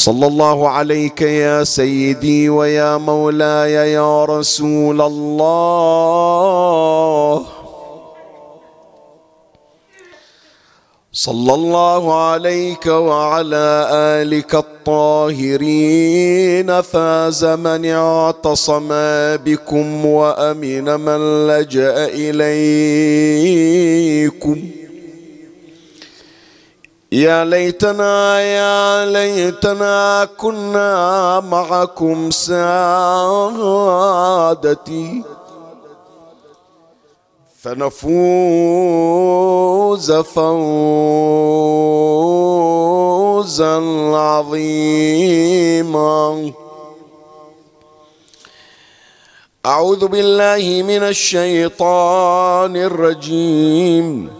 صلى 0.00 0.26
الله 0.26 0.68
عليك 0.68 1.22
يا 1.22 1.64
سيدي 1.64 2.48
ويا 2.48 2.96
مولاي 2.96 3.72
يا 3.92 4.24
رسول 4.24 5.00
الله. 5.00 5.60
صلى 11.12 11.54
الله 11.54 12.30
عليك 12.30 12.86
وعلى 12.86 13.88
آلك 13.92 14.54
الطاهرين. 14.54 15.60
فاز 16.80 17.44
من 17.44 17.86
اعتصم 17.86 18.88
بكم 19.44 20.06
وأمن 20.06 21.00
من 21.00 21.46
لجأ 21.48 22.06
إليكم. 22.14 23.20
يا 27.12 27.44
ليتنا 27.44 28.40
يا 28.40 29.06
ليتنا 29.06 30.28
كنا 30.36 31.40
معكم 31.40 32.30
سادتي. 32.30 32.60
فنفوز 37.62 38.52
فوزا 40.12 40.54
عظيما. 44.16 44.92
أعوذ 49.66 50.06
بالله 50.06 50.82
من 50.86 51.02
الشيطان 51.02 52.76
الرجيم. 52.76 54.39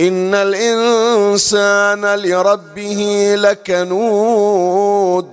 إن 0.00 0.34
الإنسان 0.34 2.04
لربه 2.14 3.34
لكنود 3.38 5.26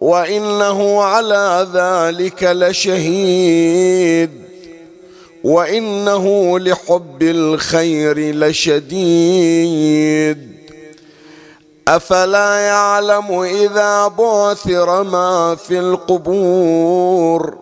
وإنه 0.00 1.02
على 1.02 1.68
ذلك 1.74 2.42
لشهيد 2.42 4.30
وانه 5.44 6.58
لحب 6.58 7.22
الخير 7.22 8.18
لشديد 8.34 9.52
افلا 11.88 12.58
يعلم 12.58 13.40
اذا 13.42 14.08
بعثر 14.08 15.02
ما 15.02 15.54
في 15.54 15.78
القبور 15.78 17.58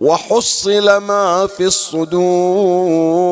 وحصل 0.00 0.96
ما 0.96 1.46
في 1.46 1.64
الصدور 1.64 3.26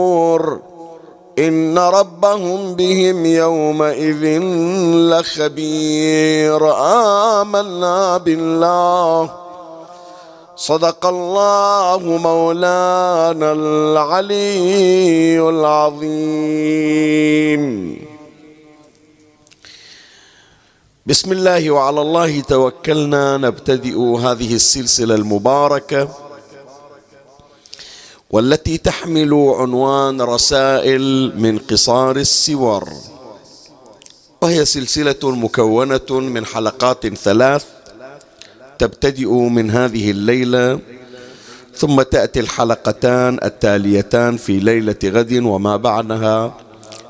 إن 1.39 1.78
ربهم 1.78 2.75
بهم 2.75 3.27
يومئذ 3.27 4.39
لخبير. 5.11 6.72
آمنا 7.41 8.19
بالله. 8.19 9.31
صدق 10.56 11.06
الله 11.06 11.99
مولانا 12.03 13.53
العلي 13.53 15.41
العظيم. 15.49 16.34
بسم 21.06 21.33
الله 21.33 21.71
وعلى 21.71 22.01
الله 22.01 22.41
توكلنا. 22.41 23.37
نبتدئ 23.37 23.99
هذه 23.99 24.55
السلسلة 24.55 25.15
المباركة. 25.15 26.23
والتي 28.34 28.78
تحمل 28.78 29.34
عنوان 29.59 30.21
رسائل 30.21 31.33
من 31.39 31.59
قصار 31.59 32.17
السور. 32.17 32.93
وهي 34.43 34.65
سلسلة 34.65 35.22
مكونة 35.22 36.11
من 36.11 36.47
حلقات 36.47 37.06
ثلاث 37.06 37.65
تبتدئ 38.78 39.31
من 39.31 39.71
هذه 39.71 40.11
الليلة 40.11 40.81
ثم 41.77 42.03
تأتي 42.03 42.41
الحلقتان 42.41 43.39
التاليتان 43.43 44.37
في 44.37 44.59
ليلة 44.59 44.99
غد 45.05 45.33
وما 45.33 45.77
بعدها 45.77 46.55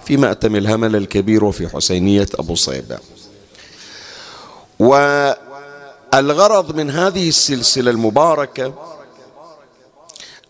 في 0.06 0.17
مأتم 0.17 0.56
الهمل 0.56 0.97
الكبير 0.97 1.45
وفي 1.45 1.69
حسينية 1.69 2.29
أبو 2.35 2.55
صيبه 2.55 2.99
والغرض 4.79 6.77
من 6.77 6.91
هذه 6.91 7.29
السلسلة 7.29 7.91
المباركة 7.91 8.75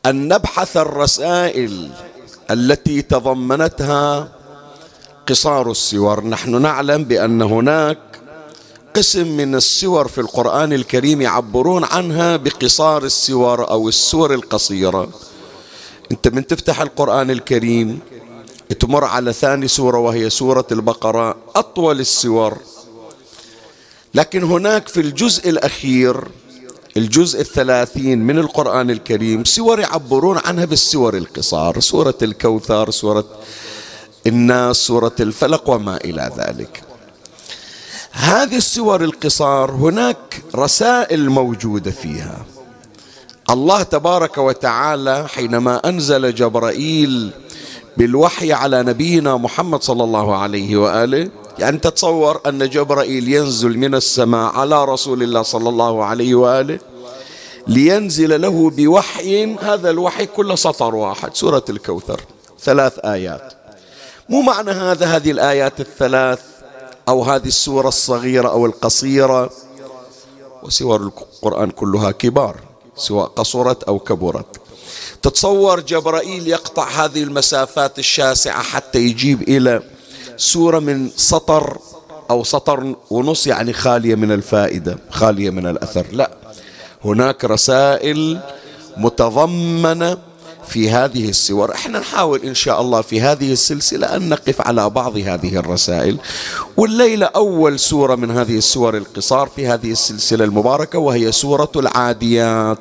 أن 0.06 0.28
نبحث 0.28 0.76
الرسائل 0.76 1.90
التي 2.50 3.02
تضمنتها 3.02 4.28
قصار 5.28 5.70
السور. 5.70 6.24
نحن 6.24 6.62
نعلم 6.62 7.04
بأن 7.04 7.42
هناك 7.42 7.98
قسم 8.96 9.36
من 9.36 9.54
السور 9.54 10.08
في 10.08 10.20
القرآن 10.20 10.72
الكريم 10.72 11.22
يعبرون 11.22 11.84
عنها 11.84 12.36
بقصار 12.36 13.04
السور 13.04 13.70
أو 13.70 13.88
السور 13.88 14.34
القصيرة. 14.34 15.08
أنت 16.12 16.28
من 16.28 16.46
تفتح 16.46 16.80
القرآن 16.80 17.30
الكريم 17.30 17.98
تمر 18.80 19.04
على 19.04 19.32
ثاني 19.32 19.68
سورة 19.68 19.98
وهي 19.98 20.30
سورة 20.30 20.66
البقرة 20.72 21.36
أطول 21.56 22.00
السور. 22.00 22.58
لكن 24.14 24.42
هناك 24.42 24.88
في 24.88 25.00
الجزء 25.00 25.48
الأخير 25.48 26.24
الجزء 26.96 27.40
الثلاثين 27.40 28.18
من 28.18 28.38
القرآن 28.38 28.90
الكريم 28.90 29.44
سور 29.44 29.80
يعبرون 29.80 30.38
عنها 30.44 30.64
بالسور 30.64 31.16
القصار 31.16 31.80
سورة 31.80 32.14
الكوثر 32.22 32.90
سورة 32.90 33.24
الناس 34.26 34.76
سورة 34.76 35.14
الفلق 35.20 35.70
وما 35.70 35.96
إلى 35.96 36.32
ذلك. 36.38 36.82
هذه 38.12 38.56
السور 38.56 39.04
القصار 39.04 39.70
هناك 39.70 40.42
رسائل 40.54 41.30
موجودة 41.30 41.90
فيها. 41.90 42.46
الله 43.50 43.82
تبارك 43.82 44.38
وتعالى 44.38 45.28
حينما 45.28 45.88
أنزل 45.88 46.34
جبرائيل 46.34 47.30
بالوحي 47.96 48.52
على 48.52 48.82
نبينا 48.82 49.36
محمد 49.36 49.82
صلى 49.82 50.04
الله 50.04 50.36
عليه 50.36 50.76
وآله 50.76 51.30
يعني 51.58 51.78
تتصور 51.78 52.40
أن 52.46 52.68
جبرائيل 52.68 53.28
ينزل 53.28 53.78
من 53.78 53.94
السماء 53.94 54.52
على 54.52 54.84
رسول 54.84 55.22
الله 55.22 55.42
صلى 55.42 55.68
الله 55.68 56.04
عليه 56.04 56.34
وآله 56.34 56.78
لينزل 57.66 58.40
له 58.40 58.70
بوحي. 58.70 59.56
هذا 59.60 59.90
الوحي 59.90 60.26
كل 60.26 60.58
سطر 60.58 60.94
واحد. 60.94 61.34
سورة 61.34 61.64
الكوثر. 61.68 62.20
ثلاث 62.60 62.98
آيات. 62.98 63.52
مو 64.28 64.40
معنى 64.42 64.70
هذا 64.70 65.06
هذه 65.06 65.30
الآيات 65.30 65.80
الثلاث 65.80 66.40
أو 67.08 67.22
هذه 67.22 67.46
السورة 67.46 67.88
الصغيرة 67.88 68.48
أو 68.48 68.66
القصيرة؟ 68.66 69.50
وسور 70.62 71.00
القرآن 71.02 71.70
كلها 71.70 72.10
كبار 72.10 72.56
سواء 72.96 73.26
قصرت 73.26 73.82
أو 73.82 73.98
كبرت 73.98 74.60
تتصور 75.22 75.80
جبرائيل 75.80 76.48
يقطع 76.48 76.88
هذه 76.88 77.22
المسافات 77.22 77.98
الشاسعة 77.98 78.62
حتى 78.62 78.98
يجيب 78.98 79.42
إلى 79.42 79.82
سورة 80.36 80.78
من 80.78 81.10
سطر 81.16 81.78
أو 82.30 82.44
سطر 82.44 82.94
ونص 83.10 83.46
يعني 83.46 83.72
خالية 83.72 84.14
من 84.14 84.32
الفائدة 84.32 84.98
خالية 85.10 85.50
من 85.50 85.66
الأثر. 85.66 86.06
لا 86.12 86.30
هناك 87.04 87.44
رسائل 87.44 88.40
متضمنة 88.96 90.18
في 90.68 90.90
هذه 90.90 91.28
السور. 91.28 91.74
إحنا 91.74 91.98
نحاول 91.98 92.40
إن 92.40 92.54
شاء 92.54 92.80
الله 92.80 93.00
في 93.00 93.20
هذه 93.20 93.52
السلسلة 93.52 94.16
أن 94.16 94.28
نقف 94.28 94.60
على 94.60 94.90
بعض 94.90 95.16
هذه 95.16 95.56
الرسائل. 95.56 96.16
والليلة 96.76 97.26
أول 97.26 97.78
سورة 97.78 98.14
من 98.14 98.30
هذه 98.30 98.58
السور 98.58 98.96
القصار 98.96 99.48
في 99.56 99.66
هذه 99.66 99.90
السلسلة 99.90 100.44
المباركة 100.44 100.98
وهي 100.98 101.32
سورة 101.32 101.72
العاديات. 101.76 102.78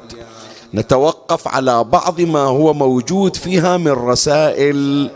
نتوقف 0.74 1.48
على 1.48 1.84
بعض 1.84 2.22
ما 2.22 2.40
هو 2.40 2.74
موجود 2.74 3.36
فيها 3.36 3.78
من 3.78 3.92
رسائل 3.92 5.10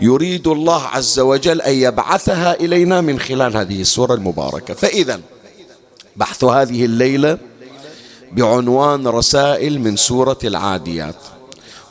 يريد 0.00 0.48
الله 0.48 0.82
عز 0.82 1.20
وجل 1.20 1.60
أن 1.60 1.74
يبعثها 1.74 2.54
إلينا 2.54 3.00
من 3.00 3.20
خلال 3.20 3.56
هذه 3.56 3.80
السورة 3.80 4.14
المباركة. 4.14 4.74
فإذا 4.74 5.20
بحث 6.16 6.44
هذه 6.44 6.84
الليلة 6.84 7.38
بعنوان 8.32 9.06
رسائل 9.08 9.80
من 9.80 9.96
سورة 9.96 10.38
العاديات 10.44 11.16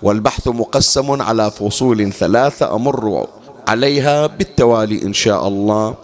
والبحث 0.02 0.48
مقسم 0.48 1.22
على 1.22 1.52
فصول 1.52 2.14
ثلاثة 2.14 2.76
أمر 2.76 3.28
عليها 3.68 4.28
بالتوالي 4.28 5.04
إن 5.04 5.14
شاء 5.14 5.48
الله. 5.48 5.96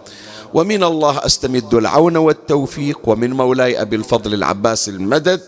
ومن 0.54 0.84
الله 0.84 1.26
أستمد 1.26 1.74
العون 1.74 2.16
والتوفيق 2.16 2.98
ومن 3.04 3.32
مولاي 3.32 3.82
أبي 3.82 3.96
الفضل 3.96 4.34
العباس 4.34 4.88
المدد 4.88 5.40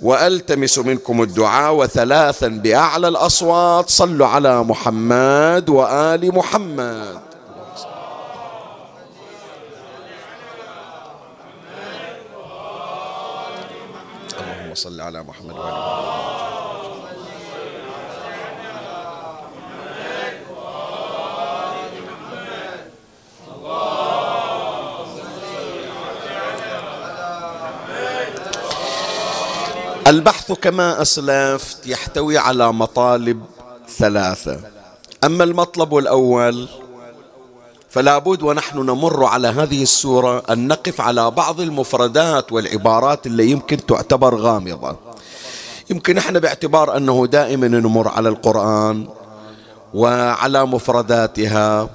وألتمس 0.00 0.78
منكم 0.78 1.22
الدعاء 1.22 1.74
وثلاثا 1.74 2.48
بأعلى 2.48 3.08
الأصوات. 3.08 3.90
صلوا 3.90 4.26
على 4.26 4.62
محمد 4.62 5.70
وآل 5.70 6.34
محمد. 6.34 7.20
اللهم 14.40 14.74
صل 14.74 15.00
على 15.00 15.22
محمد 15.22 15.52
وآل 15.52 15.72
محمد. 15.72 16.43
البحث 30.06 30.52
كما 30.52 31.02
أسلفت 31.02 31.86
يحتوي 31.86 32.38
على 32.38 32.72
مطالب 32.72 33.40
ثلاثة. 33.98 34.60
أما 35.24 35.44
المطلب 35.44 35.96
الأول 35.96 36.68
فلا 37.90 38.18
بد 38.18 38.42
ونحن 38.42 38.78
نمر 38.78 39.24
على 39.24 39.48
هذه 39.48 39.82
السورة 39.82 40.42
أن 40.50 40.68
نقف 40.68 41.00
على 41.00 41.30
بعض 41.30 41.60
المفردات 41.60 42.52
والعبارات 42.52 43.26
اللي 43.26 43.50
يمكن 43.50 43.86
تعتبر 43.86 44.34
غامضة. 44.34 44.96
يمكن 45.90 46.18
إحنا 46.18 46.38
باعتبار 46.38 46.96
أنه 46.96 47.26
دائما 47.26 47.68
نمر 47.68 48.08
على 48.08 48.28
القرآن 48.28 49.08
وعلى 49.94 50.66
مفرداتها. 50.66 51.88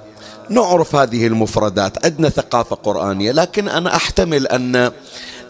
نعرف 0.48 0.96
هذه 0.96 1.26
المفردات 1.26 2.04
عندنا 2.06 2.28
ثقافة 2.28 2.76
قرآنية 2.76 3.32
لكن 3.32 3.68
أنا 3.68 3.96
أحتمل 3.96 4.46
أن 4.46 4.92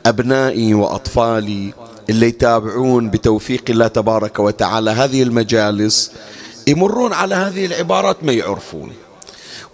أبنائي 0.07 0.75
وأطفالي 0.75 1.73
اللي 2.11 2.27
يتابعون 2.27 3.11
بتوفيق 3.11 3.62
الله 3.69 3.87
تبارك 3.87 4.39
وتعالى 4.39 4.91
هذه 4.91 5.23
المجالس 5.23 6.12
يمرون 6.67 7.12
على 7.12 7.35
هذه 7.35 7.67
العبارات 7.67 8.17
ما 8.25 8.33
يعرفون. 8.33 8.93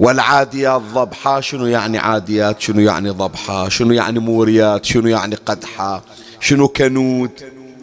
والعاديات 0.00 0.80
ضبحا 0.80 1.40
شنو 1.40 1.66
يعني 1.66 1.98
عاديات؟ 1.98 2.60
شنو 2.60 2.80
يعني 2.80 3.10
ضبحا 3.10 3.68
شنو 3.68 3.92
يعني 3.92 4.18
موريات؟ 4.18 4.84
شنو 4.84 5.08
يعني 5.08 5.34
قدحا 5.46 6.02
شنو 6.40 6.68
كنود؟ 6.68 7.30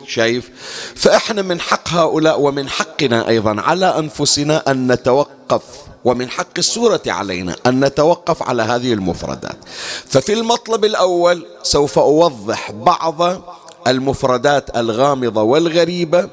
شايف؟ 0.08 0.50
فإحنا 0.96 1.42
من 1.42 1.60
حق 1.60 1.90
هؤلاء 1.90 2.42
ومن 2.42 2.70
حقنا 2.70 3.28
أيضا 3.28 3.62
على 3.62 3.86
أنفسنا 3.86 4.72
أن 4.72 4.92
نتوقف 4.92 5.64
ومن 6.06 6.30
حق 6.30 6.58
السورة 6.58 7.02
علينا 7.08 7.56
أن 7.66 7.86
نتوقف 7.86 8.44
على 8.44 8.64
هذه 8.64 8.94
المفردات. 8.94 9.58
ففي 10.06 10.34
المطلب 10.34 10.86
الأول 10.86 11.46
سوف 11.64 12.00
أوضح 12.00 12.72
بعض 12.72 13.42
المفردات 13.88 14.78
الغامضة 14.78 15.42
والغريبة 15.42 16.30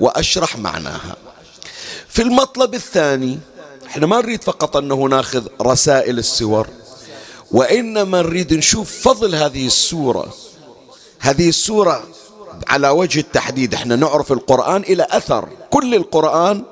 وأشرح 0.00 0.58
معناها. 0.58 1.16
في 2.08 2.22
المطلب 2.22 2.74
الثاني 2.74 3.38
إحنا 3.86 4.06
ما 4.06 4.20
نريد 4.20 4.44
فقط 4.44 4.76
أنه 4.76 5.04
ناخذ 5.04 5.46
رسائل 5.60 6.18
السور 6.18 6.68
وإنما 7.50 8.22
نريد 8.22 8.54
نشوف 8.54 9.08
فضل 9.08 9.34
هذه 9.34 9.66
السورة. 9.66 10.34
هذه 11.18 11.48
السورة 11.48 12.02
على 12.68 12.88
وجه 12.88 13.20
التحديد 13.20 13.74
إحنا 13.74 13.96
نعرف 13.96 14.32
القرآن 14.32 14.82
إلى 14.82 15.06
أثر. 15.10 15.48
كل 15.70 15.94
القرآن 15.94 16.62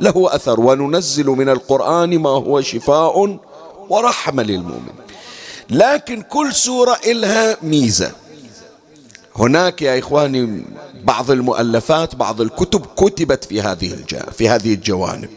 له 0.00 0.34
أثر 0.34 0.60
وننزل 0.60 1.26
من 1.26 1.48
القرآن 1.48 2.18
ما 2.18 2.30
هو 2.30 2.60
شفاء 2.60 3.38
ورحمة 3.88 4.42
للمؤمن. 4.42 4.94
لكن 5.70 6.22
كل 6.22 6.54
سورة 6.54 6.98
إلها 7.06 7.56
ميزة. 7.62 8.12
هناك 9.38 9.82
يا 9.82 9.98
إخواني 9.98 10.62
بعض 11.04 11.30
المؤلفات 11.30 12.14
بعض 12.14 12.40
الكتب 12.40 12.86
كتبت 12.96 13.44
في 13.44 13.62
هذه 13.62 13.96
في 14.38 14.48
هذه 14.48 14.74
الجوانب. 14.74 15.30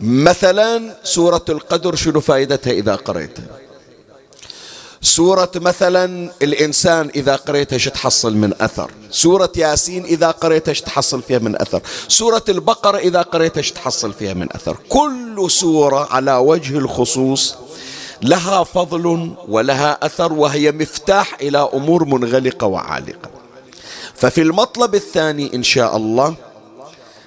مثلا 0.00 0.96
سورة 1.04 1.44
القدر 1.48 1.94
شنو 1.94 2.20
فائدتها 2.20 2.72
إذا 2.72 2.94
قريتها؟ 2.94 3.44
سورة 5.02 5.50
مثلا 5.56 6.30
الإنسان 6.42 7.10
إذا 7.14 7.36
قريتها 7.36 7.78
شو 7.78 7.90
تحصل 7.90 8.36
من 8.36 8.52
أثر؟ 8.60 8.90
سورة 9.10 9.52
ياسين 9.56 10.04
إذا 10.04 10.30
قريتها 10.30 10.74
شو 10.74 10.84
تحصل 10.84 11.22
فيها 11.22 11.38
من 11.38 11.60
أثر؟ 11.60 11.82
سورة 12.08 12.44
البقرة 12.48 12.98
إذا 12.98 13.22
قريتها 13.22 13.62
شو 13.62 13.74
تحصل 13.74 14.12
فيها 14.12 14.34
من 14.34 14.48
أثر؟ 14.52 14.76
كل 14.88 15.50
سورة 15.50 16.12
على 16.12 16.34
وجه 16.36 16.78
الخصوص 16.78 17.54
لها 18.22 18.64
فضل 18.64 19.34
ولها 19.48 19.98
أثر 20.02 20.32
وهي 20.32 20.72
مفتاح 20.72 21.36
إلى 21.40 21.68
أمور 21.74 22.04
منغلقة 22.04 22.66
وعالقة. 22.66 23.30
ففي 24.14 24.42
المطلب 24.42 24.94
الثاني 24.94 25.54
إن 25.54 25.62
شاء 25.62 25.96
الله 25.96 26.34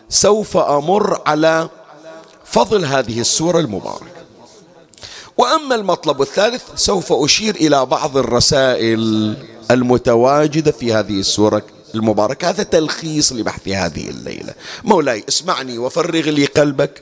سوف 0.10 0.58
أمر 0.58 1.22
على 1.26 1.70
فضل 2.46 2.86
هذه 2.86 3.20
السورة 3.20 3.60
المباركة. 3.60 4.24
وأما 5.38 5.76
المطلب 5.76 6.22
الثالث 6.22 6.64
سوف 6.76 7.14
أشير 7.14 7.56
إلى 7.56 7.86
بعض 7.86 8.18
الرسائل 8.18 9.36
المتواجدة 9.72 10.72
في 10.72 10.94
هذه 10.94 11.20
السورة 11.20 11.62
المباركة. 11.96 12.50
هذا 12.50 12.64
تلخيص 12.64 13.34
لبحث 13.34 13.68
هذه 13.68 14.10
الليلة. 14.10 14.54
مولاي 14.84 15.24
اسمعني 15.30 15.78
وفرغ 15.78 16.30
لي 16.30 16.46
قلبك. 16.46 17.02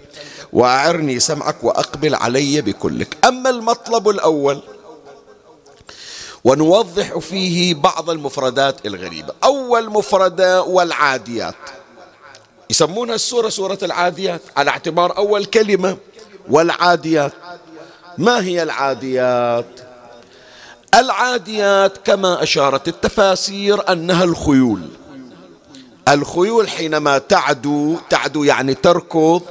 وأعرني 0.54 1.20
سمعك 1.20 1.64
وأقبل 1.64 2.16
علي 2.16 2.62
بكلك. 2.62 3.18
أما 3.26 3.50
المطلب 3.50 4.10
الأول 4.10 4.62
ونوضح 6.44 7.18
فيه 7.18 7.74
بعض 7.74 8.10
المفردات 8.10 8.86
الغريبة. 8.86 9.34
أول 9.44 9.90
مفردة 9.90 10.64
والعاديات. 10.64 11.56
يسمونها 12.70 13.16
السورة 13.16 13.50
سورة 13.50 13.78
العاديات. 13.84 14.42
على 14.58 14.70
اعتبار 14.70 15.18
أول 15.18 15.46
كلمة 15.46 15.98
والعاديات. 16.50 17.34
ما 18.18 18.44
هي 18.44 18.64
العاديات؟ 18.64 19.80
العاديات 20.94 21.98
كما 21.98 22.44
أشارت 22.44 22.88
التفاسير 22.88 23.92
أنها 23.92 24.24
الخيول. 24.24 24.90
الخيول 26.08 26.70
حينما 26.70 27.18
تعدو 27.18 27.98
تعدو 28.10 28.44
يعني 28.44 28.74
تركض 28.74 29.42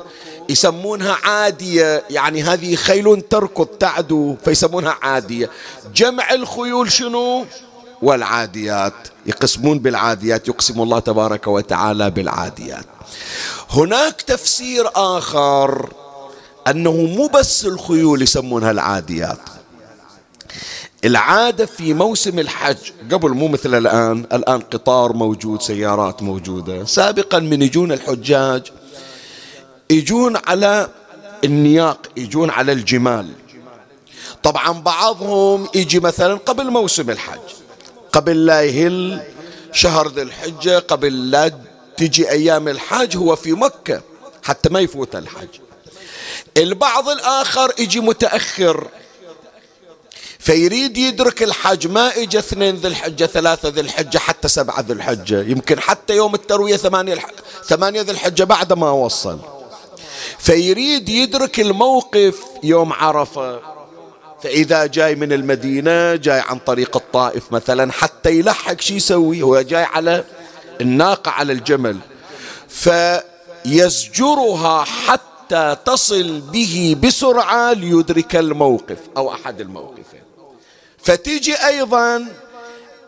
يسمونها 0.50 1.16
عادية 1.24 2.04
يعني 2.10 2.42
هذه 2.42 2.74
خيل 2.74 3.20
تركض 3.20 3.66
تعدو 3.66 4.36
فيسمونها 4.44 4.96
عادية. 5.02 5.50
جمع 5.94 6.34
الخيول 6.34 6.92
شنو؟ 6.92 7.46
والعاديات. 8.02 9.08
يقسمون 9.26 9.78
بالعاديات 9.78 10.48
يقسم 10.48 10.82
الله 10.82 10.98
تبارك 10.98 11.46
وتعالى 11.46 12.10
بالعاديات. 12.10 12.86
هناك 13.70 14.22
تفسير 14.22 14.88
آخر 14.94 15.88
أنه 16.68 16.92
مو 16.92 17.26
بس 17.26 17.64
الخيول 17.64 18.22
يسمونها 18.22 18.70
العاديات. 18.70 19.40
العادة 21.04 21.66
في 21.66 21.94
موسم 21.94 22.38
الحج 22.38 22.76
قبل 23.12 23.30
مو 23.30 23.48
مثل 23.48 23.74
الآن 23.74 24.24
الآن 24.32 24.60
قطار 24.60 25.12
موجود 25.12 25.62
سيارات 25.62 26.22
موجودة. 26.22 26.84
سابقا 26.84 27.38
من 27.38 27.62
يجون 27.62 27.92
الحجاج 27.92 28.62
يجون 29.90 30.36
على 30.46 30.88
النياق 31.44 32.06
يجون 32.16 32.50
على 32.50 32.72
الجمال. 32.72 33.28
طبعا 34.42 34.72
بعضهم 34.72 35.68
يجي 35.74 36.00
مثلا 36.00 36.34
قبل 36.34 36.70
موسم 36.70 37.10
الحج. 37.10 37.38
قبل 38.12 38.46
لا 38.46 38.62
يهل 38.62 39.22
شهر 39.72 40.08
ذي 40.08 40.22
الحجة 40.22 40.78
قبل 40.78 41.30
لا 41.30 41.52
تجي 41.96 42.30
أيام 42.30 42.68
الحج 42.68 43.16
هو 43.16 43.36
في 43.36 43.52
مكة 43.52 44.02
حتى 44.42 44.68
ما 44.68 44.80
يفوت 44.80 45.16
الحج. 45.16 45.48
البعض 46.56 47.08
الآخر 47.08 47.72
يجي 47.78 48.00
متأخر 48.00 48.88
فيريد 50.38 50.98
يدرك 50.98 51.42
الحج 51.42 51.86
ما 51.86 52.16
اجى 52.16 52.38
اثنين 52.38 52.74
ذي 52.74 52.88
الحجة 52.88 53.24
ثلاثة 53.24 53.68
ذي 53.68 53.80
الحجة 53.80 54.18
حتى 54.18 54.48
سبعة 54.48 54.80
ذي 54.80 54.92
الحجة. 54.92 55.42
يمكن 55.42 55.80
حتى 55.80 56.16
يوم 56.16 56.34
التروية 56.34 56.76
ثمانية, 56.76 57.12
الح... 57.12 57.26
ثمانية 57.64 58.00
ذي 58.00 58.10
الحجة 58.10 58.44
بعد 58.44 58.72
ما 58.72 58.90
وصل. 58.90 59.38
فيريد 60.38 61.08
يدرك 61.08 61.60
الموقف 61.60 62.40
يوم 62.62 62.92
عرفة. 62.92 63.60
فإذا 64.42 64.86
جاي 64.86 65.14
من 65.14 65.32
المدينة 65.32 66.16
جاي 66.16 66.40
عن 66.40 66.58
طريق 66.58 66.96
الطائف 66.96 67.52
مثلا 67.52 67.92
حتى 67.92 68.38
يلحق 68.38 68.80
شو 68.80 68.94
يسوي 68.94 69.42
هو 69.42 69.60
جاي 69.60 69.82
على 69.82 70.24
الناقة 70.80 71.30
على 71.30 71.52
الجمل. 71.52 71.98
فيزجرها 73.64 74.84
حتى 74.84 75.76
تصل 75.84 76.40
به 76.40 76.96
بسرعة 77.02 77.72
ليدرك 77.72 78.36
الموقف 78.36 78.98
أو 79.16 79.32
أحد 79.32 79.60
الموقفين. 79.60 80.20
فتيجي 81.02 81.54
أيضا 81.66 82.26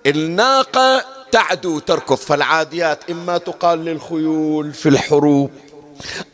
الناقة 0.07 1.05
تعدو 1.33 1.79
تركض 1.79 2.17
فالعاديات 2.17 3.11
إما 3.11 3.39
تقال 3.39 3.85
للخيول 3.85 4.73
في 4.73 4.89
الحروب 4.89 5.51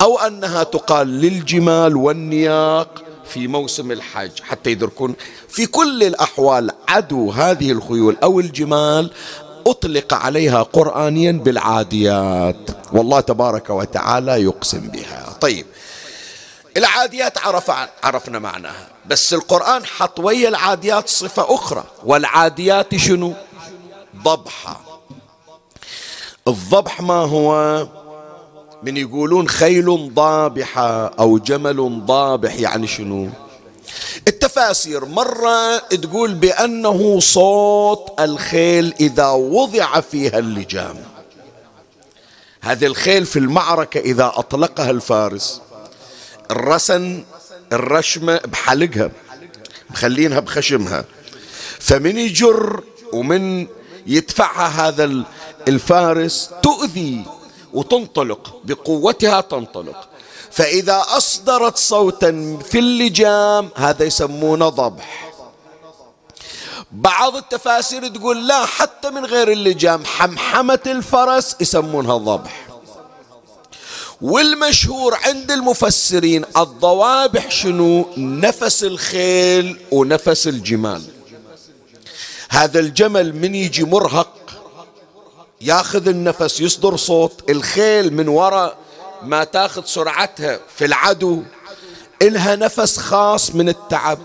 أو 0.00 0.18
أنها 0.18 0.62
تقال 0.62 1.08
للجمال 1.20 1.96
والنياق 1.96 3.02
في 3.24 3.46
موسم 3.48 3.92
الحج 3.92 4.42
حتى 4.42 4.70
يدركون 4.70 5.14
في 5.48 5.66
كل 5.66 6.02
الأحوال 6.02 6.70
عدو 6.88 7.30
هذه 7.30 7.72
الخيول 7.72 8.16
أو 8.22 8.40
الجمال 8.40 9.10
أطلق 9.66 10.14
عليها 10.14 10.62
قرآنيا 10.62 11.32
بالعاديات 11.32 12.70
والله 12.92 13.20
تبارك 13.20 13.70
وتعالى 13.70 14.42
يقسم 14.42 14.80
بها. 14.88 15.36
طيب 15.40 15.66
العاديات 16.76 17.38
عرف 17.38 17.70
عرفنا 18.02 18.38
معناها 18.38 18.88
بس 19.06 19.34
القرآن 19.34 19.84
حط 19.84 20.20
ويا 20.20 20.48
العاديات 20.48 21.08
صفة 21.08 21.54
أخرى 21.54 21.84
والعاديات 22.04 22.96
شنو؟ 22.96 23.34
ضبحة. 24.22 24.80
الضبح 26.48 27.00
ما 27.00 27.14
هو؟ 27.14 27.88
من 28.82 28.96
يقولون 28.96 29.48
خيل 29.48 30.14
ضابحة 30.14 31.06
أو 31.06 31.38
جمل 31.38 32.06
ضابح 32.06 32.54
يعني 32.54 32.86
شنو؟ 32.86 33.28
التفاسير 34.28 35.04
مرة 35.04 35.78
تقول 35.78 36.34
بأنه 36.34 37.20
صوت 37.20 38.20
الخيل 38.20 38.94
إذا 39.00 39.28
وضع 39.28 40.00
فيها 40.00 40.38
اللجام. 40.38 40.96
هذه 42.60 42.86
الخيل 42.86 43.26
في 43.26 43.38
المعركة 43.38 44.00
إذا 44.00 44.32
أطلقها 44.36 44.90
الفارس 44.90 45.60
الرسن 46.50 47.24
الرشمة 47.72 48.40
بحلقها 48.46 49.10
مخلينها 49.90 50.40
بخشمها. 50.40 51.04
فمن 51.78 52.18
يجر 52.18 52.82
ومن 53.12 53.66
يدفعها 54.06 54.88
هذا 54.88 55.24
الفارس 55.68 56.50
تؤذي 56.62 57.37
وتنطلق 57.74 58.60
بقوتها 58.64 59.40
تنطلق. 59.40 60.08
فإذا 60.50 61.04
أصدرت 61.08 61.76
صوتا 61.76 62.58
في 62.70 62.78
اللجام 62.78 63.68
هذا 63.76 64.04
يسمونه 64.04 64.68
ضبح. 64.68 65.32
بعض 66.92 67.36
التفاسير 67.36 68.08
تقول 68.08 68.48
لا 68.48 68.66
حتى 68.66 69.10
من 69.10 69.24
غير 69.24 69.52
اللجام 69.52 70.04
حمحمة 70.04 70.78
الفرس 70.86 71.56
يسمونها 71.60 72.16
ضبح. 72.16 72.68
والمشهور 74.20 75.14
عند 75.14 75.50
المفسرين 75.50 76.44
الضوابح 76.56 77.50
شنو؟ 77.50 78.06
نفس 78.16 78.84
الخيل 78.84 79.80
ونفس 79.90 80.48
الجمال. 80.48 81.02
هذا 82.50 82.80
الجمل 82.80 83.34
من 83.36 83.54
يجي 83.54 83.84
مرهق 83.84 84.47
ياخذ 85.60 86.08
النفس 86.08 86.60
يصدر 86.60 86.96
صوت 86.96 87.50
الخيل 87.50 88.14
من 88.14 88.28
وراء 88.28 88.78
ما 89.22 89.44
تاخذ 89.44 89.84
سرعتها 89.84 90.60
في 90.76 90.84
العدو. 90.84 91.42
إلها 92.22 92.56
نفس 92.56 92.96
خاص 92.96 93.54
من 93.54 93.68
التعب. 93.68 94.18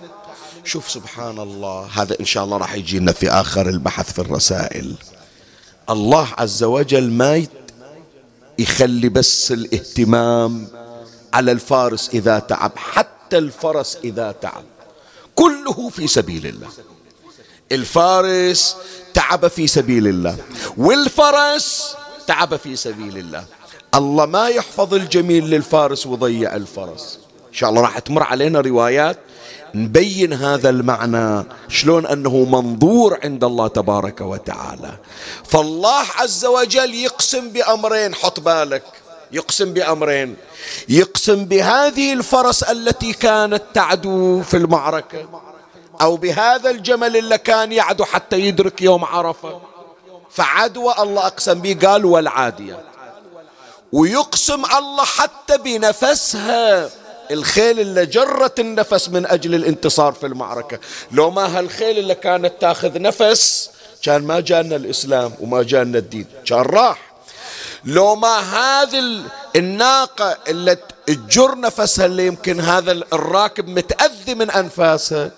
شوف 0.63 0.91
سبحان 0.91 1.39
الله 1.39 1.89
هذا 1.93 2.19
إن 2.19 2.25
شاء 2.25 2.43
الله 2.43 2.57
راح 2.57 2.73
يجينا 2.73 3.11
في 3.11 3.29
آخر 3.29 3.69
البحث 3.69 4.13
في 4.13 4.19
الرسائل. 4.19 4.95
الله 5.89 6.27
عز 6.37 6.63
وجل 6.63 7.11
ما 7.11 7.45
يخلي 8.59 9.09
بس 9.09 9.51
الاهتمام 9.51 10.67
على 11.33 11.51
الفارس 11.51 12.09
إذا 12.13 12.39
تعب 12.39 12.71
حتى 12.75 13.37
الفرس 13.37 13.97
إذا 14.03 14.31
تعب. 14.31 14.63
كله 15.35 15.89
في 15.89 16.07
سبيل 16.07 16.47
الله. 16.47 16.67
الفارس 17.71 18.75
تعب 19.13 19.47
في 19.47 19.67
سبيل 19.67 20.07
الله. 20.07 20.37
والفرس 20.77 21.95
تعب 22.27 22.55
في 22.55 22.75
سبيل 22.75 23.17
الله. 23.17 23.45
الله 23.95 24.25
ما 24.25 24.47
يحفظ 24.47 24.93
الجميل 24.93 25.49
للفارس 25.49 26.05
ويضيع 26.05 26.55
الفرس. 26.55 27.19
إن 27.49 27.53
شاء 27.53 27.69
الله 27.69 27.81
راح 27.81 27.99
تمر 27.99 28.23
علينا 28.23 28.61
روايات 28.61 29.17
نبين 29.75 30.33
هذا 30.33 30.69
المعنى 30.69 31.45
شلون 31.69 32.05
أنه 32.05 32.37
منظور 32.37 33.19
عند 33.23 33.43
الله 33.43 33.67
تبارك 33.67 34.21
وتعالى. 34.21 34.91
فالله 35.43 36.03
عز 36.15 36.45
وجل 36.45 36.93
يقسم 36.93 37.49
بأمرين 37.49 38.15
حط 38.15 38.39
بالك. 38.39 38.83
يقسم 39.31 39.73
بأمرين. 39.73 40.35
يقسم 40.89 41.45
بهذه 41.45 42.13
الفرس 42.13 42.63
التي 42.63 43.13
كانت 43.13 43.63
تعدو 43.73 44.41
في 44.41 44.57
المعركة. 44.57 45.27
أو 46.01 46.17
بهذا 46.17 46.69
الجمل 46.69 47.17
اللي 47.17 47.37
كان 47.37 47.71
يعدو 47.71 48.03
حتى 48.03 48.39
يدرك 48.39 48.81
يوم 48.81 49.05
عرفة. 49.05 49.61
فعدوى 50.29 50.93
الله 50.99 51.27
أقسم 51.27 51.61
به 51.61 51.77
قال 51.87 52.05
والعاديات 52.05 52.85
ويقسم 53.91 54.65
الله 54.65 55.05
حتى 55.05 55.57
بنفسها. 55.57 56.89
الخيل 57.31 57.79
اللي 57.79 58.05
جرت 58.05 58.59
النفس 58.59 59.09
من 59.09 59.25
أجل 59.25 59.55
الانتصار 59.55 60.13
في 60.13 60.25
المعركة. 60.25 60.79
لو 61.11 61.31
ما 61.31 61.59
هالخيل 61.59 61.99
اللي 61.99 62.15
كانت 62.15 62.53
تاخذ 62.61 63.01
نفس 63.01 63.69
كان 64.03 64.21
ما 64.23 64.39
جانا 64.39 64.75
الإسلام 64.75 65.33
وما 65.39 65.63
جانا 65.63 65.97
الدين. 65.97 66.25
كان 66.45 66.59
راح. 66.59 67.13
لو 67.85 68.15
ما 68.15 68.39
هذه 68.39 69.21
الناقة 69.55 70.37
اللي 70.47 70.77
تجر 71.05 71.59
نفسها 71.59 72.05
اللي 72.05 72.27
يمكن 72.27 72.59
هذا 72.59 72.91
الراكب 72.91 73.67
متأذي 73.67 74.35
من 74.35 74.51
أنفاسها 74.51 75.31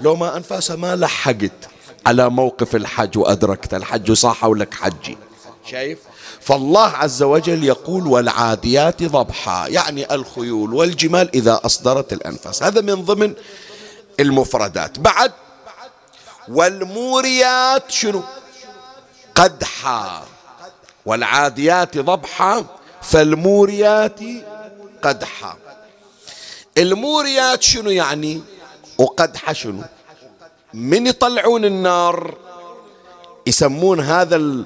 لو 0.00 0.16
ما 0.16 0.36
أنفاسها 0.36 0.76
ما 0.76 0.96
لحقت 0.96 1.68
على 2.06 2.30
موقف 2.30 2.76
الحج 2.76 3.18
وأدركت. 3.18 3.74
الحج 3.74 4.12
صاحة 4.12 4.48
ولك 4.48 4.74
حجي. 4.74 5.18
شايف؟ 5.66 5.98
فالله 6.40 6.86
عز 6.86 7.22
وجل 7.22 7.64
يقول 7.64 8.06
والعاديات 8.06 9.02
ضبحا. 9.02 9.68
يعني 9.68 10.14
الخيول 10.14 10.74
والجمال 10.74 11.30
إذا 11.34 11.60
أصدرت 11.64 12.12
الأنفاس. 12.12 12.62
هذا 12.62 12.80
من 12.80 13.04
ضمن 13.04 13.34
المفردات. 14.20 14.98
بعد 14.98 15.32
والموريات 16.48 17.90
شنو؟ 17.90 18.22
قدحا. 19.34 20.24
والعاديات 21.06 21.98
ضبحا 21.98 22.64
فالموريات 23.02 24.20
قدحا. 25.02 25.56
الموريات 26.78 27.62
شنو 27.62 27.90
يعني؟ 27.90 28.42
وقدحة 29.00 29.52
شنو 29.52 29.82
من 30.74 31.06
يطلعون 31.06 31.64
النار 31.64 32.34
يسمون 33.46 34.00
هذا 34.00 34.64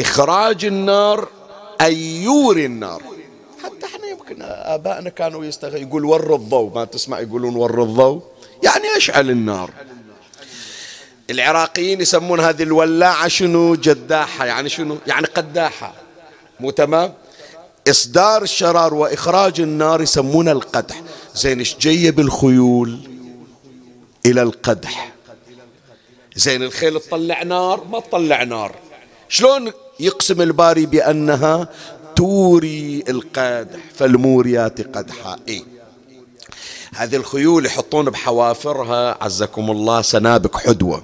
إخراج 0.00 0.64
النار 0.64 1.28
أيور 1.80 2.56
النار. 2.56 3.02
حتى 3.64 3.86
إحنا 3.86 4.06
يمكن 4.06 4.42
آبائنا 4.42 5.10
كانوا 5.10 5.44
يستغل 5.44 5.82
يقول 5.82 6.04
ور 6.04 6.34
الضوء 6.34 6.74
ما 6.74 6.84
تسمع 6.84 7.20
يقولون 7.20 7.56
ور 7.56 7.82
الضوء. 7.82 8.22
يعني 8.62 8.84
اشعل 8.96 9.30
النار؟ 9.30 9.70
العراقيين 11.30 12.00
يسمون 12.00 12.40
هذه 12.40 12.62
الولاعة 12.62 13.28
شنو؟ 13.28 13.74
جداحة. 13.74 14.46
يعني 14.46 14.68
شنو؟ 14.68 14.98
يعني 15.06 15.26
قداحة. 15.26 15.94
مو 16.60 16.70
تمام؟ 16.70 17.12
إصدار 17.90 18.42
الشرار 18.42 18.94
وإخراج 18.94 19.60
النار 19.60 20.02
يسمونه 20.02 20.52
القدح. 20.52 21.02
زين 21.34 21.58
إيش 21.58 21.76
جاية 21.80 22.10
بالخيول 22.10 23.13
إلى 24.26 24.42
القدح. 24.42 25.12
زين 26.36 26.62
الخيل 26.62 27.00
تطلع 27.00 27.42
نار؟ 27.42 27.84
ما 27.84 28.00
تطلع 28.00 28.42
نار. 28.42 28.74
شلون 29.28 29.72
يقسم 30.00 30.42
الباري 30.42 30.86
بأنها 30.86 31.68
توري 32.16 33.04
القدح؟ 33.08 33.80
فالموريات 33.94 34.96
قدحا 34.96 35.36
إيه. 35.48 35.62
هذه 36.94 37.16
الخيول 37.16 37.66
يحطون 37.66 38.04
بحوافرها 38.04 39.24
عزكم 39.24 39.70
الله 39.70 40.02
سنابك 40.02 40.56
حدوة. 40.56 41.02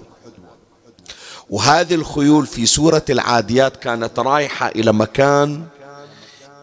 وهذه 1.50 1.95
الخيول 1.95 2.47
في 2.47 2.67
سورة 2.67 3.05
العاديات 3.11 3.77
كانت 3.77 4.19
رايحة 4.19 4.69
إلى 4.69 4.93
مكان 4.93 5.65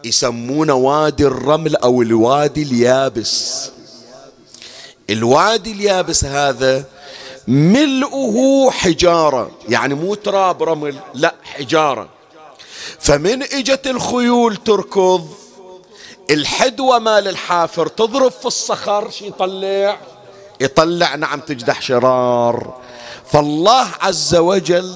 يسمونه 0.04 0.74
وادي 0.74 1.26
الرمل 1.26 1.76
أو 1.76 2.02
الوادي 2.02 2.62
اليابس. 2.62 3.70
الوادي 5.10 5.72
اليابس 5.72 6.24
هذا 6.24 6.84
ملؤه 7.48 8.70
حجارة. 8.70 9.50
يعني 9.68 9.94
مو 9.94 10.14
تراب 10.14 10.62
رمل 10.62 10.96
لا 11.14 11.34
حجارة. 11.42 12.08
فمن 13.00 13.42
إجت 13.42 13.86
الخيول 13.86 14.56
تركض 14.56 15.28
الحدوة 16.30 16.98
مال 16.98 17.28
الحافر 17.28 17.86
تضرب 17.86 18.30
في 18.30 18.46
الصخر 18.46 19.10
شي 19.10 19.26
يطلع؟ 19.26 19.98
يطلع 20.60 21.14
نعم 21.14 21.40
تجدح 21.40 21.82
شرار. 21.82 22.80
فالله 23.32 23.86
عز 24.00 24.34
وجل 24.34 24.94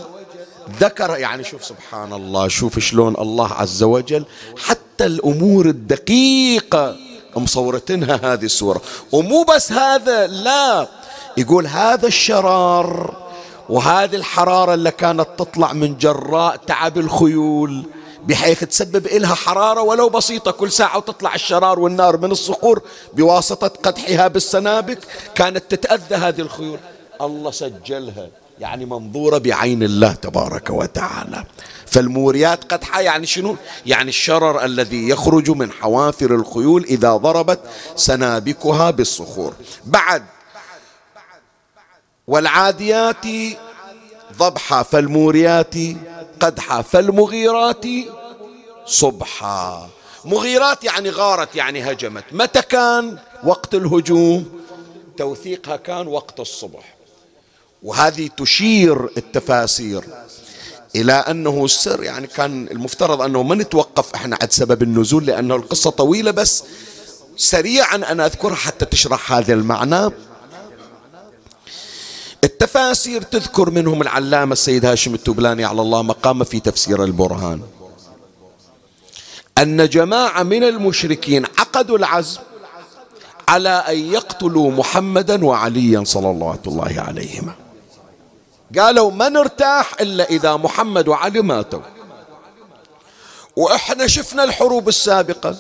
ذكر 0.81 1.17
يعني 1.19 1.45
شوف 1.45 1.65
سبحان 1.65 2.13
الله 2.13 2.49
شوف 2.49 2.79
شلون 2.79 3.15
الله 3.19 3.53
عز 3.53 3.83
وجل 3.83 4.25
حتى 4.59 5.07
الأمور 5.07 5.67
الدقيقة 5.67 6.97
مصورتنها 7.37 8.33
هذه 8.33 8.45
السورة 8.45 8.83
ومو 9.13 9.43
بس 9.43 9.73
هذا 9.73 10.27
لا. 10.27 10.89
يقول 11.37 11.67
هذا 11.67 12.07
الشرار 12.07 13.17
وهذه 13.69 14.17
الحرارة 14.17 14.75
اللي 14.75 14.91
كانت 14.91 15.29
تطلع 15.39 15.73
من 15.73 15.99
جراء 15.99 16.57
تعب 16.57 16.99
الخيول 16.99 17.85
بحيث 18.25 18.65
تسبب 18.65 19.07
إلها 19.07 19.35
حرارة 19.35 19.83
ولو 19.83 20.09
بسيطة. 20.09 20.51
كل 20.51 20.73
ساعة 20.73 20.97
وتطلع 20.97 21.35
الشرار 21.35 21.81
والنار 21.81 22.17
من 22.17 22.31
الصخور 22.31 22.83
بواسطة 23.13 23.69
قدحها 23.69 24.29
بالسنابك 24.29 24.99
كانت 25.35 25.65
تتأذى 25.69 26.15
هذه 26.15 26.41
الخيول. 26.41 26.79
الله 27.21 27.51
سجلها. 27.51 28.42
يعني 28.61 28.85
منظورة 28.85 29.39
بعين 29.39 29.83
الله 29.83 30.13
تبارك 30.13 30.71
وتعالى. 30.71 31.45
فالموريات 31.87 32.73
قدحة 32.73 33.01
يعني 33.01 33.27
شنو؟ 33.27 33.57
يعني 33.87 34.09
الشرر 34.09 34.65
الذي 34.65 35.09
يخرج 35.09 35.51
من 35.51 35.73
حوافر 35.73 36.35
الخيول 36.35 36.85
إذا 36.85 37.17
ضربت 37.17 37.61
سنابكها 37.97 38.91
بالصخور. 38.91 39.55
بعد 39.85 40.25
والعاديات 42.27 43.27
ضبحا 44.39 44.83
فالموريات 44.83 45.75
قدحا 46.41 46.83
فالمغيرات 46.83 47.87
صبحا. 48.87 49.89
مغيرات 50.25 50.85
يعني 50.85 51.11
غارت 51.11 51.57
يعني 51.57 51.93
هجمت. 51.93 52.25
متى 52.33 52.63
كان 52.63 53.19
وقت 53.45 53.75
الهجوم؟ 53.75 54.63
توثيقها 55.17 55.77
كان 55.77 56.07
وقت 56.07 56.41
الصبح. 56.41 56.95
وهذه 57.83 58.31
تشير 58.37 59.05
التفاسير 59.17 60.05
إلى 60.97 61.13
أنه 61.13 61.65
السر 61.65 62.03
يعني 62.03 62.27
كان 62.27 62.69
المفترض 62.71 63.23
أنه 63.23 63.43
ما 63.43 63.55
نتوقف 63.55 64.15
إحنا 64.15 64.39
عند 64.41 64.53
سبب 64.53 64.83
النزول 64.83 65.27
لأنه 65.27 65.57
القصة 65.57 65.91
طويلة 65.91 66.31
بس 66.31 66.65
سريعا 67.37 67.97
أنا 67.97 68.27
أذكرها 68.27 68.55
حتى 68.55 68.85
تشرح 68.85 69.33
هذا 69.33 69.53
المعنى. 69.55 70.11
التفاسير 72.45 73.23
تذكر 73.23 73.71
منهم 73.71 74.03
العلامة 74.03 74.53
السيد 74.53 74.85
هاشم 74.85 75.15
التبلاني 75.15 75.65
على 75.65 75.83
الله 75.83 76.03
مقام 76.03 76.45
في 76.45 76.61
تفسير 76.61 77.05
البرهان. 77.05 77.61
أن 79.59 79.89
جماعة 79.89 80.43
من 80.43 80.65
المشركين 80.65 81.45
عقدوا 81.59 81.99
العزم 81.99 82.41
على 83.49 83.69
أن 83.69 83.99
يقتلوا 83.99 84.71
محمدا 84.71 85.45
وعليا 85.45 86.05
صلى 86.05 86.31
الله 86.31 87.01
عليهما 87.01 87.62
قالوا 88.79 89.11
ما 89.11 89.29
نرتاح 89.29 90.01
إلا 90.01 90.25
إذا 90.25 90.57
محمد 90.57 91.09
وعلي 91.09 91.41
ماتوا. 91.43 91.81
وإحنا 93.57 94.07
شفنا 94.07 94.45
الحروب 94.45 94.89
السابقة. 94.89 95.57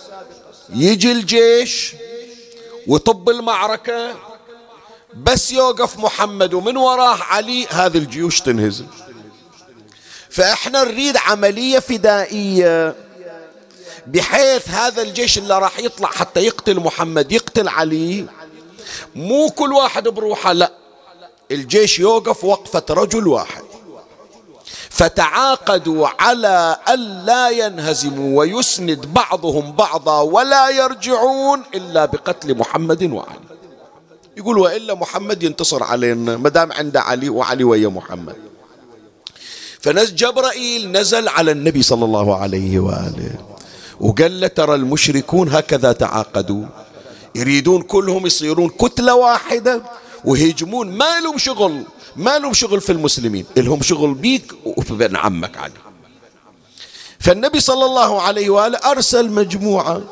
يجي 0.74 1.12
الجيش 1.12 1.94
وطب 2.86 3.30
المعركة 3.30 4.14
بس 5.14 5.52
يوقف 5.52 5.98
محمد 5.98 6.54
ومن 6.54 6.76
وراه 6.76 7.22
علي 7.22 7.66
هذه 7.66 7.98
الجيوش 7.98 8.40
تنهزم. 8.40 8.86
فإحنا 10.30 10.84
نريد 10.84 11.16
عملية 11.16 11.78
فدائية 11.78 12.94
بحيث 14.06 14.68
هذا 14.68 15.02
الجيش 15.02 15.38
اللي 15.38 15.58
راح 15.58 15.78
يطلع 15.78 16.08
حتى 16.08 16.40
يقتل 16.40 16.80
محمد 16.80 17.32
يقتل 17.32 17.68
علي 17.68 18.26
مو 19.14 19.50
كل 19.50 19.72
واحد 19.72 20.08
بروحه 20.08 20.52
لا. 20.52 20.81
الجيش 21.52 21.98
يوقف 21.98 22.44
وقفة 22.44 22.84
رجل 22.90 23.28
واحد. 23.28 23.62
فتعاقدوا 24.90 26.08
على 26.20 26.76
ألا 26.88 27.50
ينهزموا 27.50 28.38
ويسند 28.38 29.06
بعضهم 29.06 29.72
بعضا 29.72 30.20
ولا 30.20 30.68
يرجعون 30.68 31.62
إلا 31.74 32.04
بقتل 32.04 32.58
محمد 32.58 33.02
وعلي. 33.02 33.40
يقول 34.36 34.58
وإلا 34.58 34.94
محمد 34.94 35.42
ينتصر 35.42 35.82
علينا 35.82 36.36
ما 36.36 36.48
دام 36.48 36.72
عنده 36.72 37.00
علي 37.00 37.28
وعلي 37.28 37.64
ويا 37.64 37.88
محمد. 37.88 38.36
فنزل 39.80 40.14
جبرائيل 40.14 40.92
نزل 40.92 41.28
على 41.28 41.52
النبي 41.52 41.82
صلى 41.82 42.04
الله 42.04 42.36
عليه 42.36 42.80
وآله. 42.80 43.34
وقال 44.00 44.40
له 44.40 44.46
ترى 44.46 44.74
المشركون 44.74 45.48
هكذا 45.48 45.92
تعاقدوا 45.92 46.64
يريدون 47.34 47.82
كلهم 47.82 48.26
يصيرون 48.26 48.68
كتلة 48.68 49.14
واحدة. 49.14 49.82
ويهجمون 50.24 50.90
ما 50.90 51.20
لهم 51.20 51.38
شغل 51.38 51.82
ما 52.16 52.38
لهم 52.38 52.52
شغل 52.52 52.80
في 52.80 52.92
المسلمين 52.92 53.44
لهم 53.56 53.82
شغل 53.82 54.14
بيك 54.14 54.52
وفي 54.64 54.94
بن 54.94 55.16
عمك 55.16 55.56
علي. 55.56 55.72
فالنبي 57.20 57.60
صلى 57.60 57.84
الله 57.84 58.22
عليه 58.22 58.50
وآله 58.50 58.78
أرسل 58.78 59.30
مجموعة 59.30 60.02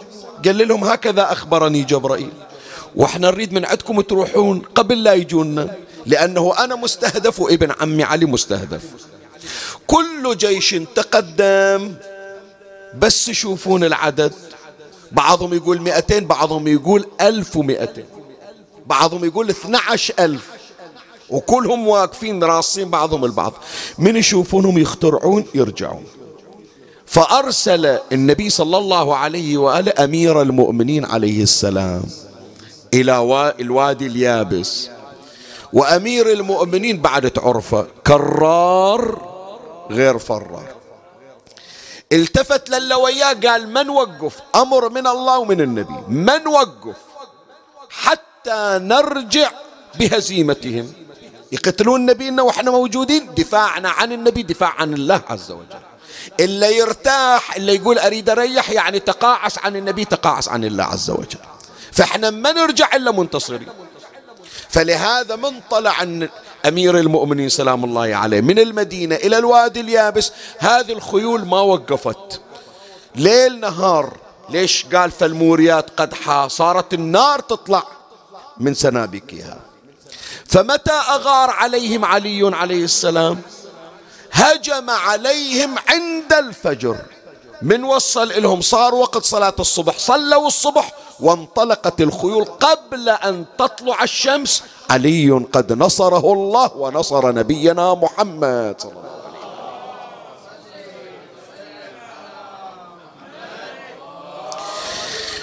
قال 0.45 0.69
لهم 0.69 0.85
هكذا 0.85 1.33
أخبرني 1.33 1.83
جبرائيل. 1.83 2.33
وإحنا 2.97 3.31
نريد 3.31 3.53
من 3.53 3.65
عندكم 3.65 4.01
تروحون 4.01 4.59
قبل 4.75 5.03
لا 5.03 5.15
يجونا 5.15 5.75
لأنه 6.07 6.55
أنا 6.59 6.77
مستهدف 6.77 7.41
وابن 7.41 7.73
عمي 7.81 8.03
علي 8.05 8.27
مستهدف. 8.27 8.83
كل 9.87 10.37
جيش 10.37 10.71
تقدم 10.95 11.95
بس 12.99 13.29
يشوفون 13.29 13.85
العدد. 13.85 14.33
بعضهم 15.13 15.55
يقول 15.55 15.81
مئتين 15.81 16.27
بعضهم 16.27 16.69
يقول 16.69 17.07
ألف 17.21 17.57
ومئتين. 17.57 18.05
بعضهم 18.91 19.25
يقول 19.25 19.49
اثنى 19.51 19.77
عشر 19.77 20.15
ألف. 20.19 20.47
وكلهم 21.31 21.89
واقفين 21.89 22.45
راصين 22.45 22.91
بعضهم 22.91 23.25
البعض. 23.25 23.53
من 23.99 24.17
يشوفونهم 24.17 24.79
يخترعون 24.79 25.45
يرجعون. 25.55 26.05
فأرسل 27.07 27.99
النبي 28.13 28.51
صلى 28.51 28.77
الله 28.79 29.17
عليه 29.17 29.59
وآله 29.59 30.05
أمير 30.05 30.43
المؤمنين 30.43 31.05
عليه 31.05 31.43
السلام 31.43 32.03
إلى 32.95 33.15
الوادي 33.61 34.07
اليابس. 34.07 34.91
وأمير 35.73 36.33
المؤمنين 36.33 37.01
بعد 37.03 37.39
عرفة 37.39 37.87
كرار 38.07 39.03
غير 39.91 40.19
فرار. 40.19 40.69
التفت 42.13 42.71
للي 42.71 42.95
وياه 42.95 43.35
قال 43.35 43.69
من 43.71 43.89
وقف؟ 43.91 44.35
أمر 44.55 44.89
من 44.89 45.07
الله 45.07 45.39
ومن 45.39 45.61
النبي. 45.61 45.99
من 46.09 46.47
وقف؟ 46.47 46.97
حتى 47.91 48.30
نرجع 48.49 49.51
بهزيمتهم. 49.99 50.93
يقتلون 51.53 52.07
نبينا 52.07 52.43
وإحنا 52.43 52.71
موجودين. 52.71 53.35
دفاعنا 53.35 53.89
عن 53.89 54.13
النبي 54.13 54.43
دفاع 54.43 54.75
عن 54.79 54.95
الله 54.95 55.23
عز 55.29 55.51
وجل. 55.51 55.81
اللي 56.41 56.77
يرتاح 56.77 57.57
اللي 57.57 57.75
يقول 57.75 57.99
أريد 57.99 58.31
أريح 58.31 58.71
يعني 58.71 58.99
تقاعس 58.99 59.59
عن 59.59 59.77
النبي 59.77 60.05
تقاعس 60.05 60.49
عن 60.49 60.65
الله 60.65 60.85
عز 60.85 61.11
وجل. 61.11 61.39
فإحنا 61.93 62.31
ما 62.31 62.53
نرجع 62.53 62.97
إلا 62.97 63.11
منتصرين. 63.11 63.69
فلهذا 64.69 65.37
من 65.37 65.61
طلع 65.71 66.03
أمير 66.67 66.99
المؤمنين 66.99 67.49
سلام 67.49 67.85
الله 67.85 68.17
عليه 68.17 68.41
من 68.41 68.59
المدينة 68.59 69.15
إلى 69.15 69.39
الوادي 69.39 69.81
اليابس. 69.81 70.33
هذه 70.59 70.93
الخيول 70.93 71.47
ما 71.47 71.61
وقفت. 71.61 72.41
ليل 73.15 73.61
نهار 73.61 74.17
ليش 74.51 74.87
قال 74.95 75.11
فالموريات 75.11 75.91
قدحا 76.01 76.49
صارت 76.49 76.95
النار 76.95 77.41
تطلع. 77.41 78.00
من 78.61 78.75
سنابكها. 78.75 79.57
فمتى 80.47 80.93
أغار 80.93 81.51
عليهم 81.51 82.05
علي 82.05 82.57
عليه 82.57 82.85
السلام؟ 82.85 83.41
هجم 84.33 84.91
عليهم 84.91 85.75
عند 85.89 86.33
الفجر. 86.33 86.97
من 87.63 87.85
وصل 87.85 88.43
لهم 88.43 88.61
صار 88.61 88.95
وقت 88.95 89.25
صلاة 89.25 89.55
الصبح. 89.59 89.99
صلوا 89.99 90.47
الصبح 90.47 90.93
وانطلقت 91.21 92.01
الخيول 92.01 92.45
قبل 92.45 93.09
أن 93.09 93.45
تطلع 93.59 94.03
الشمس. 94.03 94.63
علي 94.91 95.31
قد 95.31 95.73
نصره 95.73 96.33
الله 96.33 96.77
ونصر 96.77 97.33
نبينا 97.33 97.95
محمد 97.95 98.75
صلى 98.79 98.91
الله 98.91 99.01
عليه 99.01 99.10
وسلم. 99.10 99.10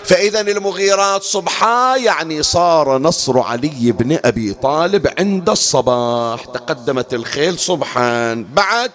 فإذا 0.08 0.41
المغيرات 0.41 1.24
صبحا 1.24 1.96
يعني 1.96 2.43
صار 2.43 2.98
نصر 2.98 3.39
علي 3.39 3.91
بن 3.91 4.20
أبي 4.26 4.54
طالب 4.54 5.08
عند 5.20 5.50
الصباح. 5.50 6.46
تقدمت 6.46 7.13
الخيل 7.13 7.60
صبحا. 7.60 8.34
بعد 8.54 8.91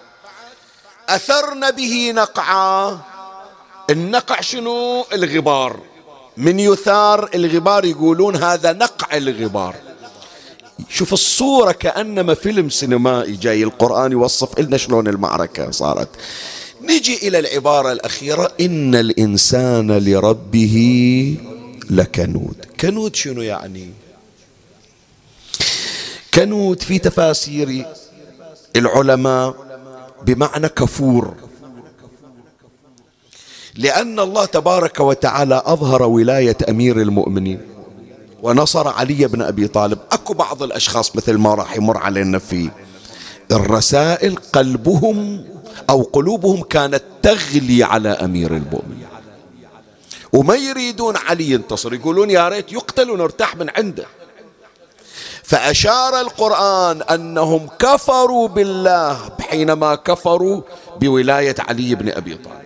أثرن 1.09 1.71
به 1.71 2.11
نقعا. 2.15 2.99
النقع 3.89 4.41
شنو؟ 4.41 5.05
الغبار. 5.13 5.79
من 6.37 6.59
يثار 6.59 7.29
الغبار 7.35 7.85
يقولون 7.85 8.35
هذا 8.35 8.73
نقع 8.73 9.17
الغبار. 9.17 9.75
شوف 10.89 11.13
الصورة 11.13 11.71
كأنما 11.71 12.33
فيلم 12.33 12.69
سينمائي 12.69 13.31
جاي. 13.31 13.63
القرآن 13.63 14.11
يوصف 14.11 14.59
لنا 14.59 14.77
شلون 14.77 15.07
المعركة 15.07 15.71
صارت. 15.71 16.09
نجي 16.83 17.27
إلى 17.27 17.39
العبارة 17.39 17.91
الأخيرة 17.91 18.51
إن 18.61 18.95
الإنسان 18.95 19.91
لربه 19.91 20.75
لكنود. 21.89 22.65
كنود 22.79 23.15
شنو 23.15 23.41
يعني؟ 23.41 23.89
كنود 26.33 26.81
في 26.81 26.99
تفاسير 26.99 27.85
العلماء 28.75 29.55
بمعنى 30.25 30.69
كفور. 30.69 31.33
لأن 33.75 34.19
الله 34.19 34.45
تبارك 34.45 34.99
وتعالى 34.99 35.61
أظهر 35.65 36.03
ولاية 36.03 36.57
أمير 36.69 37.01
المؤمنين 37.01 37.61
ونصر 38.43 38.87
علي 38.87 39.27
بن 39.27 39.41
أبي 39.41 39.67
طالب. 39.67 39.99
أكو 40.11 40.33
بعض 40.33 40.63
الأشخاص 40.63 41.15
مثل 41.15 41.33
ما 41.33 41.55
راح 41.55 41.75
يمر 41.75 41.97
علينا 41.97 42.39
في 42.39 42.69
الرسائل 43.51 44.35
قلبهم 44.35 45.45
أو 45.89 46.01
قلوبهم 46.01 46.61
كانت 46.61 47.03
تغلي 47.21 47.83
على 47.83 48.09
أمير 48.09 48.51
المؤمنين. 48.51 49.07
وما 50.33 50.55
يريدون 50.55 51.17
علي 51.17 51.51
ينتصر 51.51 51.93
يقولون 51.93 52.29
يا 52.29 52.49
ريت 52.49 52.71
يقتل 52.71 53.09
ونرتاح 53.09 53.55
من 53.55 53.69
عنده. 53.69 54.05
فأشار 55.43 56.21
القرآن 56.21 57.01
أنهم 57.01 57.67
كفروا 57.79 58.47
بالله 58.47 59.19
حينما 59.41 59.95
كفروا 59.95 60.61
بولاية 60.99 61.55
علي 61.59 61.95
بن 61.95 62.09
أبي 62.09 62.35
طالب. 62.35 62.63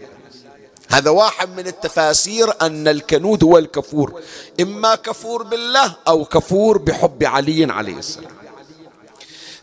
هذا 0.91 1.10
واحد 1.10 1.50
من 1.58 1.67
التفاسير 1.67 2.54
أن 2.62 2.88
الكنود 2.88 3.43
هو 3.43 3.58
الكفور. 3.58 4.22
إما 4.62 4.96
كفور 4.96 5.43
بالله 5.43 5.96
أو 6.08 6.26
كفور 6.26 6.78
بحب 6.78 7.24
علي 7.24 7.72
عليه 7.72 7.98
السلام. 7.98 8.32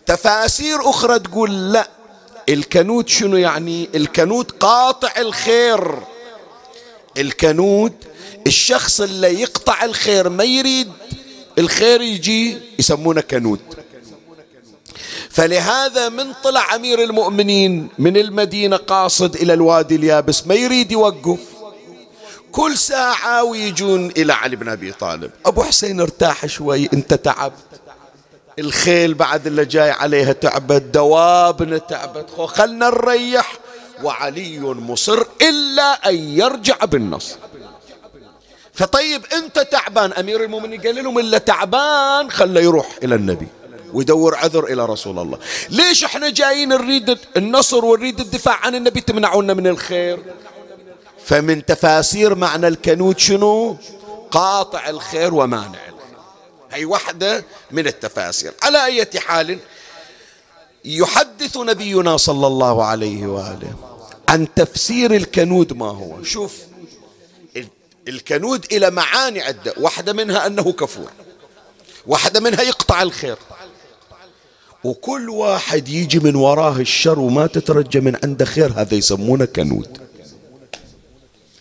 تفاسير 0.06 0.90
أخرى 0.90 1.18
تقول 1.18 1.72
لا 1.72 1.88
الكنود 2.48 3.08
شنو 3.08 3.36
يعني؟ 3.36 3.88
الكنود 3.94 4.50
قاطع 4.50 5.12
الخير. 5.18 5.94
الكنود 7.18 7.92
الشخص 8.46 9.00
اللي 9.00 9.40
يقطع 9.40 9.84
الخير 9.84 10.28
ما 10.28 10.44
يريد 10.44 10.92
الخير 11.58 12.00
يجي 12.00 12.58
يسمونه 12.78 13.20
كنود. 13.20 13.60
فلهذا 15.30 16.08
من 16.08 16.32
طلع 16.44 16.74
أمير 16.74 17.02
المؤمنين 17.02 17.88
من 17.98 18.16
المدينة 18.16 18.76
قاصد 18.76 19.36
إلى 19.36 19.52
الوادي 19.52 19.96
اليابس 19.96 20.46
ما 20.46 20.54
يريد 20.54 20.92
يوقف. 20.92 21.38
كل 22.52 22.78
ساعة 22.78 23.44
ويجون 23.44 24.10
إلى 24.10 24.32
علي 24.32 24.56
بن 24.56 24.68
أبي 24.68 24.92
طالب. 24.92 25.30
أبو 25.46 25.62
حسين 25.62 26.00
ارتاح 26.00 26.46
شوي 26.46 26.88
أنت 26.92 27.14
تعبت. 27.14 27.73
الخيل 28.58 29.14
بعد 29.14 29.46
اللي 29.46 29.64
جاي 29.64 29.90
عليها 29.90 30.32
تعبت 30.32 30.82
دوابنا 30.82 31.78
تعبت 31.78 32.30
خلنا 32.30 32.90
نريح. 32.90 33.52
وعلي 34.02 34.60
مصر 34.60 35.22
إلا 35.42 36.08
أن 36.08 36.14
يرجع 36.14 36.76
بالنصر. 36.84 37.36
فطيب 38.72 39.22
أنت 39.32 39.58
تعبان. 39.58 40.12
أمير 40.12 40.44
المؤمنين 40.44 40.80
قال 40.80 41.04
لهم 41.04 41.18
إلا 41.18 41.38
تعبان 41.38 42.30
خله 42.30 42.60
يروح 42.60 42.88
إلى 43.02 43.14
النبي. 43.14 43.46
ويدور 43.92 44.34
عذر 44.34 44.64
إلى 44.64 44.86
رسول 44.86 45.18
الله. 45.18 45.38
ليش 45.70 46.04
إحنا 46.04 46.30
جايين 46.30 46.68
نريد 46.68 47.18
النصر 47.36 47.84
ونريد 47.84 48.20
الدفاع 48.20 48.56
عن 48.62 48.74
النبي؟ 48.74 49.00
تمنعونا 49.00 49.54
من 49.54 49.66
الخير. 49.66 50.18
فمن 51.24 51.64
تفاسير 51.64 52.34
معنى 52.34 52.68
الكنود 52.68 53.18
شنو؟ 53.18 53.76
قاطع 54.30 54.88
الخير 54.88 55.34
ومانع 55.34 55.93
هي 56.74 56.84
واحدة 56.84 57.44
من 57.70 57.86
التفاسير. 57.86 58.52
على 58.62 58.84
أي 58.84 59.06
حال 59.16 59.58
يحدث 60.84 61.56
نبينا 61.56 62.16
صلى 62.16 62.46
الله 62.46 62.84
عليه 62.84 63.26
وآله 63.26 63.74
عن 64.28 64.54
تفسير 64.54 65.14
الكنود 65.14 65.72
ما 65.72 65.86
هو. 65.86 66.22
شوف 66.22 66.56
الكنود 68.08 68.66
إلى 68.72 68.90
معاني 68.90 69.42
عدة. 69.42 69.74
واحدة 69.76 70.12
منها 70.12 70.46
أنه 70.46 70.72
كفور. 70.72 71.10
واحدة 72.06 72.40
منها 72.40 72.62
يقطع 72.62 73.02
الخير. 73.02 73.36
وكل 74.84 75.30
واحد 75.30 75.88
يجي 75.88 76.18
من 76.18 76.34
وراه 76.34 76.76
الشر 76.76 77.18
وما 77.18 77.46
تترجى 77.46 78.00
من 78.00 78.18
عنده 78.24 78.44
خير 78.44 78.72
هذا 78.76 78.94
يسمونه 78.94 79.44
كنود. 79.44 79.98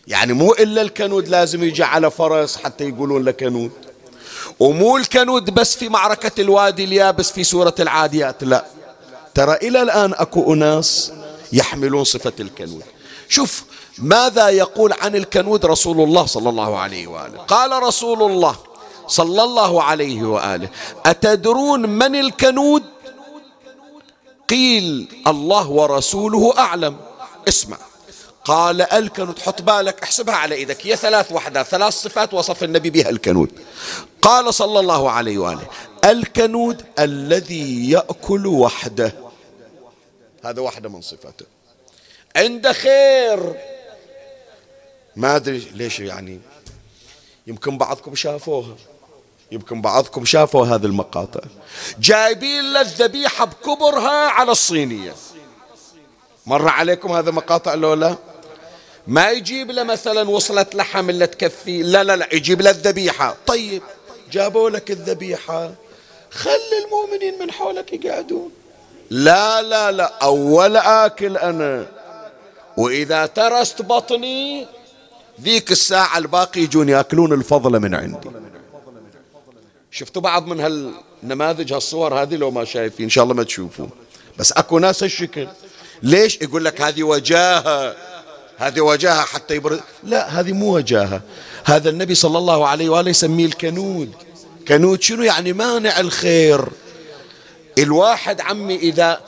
يعني 0.07 0.33
مو 0.33 0.53
إلا 0.53 0.81
الكنود 0.81 1.27
لازم 1.27 1.63
يجي 1.63 1.83
على 1.83 2.11
فرس 2.11 2.57
حتى 2.57 2.89
يقولون 2.89 3.23
له 3.23 3.31
كنود. 3.31 3.71
ومو 4.59 4.97
الكنود 4.97 5.49
بس 5.49 5.75
في 5.75 5.89
معركة 5.89 6.41
الوادي 6.41 6.83
اليابس 6.83 7.31
في 7.31 7.43
سورة 7.43 7.75
العاديات 7.79 8.43
لا. 8.43 8.65
ترى 9.33 9.53
إلى 9.53 9.81
الآن 9.81 10.13
أكو 10.13 10.53
أناس 10.53 11.11
يحملون 11.53 12.03
صفة 12.03 12.33
الكنود. 12.39 12.83
شوف 13.29 13.63
ماذا 13.97 14.49
يقول 14.49 14.93
عن 15.01 15.15
الكنود 15.15 15.65
رسول 15.65 16.01
الله 16.01 16.25
صلى 16.25 16.49
الله 16.49 16.79
عليه 16.79 17.07
وآله. 17.07 17.37
قال 17.37 17.83
رسول 17.83 18.31
الله 18.31 18.55
صلى 19.07 19.43
الله 19.43 19.83
عليه 19.83 20.23
وآله 20.23 20.69
أتدرون 21.05 21.89
من 21.89 22.15
الكنود؟ 22.15 22.83
قيل 24.49 25.07
الله 25.27 25.69
ورسوله 25.69 26.53
أعلم. 26.57 26.95
اسمع. 27.47 27.77
قال 28.45 28.81
الكنود 28.81 29.39
حط 29.39 29.61
بالك 29.61 30.03
احسبها 30.03 30.35
على 30.35 30.55
إيدك. 30.55 30.87
هي 30.87 30.95
ثلاث 30.95 31.31
وحدات 31.31 31.65
ثلاث 31.65 31.93
صفات 31.93 32.33
وصف 32.33 32.63
النبي 32.63 32.89
بها 32.89 33.09
الكنود. 33.09 33.51
قال 34.21 34.53
صلى 34.53 34.79
الله 34.79 35.11
عليه 35.11 35.37
وآله 35.37 35.67
الكنود 36.05 36.85
الذي 36.99 37.89
يأكل 37.89 38.47
وحده. 38.47 39.13
هذا 40.45 40.61
واحدة 40.61 40.89
من 40.89 41.01
صفاته. 41.01 41.45
عنده 42.35 42.73
خير. 42.73 43.55
ما 45.15 45.35
أدري 45.35 45.67
ليش 45.73 45.99
يعني 45.99 46.39
يمكن 47.47 47.77
بعضكم 47.77 48.15
شافوها. 48.15 48.75
يمكن 49.51 49.81
بعضكم 49.81 50.25
شافوا 50.25 50.65
هذه 50.65 50.85
المقاطع. 50.85 51.41
جايبين 51.99 52.73
له 52.73 52.81
الذبيحة 52.81 53.45
بكبرها 53.45 54.29
على 54.29 54.51
الصينية. 54.51 55.15
مر 56.45 56.67
عليكم 56.67 57.11
هذا 57.11 57.31
مقاطع 57.31 57.73
لولا 57.73 58.15
ما 59.07 59.31
يجيب 59.31 59.71
له 59.71 59.83
مثلا 59.83 60.29
وصلت 60.29 60.75
لحم 60.75 61.09
اللي 61.09 61.27
تكفي. 61.27 61.83
لا 61.83 62.03
لا 62.03 62.15
لا 62.15 62.27
يجيب 62.33 62.61
له 62.61 62.69
الذبيحة. 62.69 63.35
طيب 63.47 63.81
جابوا 64.31 64.69
لك 64.69 64.91
الذبيحة. 64.91 65.71
خلي 66.31 66.77
المؤمنين 66.85 67.39
من 67.39 67.51
حولك 67.51 67.93
يقعدون. 67.93 68.51
لا 69.09 69.61
لا 69.61 69.91
لا 69.91 70.13
أول 70.21 70.77
آكل 70.77 71.37
أنا. 71.37 71.85
وإذا 72.77 73.25
ترست 73.25 73.81
بطني 73.81 74.67
ذيك 75.41 75.71
الساعة 75.71 76.17
الباقي 76.17 76.61
يجون 76.61 76.89
يأكلون 76.89 77.33
الفضل 77.33 77.79
من 77.79 77.95
عندي. 77.95 78.29
شفتوا 79.91 80.21
بعض 80.21 80.47
من 80.47 80.59
هالنماذج 81.23 81.73
هالصور 81.73 82.21
هذه 82.21 82.35
لو 82.35 82.51
ما 82.51 82.65
شايفين 82.65 83.03
إن 83.03 83.09
شاء 83.09 83.23
الله 83.23 83.35
ما 83.35 83.43
تشوفوا 83.43 83.87
بس 84.37 84.51
أكو 84.51 84.79
ناس 84.79 85.03
هالشكل 85.03 85.47
ليش؟ 86.03 86.41
يقول 86.41 86.65
لك 86.65 86.81
هذه 86.81 87.03
وجاهة. 87.03 87.95
هذه 88.57 88.81
وجاهة 88.81 89.21
حتى 89.21 89.55
يبرد 89.55 89.81
لا 90.03 90.39
هذه 90.39 90.51
مو 90.51 90.75
وجاهة. 90.75 91.21
هذا 91.65 91.89
النبي 91.89 92.15
صلى 92.15 92.37
الله 92.37 92.67
عليه 92.67 92.89
وآله 92.89 93.09
يسميه 93.09 93.45
الكنود. 93.45 94.11
كنود 94.67 95.01
شنو؟ 95.01 95.23
يعني 95.23 95.53
مانع 95.53 95.99
الخير. 95.99 96.65
الواحد 97.77 98.41
عمي 98.41 98.75
إذا 98.75 99.21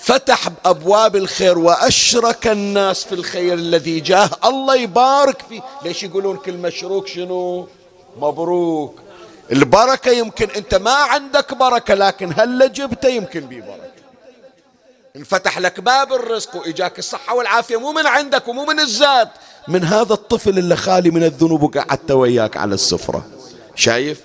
فتح 0.00 0.48
ابواب 0.64 1.16
الخير 1.16 1.58
وأشرك 1.58 2.46
الناس 2.46 3.04
في 3.04 3.14
الخير 3.14 3.54
الذي 3.54 4.00
جاه 4.00 4.30
الله 4.44 4.76
يبارك 4.76 5.42
فيه. 5.48 5.60
ليش 5.84 6.02
يقولون 6.02 6.36
كل 6.36 6.52
مشروك 6.52 7.06
شنو؟ 7.06 7.68
مبروك. 8.20 9.00
البركة 9.52 10.10
يمكن 10.10 10.48
أنت 10.56 10.74
ما 10.74 10.94
عندك 10.94 11.54
بركة 11.54 11.94
لكن 11.94 12.32
هل 12.36 12.72
جبته 12.72 13.08
يمكن 13.08 13.40
بي 13.40 13.60
بركة. 13.60 13.91
انفتح 15.16 15.58
لك 15.58 15.80
باب 15.80 16.12
الرزق 16.12 16.56
وإجاك 16.56 16.98
الصحة 16.98 17.34
والعافية 17.34 17.80
مو 17.80 17.92
من 17.92 18.06
عندك 18.06 18.48
ومو 18.48 18.64
من 18.64 18.80
الزاد. 18.80 19.28
من 19.68 19.84
هذا 19.84 20.12
الطفل 20.12 20.58
اللي 20.58 20.76
خالي 20.76 21.10
من 21.10 21.24
الذنوب 21.24 21.62
وقعدت 21.62 22.10
وياك 22.10 22.56
على 22.56 22.74
السفرة. 22.74 23.26
شايف؟ 23.74 24.20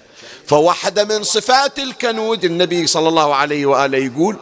فواحدة 0.45 1.05
من 1.05 1.23
صفات 1.23 1.79
الكنود 1.79 2.43
النبي 2.43 2.87
صلى 2.87 3.09
الله 3.09 3.35
عليه 3.35 3.65
وآله 3.65 3.97
يقول 3.97 4.37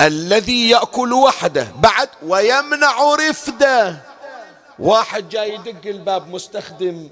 الذي 0.00 0.70
يأكل 0.70 1.12
وحده 1.12 1.68
بعد 1.78 2.08
ويمنع 2.22 3.14
رفده. 3.14 3.96
واحد 4.78 5.28
جاي 5.28 5.54
يدق 5.54 5.86
الباب 5.86 6.28
مستخدم 6.28 7.08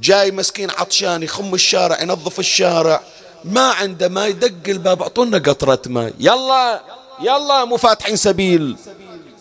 جاي 0.00 0.30
مسكين 0.30 0.70
عطشان 0.70 1.22
يخم 1.22 1.54
الشارع 1.54 2.02
ينظف 2.02 2.38
الشارع 2.38 3.00
ما 3.44 3.70
عنده 3.72 4.08
ما 4.08 4.26
يدق 4.26 4.68
الباب 4.68 5.02
أعطونا 5.02 5.38
قطرة 5.38 5.82
ماء. 5.86 6.12
يلا. 6.18 7.03
يلا 7.20 7.64
مو 7.64 7.76
فاتحين 7.76 8.16
سبيل. 8.16 8.76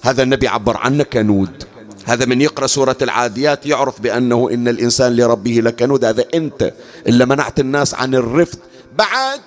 هذا 0.01 0.23
النبي 0.23 0.47
عبر 0.47 0.77
عنه 0.77 1.03
كنود. 1.03 1.63
هذا 2.05 2.25
من 2.25 2.41
يقرأ 2.41 2.67
سورة 2.67 2.97
العاديات 3.01 3.65
يعرف 3.65 4.01
بأنه 4.01 4.49
إن 4.53 4.67
الإنسان 4.67 5.15
لربه 5.15 5.51
لكنود. 5.51 6.05
هذا 6.05 6.25
أنت. 6.33 6.73
اللي 7.07 7.25
منعت 7.25 7.59
الناس 7.59 7.93
عن 7.93 8.15
الرفض 8.15 8.59
بعد 8.95 9.39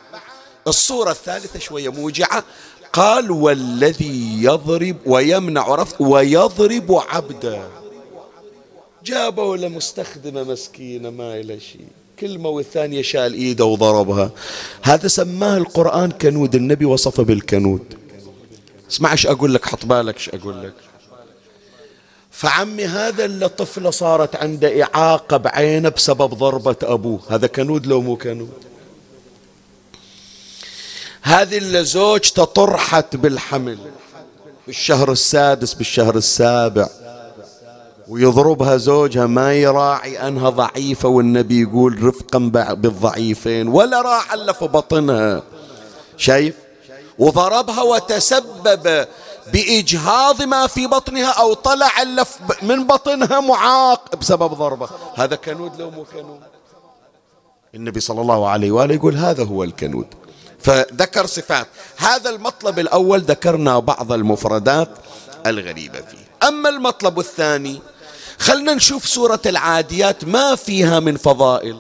الصورة 0.67 1.11
الثالثة 1.11 1.59
شوية 1.59 1.89
موجعة. 1.89 2.45
قال 2.93 3.31
والذي 3.31 4.43
يضرب 4.43 4.97
ويمنع 5.07 5.75
رفض 5.75 6.01
ويضرب 6.01 7.03
عبدا 7.09 7.69
جابوا 9.05 9.57
لمستخدمة 9.57 10.43
مسكينة 10.43 11.11
ما 11.11 11.41
إلى 11.41 11.61
شيء. 11.61 11.87
كلمة 12.21 12.49
والثانية 12.49 13.03
شال 13.03 13.35
إيده 13.35 13.65
وضربها. 13.65 14.31
هذا 14.83 15.09
سماه 15.09 15.57
القرآن 15.57 16.11
كنود. 16.11 16.55
النبي 16.55 16.85
وصفه 16.85 17.23
بالكنود. 17.23 18.06
اسمع 18.91 19.13
إيش 19.13 19.27
أقول 19.27 19.55
لك؟ 19.55 19.65
حط 19.65 19.87
بالك 19.87 20.15
إيش 20.15 20.29
أقول 20.29 20.63
لك. 20.63 20.75
فعمي 22.31 22.85
هذا 22.85 23.25
اللي 23.25 23.49
طفلة 23.49 23.91
صارت 23.91 24.37
عنده 24.37 24.83
إعاقة 24.83 25.37
بعينه 25.37 25.89
بسبب 25.89 26.35
ضربة 26.35 26.77
أبوه. 26.83 27.21
هذا 27.31 27.47
كنود 27.47 27.87
لو 27.87 28.01
مو 28.01 28.17
كنود؟ 28.17 28.65
هذه 31.23 31.59
اللي 31.59 31.85
زوجته 31.85 32.45
طرحت 32.45 33.17
بالحمل 33.17 33.79
بالشهر 34.67 35.13
السادس 35.13 35.75
بالشهر 35.75 36.17
السابع. 36.17 36.89
ويضربها 38.09 38.77
زوجها 38.77 39.27
ما 39.27 39.55
يراعي 39.55 40.29
أنها 40.29 40.51
ضعيفة 40.51 41.09
والنبي 41.09 41.63
يقول 41.63 42.03
رفقا 42.03 42.39
بالضعيفين. 42.75 43.69
ولا 43.69 44.03
راح 44.03 44.33
إلا 44.33 44.53
في 44.53 44.65
بطنها. 44.65 45.43
شايف؟ 46.17 46.55
وضربها 47.19 47.83
وتسبب 47.83 49.07
بإجهاض 49.53 50.43
ما 50.43 50.67
في 50.67 50.87
بطنها 50.87 51.31
أو 51.31 51.55
طلع 51.55 51.91
من 52.63 52.87
بطنها 52.87 53.41
معاق 53.41 54.17
بسبب 54.17 54.55
ضربة. 54.55 54.89
هذا 55.15 55.37
كنود 55.37 55.81
لو 55.81 55.91
مو 55.91 56.05
كنود. 56.05 56.41
النبي 57.75 58.01
صلى 58.01 58.21
الله 58.21 58.49
عليه 58.49 58.71
وآله 58.71 58.95
يقول 58.95 59.17
هذا 59.17 59.45
هو 59.45 59.65
الكنود. 59.65 60.07
فذكر 60.61 61.27
صفات. 61.27 61.67
هذا 61.97 62.31
المطلب 62.31 62.79
الأول 62.79 63.21
ذكرنا 63.21 63.79
بعض 63.79 64.13
المفردات 64.13 64.89
الغريبة 65.47 66.01
فيه. 66.01 66.49
أما 66.49 66.69
المطلب 66.69 67.19
الثاني 67.19 67.81
خلنا 68.39 68.75
نشوف 68.75 69.09
سورة 69.09 69.41
العاديات 69.47 70.25
ما 70.25 70.55
فيها 70.55 71.01
من 71.01 71.17
فضائل. 71.17 71.79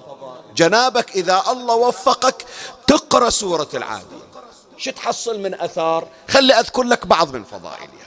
جنابك 0.56 1.10
إذا 1.16 1.42
الله 1.52 1.74
وفقك 1.74 2.44
تقرأ 2.86 3.30
سورة 3.30 3.68
العاديات. 3.74 4.25
شو 4.76 4.90
تحصل 4.90 5.40
من 5.40 5.54
أثار؟ 5.54 6.08
خلي 6.28 6.54
أذكر 6.54 6.82
لك 6.82 7.06
بعض 7.06 7.36
من 7.36 7.44
فضائلها 7.44 8.06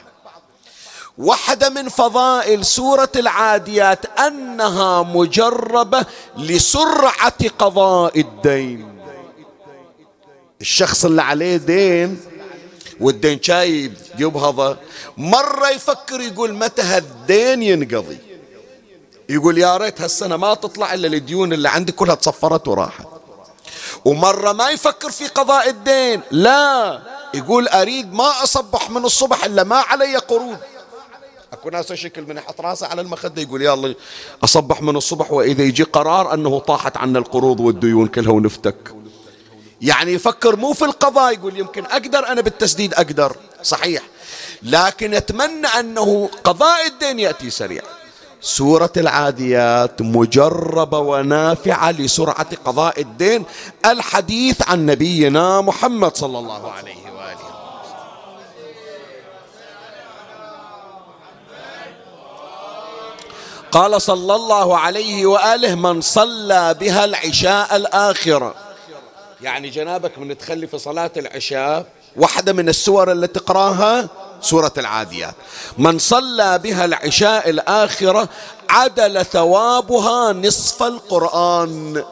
واحدة 1.17 1.69
من 1.69 1.89
فضائل 1.89 2.65
سورة 2.65 3.11
العاديات 3.15 4.19
أنها 4.19 5.03
مجربة 5.03 6.05
لسرعة 6.37 7.47
قضاء 7.59 8.19
الدين. 8.19 8.99
الشخص 10.61 11.05
اللي 11.05 11.21
عليه 11.21 11.57
دين 11.57 12.21
والدين 12.99 13.43
شايب 13.43 13.93
يبهضه 14.19 14.77
مرة 15.17 15.69
يفكر 15.69 16.21
يقول 16.21 16.53
متى 16.53 16.81
هالدين 16.81 17.63
ينقضي؟ 17.63 18.17
يقول 19.29 19.57
يا 19.57 19.77
ريت 19.77 20.01
هالسنة 20.01 20.37
ما 20.37 20.53
تطلع 20.53 20.93
إلا 20.93 21.07
الديون 21.07 21.53
اللي 21.53 21.69
عندي 21.69 21.91
كلها 21.91 22.15
تصفرت 22.15 22.67
وراحت. 22.67 23.07
ومرة 24.05 24.51
ما 24.51 24.69
يفكر 24.69 25.11
في 25.11 25.27
قضاء 25.27 25.69
الدين 25.69 26.21
لا. 26.31 27.01
يقول 27.33 27.67
أريد 27.67 28.13
ما 28.13 28.43
أصبح 28.43 28.89
من 28.89 29.05
الصبح 29.05 29.45
إلا 29.45 29.63
ما 29.63 29.75
علي 29.75 30.15
قروض 30.17 30.57
أكو 31.53 31.69
ناس 31.69 31.93
شكل 31.93 32.21
من 32.21 32.37
يحط 32.37 32.61
راسه 32.61 32.87
على 32.87 33.01
المخدة 33.01 33.41
يقول 33.41 33.61
يا 33.61 33.73
الله 33.73 33.95
أصبح 34.43 34.81
من 34.81 34.95
الصبح 34.95 35.31
وإذا 35.31 35.63
يجي 35.63 35.83
قرار 35.83 36.33
أنه 36.33 36.59
طاحت 36.59 36.97
عنا 36.97 37.19
القروض 37.19 37.59
والديون 37.59 38.07
كلها 38.07 38.31
ونفتك. 38.31 38.95
يعني 39.81 40.13
يفكر 40.13 40.55
مو 40.55 40.73
في 40.73 40.85
القضاء 40.85 41.33
يقول 41.33 41.59
يمكن 41.59 41.85
أقدر 41.85 42.27
أنا 42.27 42.41
بالتسديد 42.41 42.93
أقدر. 42.93 43.35
صحيح. 43.63 44.03
لكن 44.63 45.13
أتمنى 45.13 45.67
أنه 45.67 46.29
قضاء 46.43 46.87
الدين 46.87 47.19
يأتي 47.19 47.49
سريع. 47.49 47.81
سورة 48.41 48.91
العاديات 48.97 50.01
مجربة 50.01 50.99
ونافعة 50.99 51.91
لسرعة 51.91 52.55
قضاء 52.65 53.01
الدين 53.01 53.45
الحديث 53.85 54.69
عن 54.69 54.85
نبينا 54.85 55.61
محمد 55.61 56.17
صلى 56.17 56.39
الله 56.39 56.71
عليه 56.71 57.11
وآله. 57.17 57.49
قال 63.71 64.01
صلى 64.01 64.35
الله 64.35 64.77
عليه 64.77 65.25
وآله 65.25 65.75
من 65.75 66.01
صلى 66.01 66.73
بها 66.73 67.05
العشاء 67.05 67.75
الآخرة. 67.75 68.55
يعني 69.41 69.69
جنابك 69.69 70.17
من 70.17 70.37
تخلي 70.37 70.67
في 70.67 70.77
صلاة 70.77 71.11
العشاء 71.17 71.85
واحدة 72.15 72.53
من 72.53 72.69
السور 72.69 73.11
اللي 73.11 73.27
تقراها 73.27 74.09
سورة 74.41 74.73
العاديات. 74.77 75.35
من 75.77 75.99
صلى 75.99 76.59
بها 76.59 76.85
العشاء 76.85 77.49
الآخرة 77.49 78.29
عدل 78.69 79.25
ثوابها 79.25 80.33
نصف 80.33 80.83
القرآن 80.83 82.03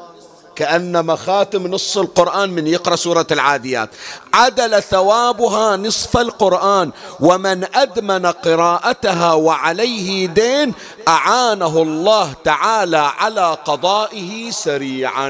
كأنما 0.56 1.16
خاتم 1.16 1.68
نص 1.68 1.98
القرآن 1.98 2.50
من 2.50 2.68
يقرأ 2.68 2.96
سورة 2.96 3.28
العاديات. 3.32 3.90
عدل 4.34 4.84
ثوابها 4.84 5.76
نصف 5.76 6.18
القرآن 6.18 6.92
ومن 7.20 7.76
أدمن 7.76 8.26
قراءتها 8.26 9.34
وعليه 9.34 10.28
دين 10.28 10.74
أعانه 11.08 11.82
الله 11.82 12.34
تعالى 12.44 12.98
على 12.98 13.58
قضائه 13.66 14.52
سريعا. 14.52 15.30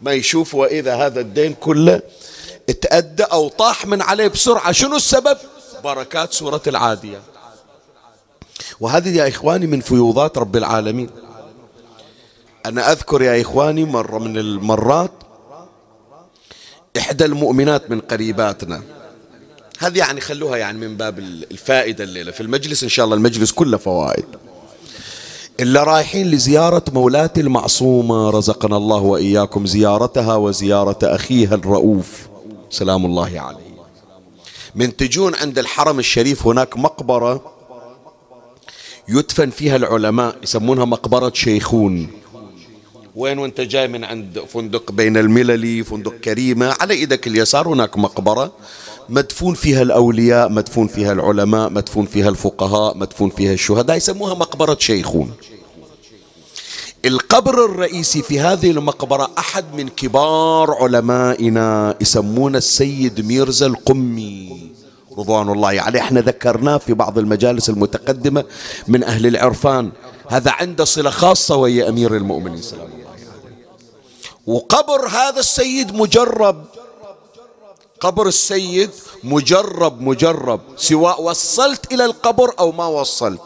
ما 0.00 0.12
يشوف 0.12 0.54
وإذا 0.54 0.94
هذا 0.94 1.20
الدين 1.20 1.54
كله 1.54 2.00
اتأدى 2.68 3.22
أو 3.22 3.48
طاح 3.48 3.86
من 3.86 4.02
عليه 4.02 4.28
بسرعة 4.28 4.72
شنو 4.72 4.96
السبب؟ 4.96 5.38
بركات 5.84 6.32
سورة 6.32 6.62
العادية. 6.66 7.20
وهذه 8.80 9.16
يا 9.16 9.28
إخواني 9.28 9.66
من 9.66 9.80
فيوضات 9.80 10.38
رب 10.38 10.56
العالمين. 10.56 11.10
أنا 12.66 12.92
أذكر 12.92 13.22
يا 13.22 13.42
إخواني 13.42 13.84
مرة 13.84 14.18
من 14.18 14.38
المرات 14.38 15.10
إحدى 16.98 17.24
المؤمنات 17.24 17.90
من 17.90 18.00
قريباتنا. 18.00 18.82
هذه 19.78 19.98
يعني 19.98 20.20
خلوها 20.20 20.56
يعني 20.56 20.78
من 20.78 20.96
باب 20.96 21.18
الفائدة 21.18 22.04
الليلة. 22.04 22.32
في 22.32 22.40
المجلس 22.40 22.82
إن 22.82 22.88
شاء 22.88 23.04
الله 23.04 23.16
المجلس 23.16 23.52
كله 23.52 23.76
فوائد. 23.76 24.24
إلا 25.60 25.84
رايحين 25.84 26.30
لزيارة 26.30 26.84
مولاتي 26.92 27.40
المعصومة 27.40 28.30
رزقنا 28.30 28.76
الله 28.76 29.00
وإياكم 29.00 29.66
زيارتها 29.66 30.36
وزيارة 30.36 30.98
أخيها 31.02 31.54
الرؤوف. 31.54 32.28
سلام 32.70 33.06
الله 33.06 33.40
عليه. 33.40 33.61
من 34.74 34.96
تجون 34.96 35.34
عند 35.34 35.58
الحرم 35.58 35.98
الشريف 35.98 36.46
هناك 36.46 36.76
مقبرة 36.76 37.52
يدفن 39.08 39.50
فيها 39.50 39.76
العلماء 39.76 40.36
يسمونها 40.42 40.84
مقبرة 40.84 41.32
شيخون. 41.34 42.10
وين 43.16 43.38
وانت 43.38 43.60
جاي؟ 43.60 43.88
من 43.88 44.04
عند 44.04 44.38
فندق 44.48 44.92
بين 44.92 45.16
المللي 45.16 45.84
فندق 45.84 46.14
كريمة 46.14 46.76
على 46.80 46.94
إيدك 46.94 47.26
اليسار 47.26 47.68
هناك 47.68 47.98
مقبرة. 47.98 48.52
مدفون 49.08 49.54
فيها 49.54 49.82
الأولياء 49.82 50.48
مدفون 50.48 50.86
فيها 50.86 51.12
العلماء 51.12 51.70
مدفون 51.70 52.06
فيها 52.06 52.28
الفقهاء 52.28 52.96
مدفون 52.96 53.30
فيها 53.30 53.52
الشهداء 53.52 53.96
يسموها 53.96 54.34
مقبرة 54.34 54.76
شيخون. 54.80 55.30
القبر 57.04 57.64
الرئيسي 57.64 58.22
في 58.22 58.40
هذه 58.40 58.70
المقبرة 58.70 59.30
أحد 59.38 59.64
من 59.74 59.88
كبار 59.88 60.74
علمائنا 60.74 61.94
يسمونه 62.00 62.58
السيد 62.58 63.26
ميرزا 63.26 63.66
القمي. 63.66 64.51
رضوان 65.18 65.48
الله 65.48 65.80
عليه. 65.80 66.00
إحنا 66.00 66.20
ذكرناه 66.20 66.76
في 66.76 66.94
بعض 66.94 67.18
المجالس 67.18 67.70
المتقدمة 67.70 68.44
من 68.88 69.04
أهل 69.04 69.26
العرفان. 69.26 69.92
هذا 70.28 70.50
عنده 70.50 70.84
صلة 70.84 71.10
خاصة 71.10 71.56
ويا 71.56 71.88
أمير 71.88 72.16
المؤمنين. 72.16 72.62
سلام 72.62 72.86
الله 72.86 73.08
عليه 73.10 73.22
وقبر 74.46 75.08
هذا 75.08 75.40
السيد 75.40 75.94
مجرب. 75.94 76.64
قبر 78.00 78.26
السيد 78.26 78.90
مجرب 79.24 80.00
مجرب. 80.00 80.60
سواء 80.76 81.22
وصلت 81.22 81.92
إلى 81.92 82.04
القبر 82.04 82.54
أو 82.58 82.72
ما 82.72 82.86
وصلت. 82.86 83.40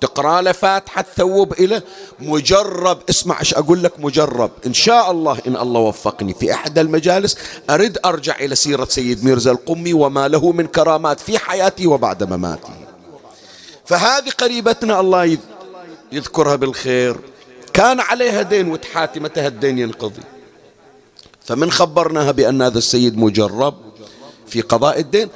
تقرأ 0.00 0.42
له 0.42 0.52
فاتحة 0.52 1.02
تثوب 1.02 1.52
إليه 1.52 1.84
مجرب. 2.18 2.98
اسمع 3.10 3.40
إيش 3.40 3.54
أقول 3.54 3.82
لك 3.82 3.92
مجرب. 3.98 4.50
إن 4.66 4.74
شاء 4.74 5.10
الله 5.10 5.38
إن 5.46 5.56
الله 5.56 5.80
وفقني. 5.80 6.34
في 6.34 6.52
إحدى 6.52 6.80
المجالس 6.80 7.36
أريد 7.70 7.98
أرجع 8.04 8.36
إلى 8.40 8.54
سيرة 8.54 8.84
سيد 8.84 9.24
ميرزا 9.24 9.50
القمي 9.50 9.92
وما 9.92 10.28
له 10.28 10.52
من 10.52 10.66
كرامات 10.66 11.20
في 11.20 11.38
حياتي 11.38 11.86
وبعد 11.86 12.22
مماتي. 12.22 12.72
فهذه 13.84 14.30
قريبتنا 14.30 15.00
الله 15.00 15.38
يذكرها 16.12 16.56
بالخير. 16.56 17.16
كان 17.72 18.00
عليها 18.00 18.42
دين 18.42 18.70
وتحاتي 18.70 19.20
متى 19.20 19.40
هالدين 19.40 19.78
ينقضي. 19.78 20.22
فمن 21.44 21.70
خبرناها 21.70 22.30
بأن 22.30 22.62
هذا 22.62 22.78
السيد 22.78 23.18
مجرب 23.18 23.74
في 24.46 24.60
قضاء 24.60 25.00
الدين. 25.00 25.28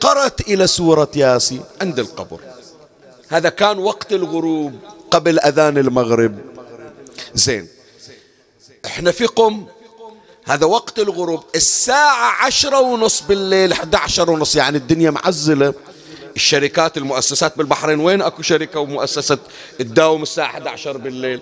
قرأت 0.00 0.40
إلى 0.40 0.66
سورة 0.66 1.08
ياسين 1.16 1.62
عند 1.80 1.98
القبر. 1.98 2.40
هذا 3.32 3.48
كان 3.48 3.78
وقت 3.78 4.12
الغروب. 4.12 4.72
قبل 5.10 5.38
أذان 5.38 5.78
المغرب. 5.78 6.38
زين. 7.34 7.68
إحنا 8.86 9.10
في 9.10 9.26
قم 9.26 9.66
هذا 10.44 10.66
وقت 10.66 10.98
الغروب. 10.98 11.42
الساعة 11.54 12.44
عشرة 12.44 12.80
ونص 12.80 13.22
بالليل 13.22 13.72
11 13.72 14.30
ونص 14.30 14.56
يعني 14.56 14.76
الدنيا 14.76 15.10
معزلة. 15.10 15.74
الشركات 16.36 16.96
المؤسسات 16.96 17.58
بالبحرين 17.58 18.00
وين 18.00 18.22
أكو 18.22 18.42
شركة 18.42 18.80
ومؤسسة 18.80 19.38
تداوم 19.78 20.22
الساعة 20.22 20.46
11 20.46 20.96
بالليل؟ 20.96 21.40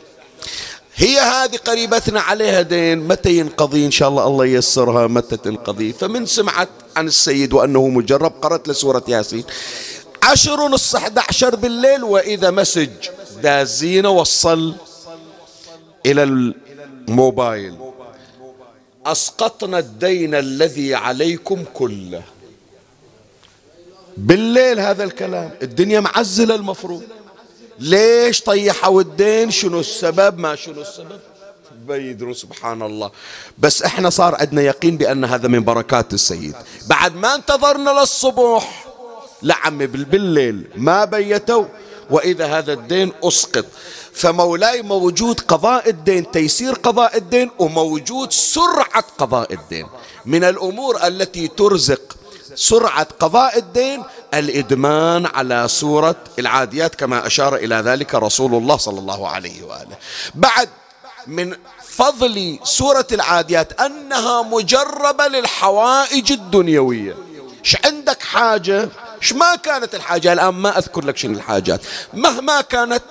هي 0.95 1.19
هذه 1.19 1.57
قريبتنا 1.57 2.21
عليها 2.21 2.63
دين. 2.63 2.99
متى 3.09 3.39
ينقضي؟ 3.39 3.87
إن 3.87 3.91
شاء 3.91 4.09
الله 4.09 4.27
الله 4.27 4.47
ييسرها 4.47 5.07
متى 5.07 5.37
تنقضي؟ 5.37 5.93
فمن 5.93 6.27
سمعت 6.27 6.69
عن 6.97 7.07
السيد 7.07 7.53
وأنه 7.53 7.89
مجرب 7.89 8.33
قرأت 8.43 8.69
لسورة 8.69 9.05
ياسين. 9.09 9.45
عشر 10.23 10.61
ونص 10.61 10.95
11 10.95 11.57
بالليل 11.57 12.05
وإذا 12.05 12.51
مسج 12.51 12.91
دازين 13.43 14.07
وصل 14.07 14.75
إلى 16.07 16.23
الموبايل. 16.23 17.79
أسقطنا 19.07 19.79
الدين 19.79 20.35
الذي 20.35 20.95
عليكم 20.95 21.65
كله. 21.75 22.23
بالليل 24.17 24.81
هذا 24.81 25.05
الكلام. 25.05 25.51
الدنيا 25.63 26.01
معزلة 26.01 26.55
المفروض. 26.55 27.03
ليش 27.79 28.41
طيحوا 28.41 29.01
الدين 29.01 29.51
شنو 29.51 29.81
السبب؟ 29.81 30.39
ما 30.39 30.57
شنو 30.57 30.81
السبب؟ 30.81 31.21
بيدروا 31.87 32.35
سبحان 32.35 32.83
الله. 32.83 33.11
بس 33.59 33.83
إحنا 33.83 34.11
صار 34.11 34.35
عندنا 34.35 34.63
يقين 34.63 34.97
بأن 34.97 35.25
هذا 35.25 35.49
من 35.49 35.65
بركات 35.65 36.15
السيد. 36.15 36.55
بعد 36.87 37.17
ما 37.17 37.35
انتظرنا 37.35 37.91
للصبح 37.91 38.90
لعمي 39.43 39.87
بالليل 39.87 40.71
ما 40.77 41.05
بيتوا 41.05 41.65
وإذا 42.11 42.47
هذا 42.59 42.73
الدين 42.73 43.13
أسقط. 43.25 43.65
فمولاي 44.13 44.83
موجود 44.83 45.41
قضاء 45.41 45.89
الدين 45.89 46.31
تيسير 46.31 46.75
قضاء 46.75 47.17
الدين 47.17 47.51
وموجود 47.59 48.33
سرعة 48.33 49.05
قضاء 49.19 49.53
الدين. 49.53 49.87
من 50.27 50.45
الأمور 50.45 51.07
التي 51.07 51.49
ترزق 51.49 52.17
سرعة 52.55 53.09
قضاء 53.21 53.59
الدين 53.59 54.03
الإدمان 54.35 55.27
على 55.27 55.69
سورة 55.69 56.17
العاديات 56.39 56.95
كما 56.95 57.27
أشار 57.27 57.57
إلى 57.57 57.75
ذلك 57.75 58.15
رسول 58.15 58.55
الله 58.55 58.77
صلى 58.77 58.99
الله 58.99 59.29
عليه 59.29 59.63
وآله. 59.63 59.97
بعد 60.35 60.69
من 61.27 61.57
فضل 61.83 62.59
سورة 62.65 63.07
العاديات 63.13 63.81
أنها 63.81 64.43
مجربة 64.43 65.27
للحوائج 65.27 66.33
الدنيوية. 66.33 67.17
ش 67.63 67.77
عندك 67.85 68.23
حاجة؟ 68.23 68.89
ما 69.33 69.57
كانت 69.57 69.95
الحاجة 69.95 70.33
الآن 70.33 70.55
ما 70.55 70.79
أذكر 70.79 71.05
لك 71.05 71.17
شنو 71.17 71.35
الحاجات. 71.35 71.81
مهما 72.15 72.61
كانت 72.61 73.03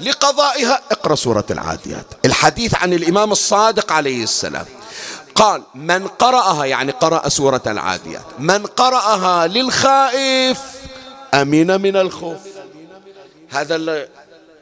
لقضائها 0.00 0.80
اقرأ 0.90 1.14
سورة 1.14 1.44
العاديات. 1.50 2.06
الحديث 2.24 2.74
عن 2.74 2.92
الإمام 2.92 3.32
الصادق 3.32 3.92
عليه 3.92 4.22
السلام. 4.22 4.66
قال 5.34 5.62
من 5.74 6.06
قرأها 6.06 6.64
يعني 6.64 6.92
قرأ 6.92 7.28
سورة 7.28 7.62
العاديات. 7.66 8.24
من 8.38 8.66
قرأها 8.66 9.46
للخائف 9.46 10.60
أمن 11.34 11.80
من 11.80 11.96
الخوف. 11.96 12.40
هذا 13.50 13.76
اللي 13.76 14.08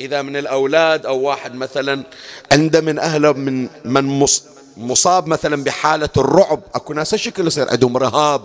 إذا 0.01 0.23
من 0.23 0.37
الأولاد 0.37 1.07
أو 1.07 1.21
واحد 1.21 1.55
مثلا 1.55 2.03
عنده 2.53 2.81
من 2.81 2.99
أهله 2.99 3.33
من 3.33 3.69
من 3.85 4.27
مصاب 4.77 5.27
مثلا 5.27 5.65
بحالة 5.65 6.09
الرعب 6.17 6.61
أكو 6.75 6.93
ناس 6.93 7.15
شكل 7.15 7.47
يصير 7.47 7.71
عندهم 7.71 7.97
رهاب. 7.97 8.43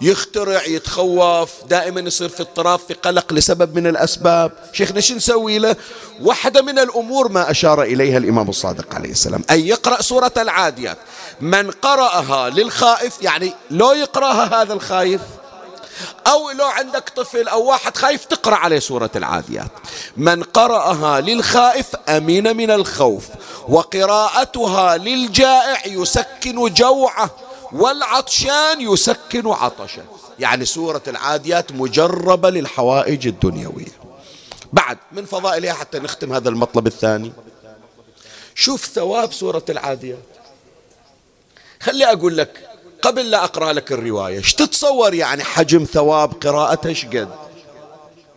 يخترع 0.00 0.62
يتخوف 0.62 1.50
دائما 1.68 2.00
يصير 2.00 2.28
في 2.28 2.40
اضطراب 2.40 2.78
في 2.78 2.94
قلق 2.94 3.32
لسبب 3.32 3.74
من 3.76 3.86
الأسباب. 3.86 4.52
شيخنا 4.72 5.00
شو 5.00 5.14
نسوي 5.14 5.58
له؟ 5.58 5.76
واحدة 6.20 6.62
من 6.62 6.78
الأمور 6.78 7.28
ما 7.28 7.50
أشار 7.50 7.82
إليها 7.82 8.18
الإمام 8.18 8.48
الصادق 8.48 8.94
عليه 8.94 9.10
السلام. 9.10 9.44
أن 9.50 9.60
يقرأ 9.60 10.02
سورة 10.02 10.32
العاديات. 10.36 10.98
من 11.40 11.70
قرأها 11.70 12.50
للخائف 12.50 13.22
يعني 13.22 13.52
لو 13.70 13.92
يقرأها 13.92 14.62
هذا 14.62 14.72
الخايف 14.72 15.20
أو 16.26 16.50
لو 16.50 16.66
عندك 16.66 17.08
طفل 17.16 17.48
أو 17.48 17.64
واحد 17.64 17.96
خايف 17.96 18.24
تقرأ 18.24 18.56
عليه 18.56 18.78
سورة 18.78 19.10
العاديات. 19.16 19.70
من 20.16 20.42
قرأها 20.42 21.20
للخائف 21.20 21.86
أمين 22.08 22.56
من 22.56 22.70
الخوف 22.70 23.24
وقراءتها 23.68 24.96
للجائع 24.96 25.86
يسكن 25.86 26.74
جوعه. 26.74 27.30
والعطشان 27.72 28.80
يسكن 28.80 29.46
عطشه 29.46 30.02
يعني 30.38 30.64
سورة 30.64 31.02
العاديات 31.08 31.72
مجربة 31.72 32.50
للحوائج 32.50 33.26
الدنيوية. 33.26 34.00
بعد 34.72 34.98
من 35.12 35.24
فضائلها 35.24 35.72
حتى 35.72 35.98
نختم 35.98 36.32
هذا 36.32 36.48
المطلب 36.48 36.86
الثاني. 36.86 37.32
شوف 38.54 38.86
ثواب 38.86 39.32
سورة 39.32 39.64
العاديات. 39.68 40.18
خلي 41.80 42.12
أقول 42.12 42.36
لك 42.36 42.68
قبل 43.02 43.30
لا 43.30 43.44
أقرأ 43.44 43.72
لك 43.72 43.92
الرواية 43.92 44.38
إيش 44.38 44.54
تتصور 44.54 45.14
يعني 45.14 45.44
حجم 45.44 45.84
ثواب 45.84 46.32
قراءتها؟ 46.32 47.10
قد؟ 47.10 47.28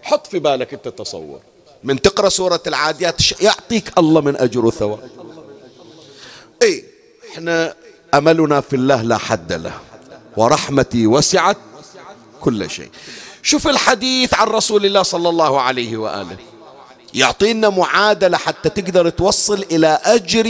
حط 0.02 0.28
في 0.28 0.39
بالك 0.39 0.74
أنت 0.74 0.88
تصور 0.88 1.39
من 1.84 2.02
تقرأ 2.02 2.30
سورة 2.30 2.62
العاديات 2.67 3.41
يعطيك 3.41 3.98
الله 3.98 4.22
من 4.22 4.36
أجر 4.36 4.65
وثواب؟ 4.65 5.10
اي 6.62 6.86
إحنا 7.32 7.76
أملنا 8.13 8.62
في 8.62 8.76
الله 8.76 9.02
لا 9.02 9.17
حد 9.17 9.54
له 9.54 9.73
ورحمتي 10.38 11.08
وسعت 11.08 11.58
كل 12.41 12.69
شيء. 12.69 12.89
شوف 13.43 13.67
الحديث 13.67 14.34
عن 14.34 14.47
رسول 14.47 14.86
الله 14.86 15.04
صلى 15.04 15.30
الله 15.30 15.62
عليه 15.62 15.97
وآله. 15.97 16.38
يعطينا 17.13 17.69
معادلة 17.69 18.38
حتى 18.38 18.69
تقدر 18.69 19.10
توصل 19.10 19.65
إلى 19.71 19.99
أجر 20.04 20.49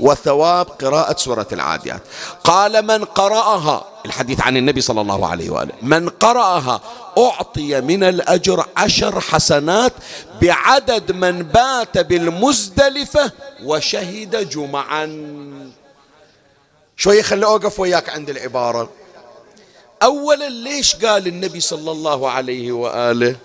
وثواب 0.00 0.66
قراءة 0.66 1.16
سورة 1.16 1.46
العاديات. 1.52 2.02
قال 2.44 2.86
من 2.86 3.04
قرأها 3.04 3.84
الحديث 4.06 4.40
عن 4.40 4.56
النبي 4.56 4.80
صلى 4.80 5.00
الله 5.00 5.26
عليه 5.26 5.50
وآله. 5.50 5.72
من 5.82 6.08
قرأها 6.08 6.80
أعطي 7.18 7.80
من 7.80 8.04
الأجر 8.04 8.66
عشر 8.76 9.20
حسنات 9.20 9.92
بعدد 10.42 11.12
من 11.12 11.42
بات 11.42 11.98
بالمزدلفة 11.98 13.32
وشهد 13.64 14.48
جمعا. 14.48 15.04
شوية 16.96 17.22
خلي 17.22 17.46
أوقف 17.46 17.80
وياك 17.80 18.08
عند 18.08 18.30
العبارة. 18.30 18.90
أولا 20.02 20.48
ليش 20.48 20.96
قال 20.96 21.26
النبي 21.26 21.60
صلى 21.60 21.90
الله 21.90 22.30
عليه 22.30 22.72
وآله 22.72 23.36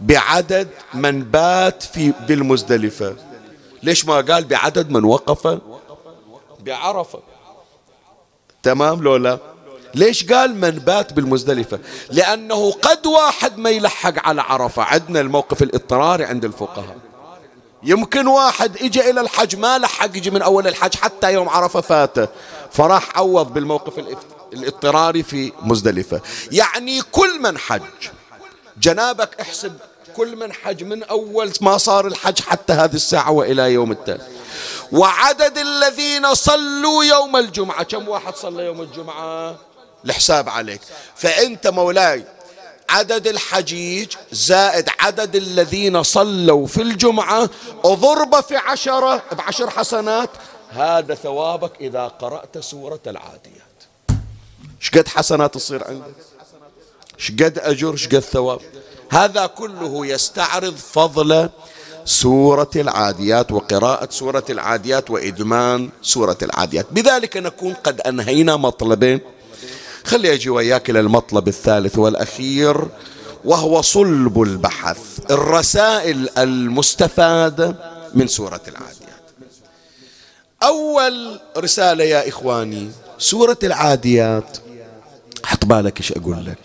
بعدد 0.00 0.68
من 0.94 1.24
بات 1.24 1.82
في 1.82 2.12
بالمزدلفة؟ 2.28 3.16
ليش 3.82 4.04
ما 4.04 4.14
قال 4.14 4.44
بعدد 4.44 4.90
من 4.90 5.04
وقف 5.04 5.58
بعرفة؟ 6.60 7.20
تمام 8.62 9.02
لو 9.02 9.16
لا؟ 9.16 9.38
ليش 9.94 10.32
قال 10.32 10.54
من 10.54 10.70
بات 10.70 11.12
بالمزدلفة؟ 11.12 11.78
لأنه 12.10 12.72
قد 12.72 13.06
واحد 13.06 13.58
ما 13.58 13.70
يلحق 13.70 14.28
على 14.28 14.42
عرفة. 14.42 14.82
عندنا 14.82 15.20
الموقف 15.20 15.62
الاضطراري 15.62 16.24
عند 16.24 16.44
الفقهاء. 16.44 16.96
يمكن 17.86 18.26
واحد 18.26 18.76
اجى 18.76 19.10
إلى 19.10 19.20
الحج 19.20 19.56
ما 19.56 19.78
لحق 19.78 20.16
يجي 20.16 20.30
من 20.30 20.42
أول 20.42 20.66
الحج 20.66 20.94
حتى 20.94 21.32
يوم 21.32 21.48
عرفة 21.48 21.80
فاته. 21.80 22.28
فراح 22.72 23.18
عوض 23.18 23.52
بالموقف 23.52 24.04
الاضطراري 24.52 25.22
في 25.22 25.52
مزدلفة. 25.62 26.20
يعني 26.52 27.02
كل 27.02 27.40
من 27.40 27.58
حج. 27.58 27.82
جنابك 28.80 29.40
احسب 29.40 29.76
كل 30.16 30.36
من 30.36 30.52
حج 30.52 30.84
من 30.84 31.02
أول 31.02 31.52
ما 31.60 31.78
صار 31.78 32.06
الحج 32.06 32.40
حتى 32.40 32.72
هذه 32.72 32.94
الساعة 32.94 33.30
وإلى 33.30 33.72
يوم 33.72 33.92
التالي. 33.92 34.24
وعدد 34.92 35.58
الذين 35.58 36.34
صلوا 36.34 37.04
يوم 37.04 37.36
الجمعة. 37.36 37.82
كم 37.82 38.08
واحد 38.08 38.36
صلى 38.36 38.64
يوم 38.64 38.80
الجمعة؟ 38.80 39.56
الحساب 40.04 40.48
عليك. 40.48 40.80
فأنت 41.16 41.66
مولاي 41.66 42.24
عدد 42.88 43.26
الحجيج 43.26 44.08
زائد 44.32 44.88
عدد 44.98 45.36
الذين 45.36 46.02
صلوا 46.02 46.66
في 46.66 46.82
الجمعة 46.82 47.50
ضرب 47.86 48.40
في 48.40 48.56
عشرة 48.56 49.22
بعشر 49.32 49.70
حسنات 49.70 50.30
هذا 50.70 51.14
ثوابك 51.14 51.72
إذا 51.80 52.06
قرأت 52.06 52.58
سورة 52.58 53.00
العاديات. 53.06 53.76
شقد 54.80 55.08
حسنات 55.08 55.54
تصير 55.54 55.84
عندك؟ 55.88 56.14
شقد 57.18 57.58
أجر 57.58 57.96
شقد 57.96 58.18
ثواب. 58.18 58.60
هذا 59.10 59.46
كله 59.46 60.06
يستعرض 60.06 60.76
فضل 60.76 61.50
سورة 62.04 62.70
العاديات 62.76 63.52
وقراءة 63.52 64.08
سورة 64.10 64.44
العاديات 64.50 65.10
وإدمان 65.10 65.90
سورة 66.02 66.38
العاديات. 66.42 66.86
بذلك 66.90 67.36
نكون 67.36 67.74
قد 67.74 68.00
أنهينا 68.00 68.56
مطلبين 68.56 69.20
خلي 70.06 70.34
أجي 70.34 70.50
وياك 70.50 70.90
إلى 70.90 71.00
المطلب 71.00 71.48
الثالث 71.48 71.98
والأخير 71.98 72.88
وهو 73.44 73.82
صلب 73.82 74.42
البحث 74.42 75.20
الرسائل 75.30 76.28
المستفادة 76.38 77.76
من 78.14 78.26
سورة 78.26 78.60
العاديات. 78.68 79.06
أول 80.62 81.40
رسالة 81.58 82.04
يا 82.04 82.28
إخواني 82.28 82.90
سورة 83.18 83.58
العاديات. 83.62 84.58
حط 85.44 85.64
بالك 85.64 85.98
إيش 86.00 86.12
أقول 86.12 86.46
لك. 86.46 86.58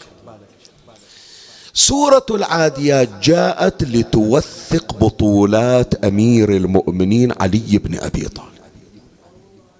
سورة 1.73 2.25
العاديات 2.29 3.09
جاءت 3.23 3.83
لتوثق 3.83 4.93
بطولات 4.93 6.05
أمير 6.05 6.49
المؤمنين 6.49 7.33
علي 7.41 7.77
بن 7.77 7.99
أبي 7.99 8.27
طالب. 8.27 8.47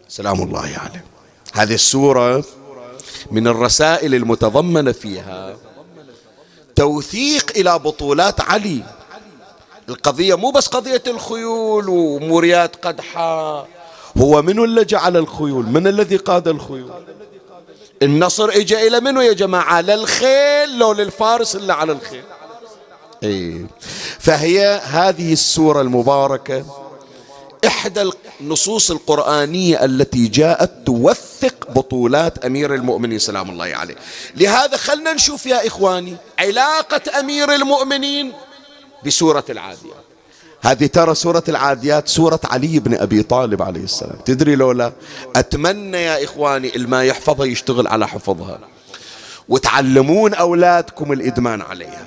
سلام 0.09 0.41
الله 0.41 0.59
عليه. 0.59 0.71
يعني. 0.71 1.01
هذه 1.53 1.73
السورة 1.73 2.43
من 3.31 3.47
الرسائل 3.47 4.15
المتضمنة 4.15 4.91
فيها 4.91 5.55
توثيق 6.75 7.51
إلى 7.55 7.79
بطولات 7.79 8.41
علي. 8.41 8.83
القضية 9.89 10.35
مو 10.35 10.51
بس 10.51 10.67
قضية 10.67 11.03
الخيول 11.07 11.89
وموريات 11.89 12.85
قدحة. 12.85 13.67
هو 14.17 14.41
من 14.41 14.63
اللي 14.63 14.85
جعل 14.85 15.17
الخيول؟ 15.17 15.65
من 15.65 15.87
الذي 15.87 16.15
قاد 16.15 16.47
الخيول؟ 16.47 16.91
النصر 18.01 18.49
اجى 18.49 18.87
إلى 18.87 18.99
منو 18.99 19.21
يا 19.21 19.33
جماعة؟ 19.33 19.81
للخيل 19.81 20.79
لو 20.79 20.93
للفارس 20.93 21.55
اللي 21.55 21.73
على 21.73 21.91
الخيل. 21.91 22.23
إيه. 23.23 23.65
فهي 24.19 24.81
هذه 24.83 25.33
السورة 25.33 25.81
المباركة. 25.81 26.80
إحدى 27.67 28.11
النصوص 28.41 28.91
القرآنية 28.91 29.85
التي 29.85 30.27
جاءت 30.27 30.71
توثق 30.85 31.71
بطولات 31.71 32.45
أمير 32.45 32.75
المؤمنين 32.75 33.19
سلام 33.19 33.49
الله 33.49 33.65
عليه. 33.65 33.95
لهذا 34.35 34.77
خلنا 34.77 35.13
نشوف 35.13 35.45
يا 35.45 35.67
إخواني 35.67 36.15
علاقة 36.39 37.19
أمير 37.19 37.55
المؤمنين 37.55 38.33
بسورة 39.05 39.45
العاديات. 39.49 40.05
هذه 40.61 40.85
ترى 40.85 41.15
سورة 41.15 41.43
العاديات 41.47 42.07
سورة 42.07 42.39
علي 42.43 42.79
بن 42.79 42.93
أبي 42.93 43.23
طالب 43.23 43.61
عليه 43.61 43.83
السلام. 43.83 44.15
تدري 44.25 44.55
لولا؟ 44.55 44.91
أتمنى 45.35 45.97
يا 45.97 46.23
إخواني 46.23 46.75
الما 46.75 47.03
يحفظها 47.03 47.45
يشتغل 47.45 47.87
على 47.87 48.07
حفظها. 48.07 48.59
وتعلمون 49.49 50.33
أولادكم 50.33 51.11
الإدمان 51.11 51.61
عليها. 51.61 52.05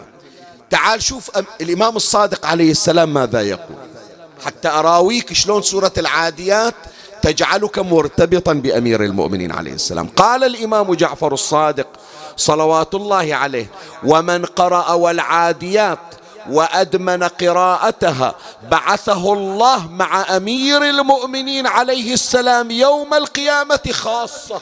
تعال 0.71 1.03
شوف 1.03 1.31
الإمام 1.61 1.97
الصادق 1.97 2.47
عليه 2.47 2.71
السلام 2.71 3.15
ماذا 3.15 3.41
يقول. 3.41 3.77
حتى 4.45 4.69
أراويك 4.69 5.33
شلون 5.33 5.63
سورة 5.63 5.93
العاديات 5.99 6.75
تجعلك 7.23 7.79
مرتبطا 7.79 8.53
بأمير 8.53 9.05
المؤمنين 9.05 9.53
عليه 9.53 9.73
السلام. 9.73 10.09
قال 10.17 10.45
الإمام 10.45 10.95
جعفر 10.95 11.35
الصادق 11.35 11.87
صلوات 12.37 12.95
الله 12.95 13.35
عليه 13.35 13.67
ومن 14.05 14.45
قرأ 14.45 14.93
والعاديات 14.93 15.99
وأدمن 16.51 17.23
قراءتها 17.23 18.35
بعثه 18.71 19.33
الله 19.33 19.89
مع 19.89 20.37
أمير 20.37 20.83
المؤمنين 20.83 21.67
عليه 21.67 22.13
السلام 22.15 22.71
يوم 22.71 23.15
القيامة 23.15 23.81
خاصة. 23.91 24.61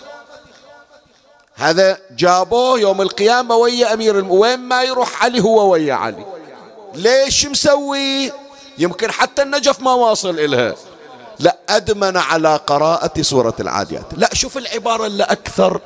هذا 1.55 1.99
جابوه 2.11 2.81
يوم 2.81 3.03
القيامة 3.03 3.57
ويا 3.57 3.95
أمير 3.95 4.25
وين 4.25 4.61
ما 4.61 4.83
يروح 4.83 5.25
علي 5.25 5.41
هو 5.41 5.71
ويا 5.71 5.95
علي. 5.95 6.25
ليش 6.95 7.47
مسوي؟ 7.47 8.42
يمكن 8.79 9.11
حتى 9.11 9.43
النجف 9.43 9.81
ما 9.81 9.95
واصل 9.95 10.39
إلها. 10.39 10.75
لا 11.39 11.57
أدمن 11.69 12.17
على 12.17 12.57
قراءة 12.57 13.23
سورة 13.23 13.55
العاديات. 13.61 14.05
لا 14.17 14.35
شوف 14.35 14.59
العبارة 14.59 15.07
اللي 15.07 15.23
أكثر 15.23 15.81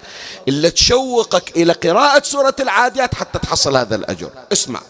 اللي 0.48 0.70
تشوقك 0.70 1.56
إلى 1.56 1.72
قراءة 1.72 2.22
سورة 2.22 2.54
العاديات 2.60 3.14
حتى 3.14 3.38
تحصل 3.38 3.76
هذا 3.76 3.96
الأجر. 3.96 4.30
اسمع. 4.52 4.80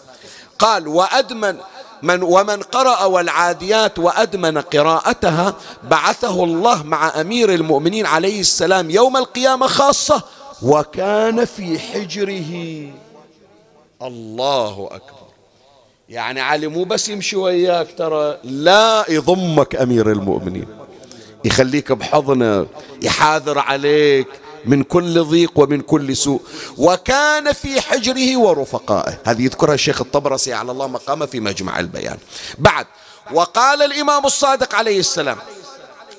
قال 0.59 0.87
وأدمن 0.87 1.57
من 2.01 2.23
ومن 2.23 2.61
قرأ 2.61 3.03
والعاديات 3.03 3.99
وأدمن 3.99 4.57
قراءتها 4.57 5.55
بعثه 5.83 6.43
الله 6.43 6.83
مع 6.83 7.21
أمير 7.21 7.53
المؤمنين 7.53 8.05
عليه 8.05 8.39
السلام 8.39 8.89
يوم 8.89 9.17
القيامة 9.17 9.67
خاصة 9.67 10.21
وكان 10.61 11.45
في 11.45 11.79
حجره. 11.79 12.51
الله 14.01 14.89
أكبر. 14.91 15.26
يعني 16.09 16.41
علي 16.41 16.67
مو 16.67 16.83
بس 16.83 17.09
يمشي 17.09 17.35
وياك 17.35 17.87
ترى. 17.97 18.37
لا 18.43 19.05
يضمك 19.09 19.75
أمير 19.75 20.11
المؤمنين. 20.11 20.67
يخليك 21.45 21.91
بحضنه 21.91 22.67
يحاذر 23.01 23.59
عليك 23.59 24.27
من 24.65 24.83
كل 24.83 25.23
ضيق 25.23 25.51
ومن 25.55 25.81
كل 25.81 26.15
سوء. 26.15 26.41
وكان 26.77 27.53
في 27.53 27.81
حجره 27.81 28.37
ورفقائه. 28.37 29.19
هذه 29.25 29.41
يذكرها 29.41 29.73
الشيخ 29.73 30.01
الطبرسي 30.01 30.53
على 30.53 30.71
الله 30.71 30.87
مقامه 30.87 31.25
في 31.25 31.39
مجمع 31.39 31.79
البيان. 31.79 32.17
بعد 32.57 32.85
وقال 33.33 33.81
الإمام 33.81 34.25
الصادق 34.25 34.75
عليه 34.75 34.99
السلام 34.99 35.37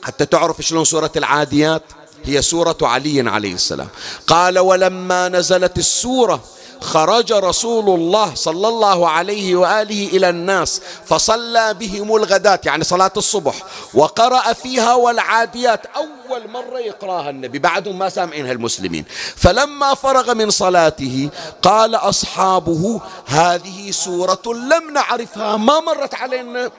حتى 0.02 0.26
تعرف 0.26 0.60
شلون 0.60 0.84
سورة 0.84 1.12
العاديات؟ 1.16 1.82
هي 2.24 2.42
سورة 2.42 2.76
علي 2.82 3.30
عليه 3.30 3.54
السلام. 3.54 3.88
قال 4.26 4.58
ولما 4.58 5.28
نزلت 5.28 5.78
السورة 5.78 6.44
خرج 6.80 7.32
رسول 7.32 7.88
الله 8.00 8.34
صلى 8.34 8.68
الله 8.68 9.08
عليه 9.08 9.56
وآله 9.56 10.06
إلى 10.06 10.28
الناس 10.28 10.80
فصلى 11.06 11.74
بهم 11.74 12.16
الغداة 12.16 12.60
يعني 12.64 12.84
صلاة 12.84 13.12
الصبح 13.16 13.54
وقرأ 13.94 14.52
فيها 14.52 14.94
والعاديات 14.94 15.86
أول 15.86 16.50
مرة 16.50 16.78
يقرأها 16.78 17.30
النبي 17.30 17.58
بعدهم 17.58 17.98
ما 17.98 18.08
سامعينها 18.08 18.52
المسلمين. 18.52 19.04
فلما 19.36 19.94
فرغ 19.94 20.34
من 20.34 20.50
صلاته 20.50 21.28
قال 21.62 21.94
أصحابه 21.94 23.00
هذه 23.26 23.90
سورة 23.90 24.42
لم 24.46 24.90
نعرفها 24.92 25.56
ما 25.56 25.80
مرت 25.80 26.14
علينا. 26.14 26.70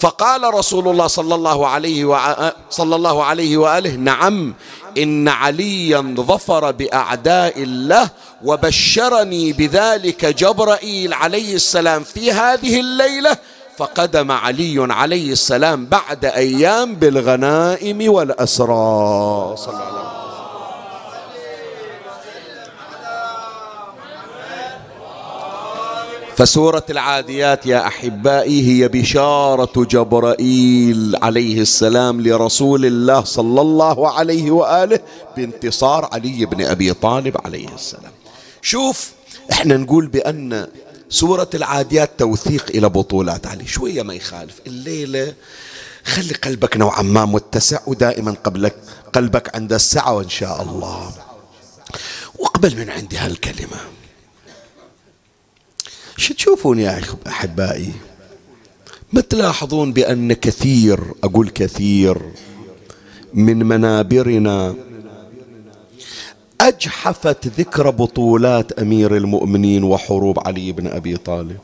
فقال 0.00 0.54
رسول 0.54 0.88
الله 0.88 1.06
صلى 1.06 1.34
الله 1.34 1.66
عليه 1.68 2.04
وع... 2.04 2.52
صلى 2.70 2.96
الله 2.96 3.24
عليه 3.24 3.56
وآله 3.56 3.90
نعم 3.90 4.54
إن 4.98 5.28
عليا 5.28 6.14
ظفر 6.16 6.70
بأعداء 6.70 7.62
الله 7.62 8.10
وبشرني 8.44 9.52
بذلك 9.52 10.24
جبرائيل 10.24 11.12
عليه 11.12 11.54
السلام 11.54 12.02
في 12.02 12.32
هذه 12.32 12.80
الليلة 12.80 13.36
فقدم 13.76 14.32
علي 14.32 14.86
عليه 14.92 15.32
السلام 15.32 15.86
بعد 15.86 16.24
أيام 16.24 16.94
بالغنائم 16.94 18.12
والاسرى 18.12 19.54
صلى 19.56 19.74
الله 19.74 19.98
عليه 19.98 20.14
فسورة 26.36 26.82
العاديات 26.90 27.66
يا 27.66 27.86
أحبائي 27.86 28.68
هي 28.68 28.88
بشارة 28.88 29.84
جبرائيل 29.84 31.16
عليه 31.22 31.60
السلام 31.60 32.20
لرسول 32.20 32.84
الله 32.84 33.24
صلى 33.24 33.60
الله 33.60 34.10
عليه 34.12 34.50
وآله 34.50 35.00
بانتصار 35.36 36.08
علي 36.12 36.46
بن 36.46 36.64
أبي 36.64 36.92
طالب 36.92 37.36
عليه 37.44 37.68
السلام. 37.74 38.13
شوف 38.64 39.12
إحنا 39.52 39.76
نقول 39.76 40.06
بأن 40.06 40.68
سورة 41.08 41.50
العاديات 41.54 42.10
توثيق 42.18 42.66
إلى 42.74 42.88
بطولات 42.88 43.46
علي. 43.46 43.66
شوية 43.66 44.02
ما 44.02 44.14
يخالف. 44.14 44.60
الليلة 44.66 45.34
خلي 46.04 46.34
قلبك 46.34 46.76
نوعا 46.76 47.02
ما 47.02 47.24
متسع 47.24 47.80
ودائما 47.86 48.36
قبلك 48.44 48.76
قلبك 49.12 49.56
عند 49.56 49.72
السعة 49.72 50.14
وإن 50.14 50.28
شاء 50.28 50.62
الله. 50.62 51.12
واقبل 52.38 52.76
من 52.76 52.90
عندي 52.90 53.16
هالكلمة. 53.16 53.80
شو 56.16 56.34
تشوفون 56.34 56.78
يا 56.78 57.02
أحبائي؟ 57.26 57.92
ما 59.12 59.20
تلاحظون 59.20 59.92
بأن 59.92 60.32
كثير 60.32 61.00
أقول 61.24 61.48
كثير 61.48 62.32
من 63.34 63.58
منابرنا 63.58 64.74
أجحفت 66.60 67.46
ذكر 67.46 67.90
بطولات 67.90 68.72
أمير 68.72 69.16
المؤمنين 69.16 69.84
وحروب 69.84 70.48
علي 70.48 70.72
بن 70.72 70.86
أبي 70.86 71.16
طالب. 71.16 71.58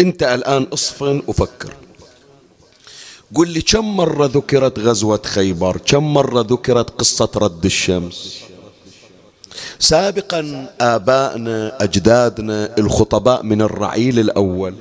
أنت 0.00 0.22
الآن 0.22 0.62
أصفن 0.62 1.22
وفكر. 1.28 1.74
قل 3.34 3.48
لي 3.48 3.60
كم 3.60 3.96
مرة 3.96 4.26
ذكرت 4.26 4.78
غزوة 4.78 5.22
خيبر؟ 5.24 5.76
كم 5.76 6.14
مرة 6.14 6.46
ذكرت 6.50 6.90
قصة 6.90 7.30
رد 7.36 7.64
الشمس؟ 7.64 8.40
سابقا 9.78 10.70
آبائنا 10.80 11.84
أجدادنا 11.84 12.78
الخطباء 12.78 13.42
من 13.42 13.62
الرعيل 13.62 14.18
الأول. 14.18 14.74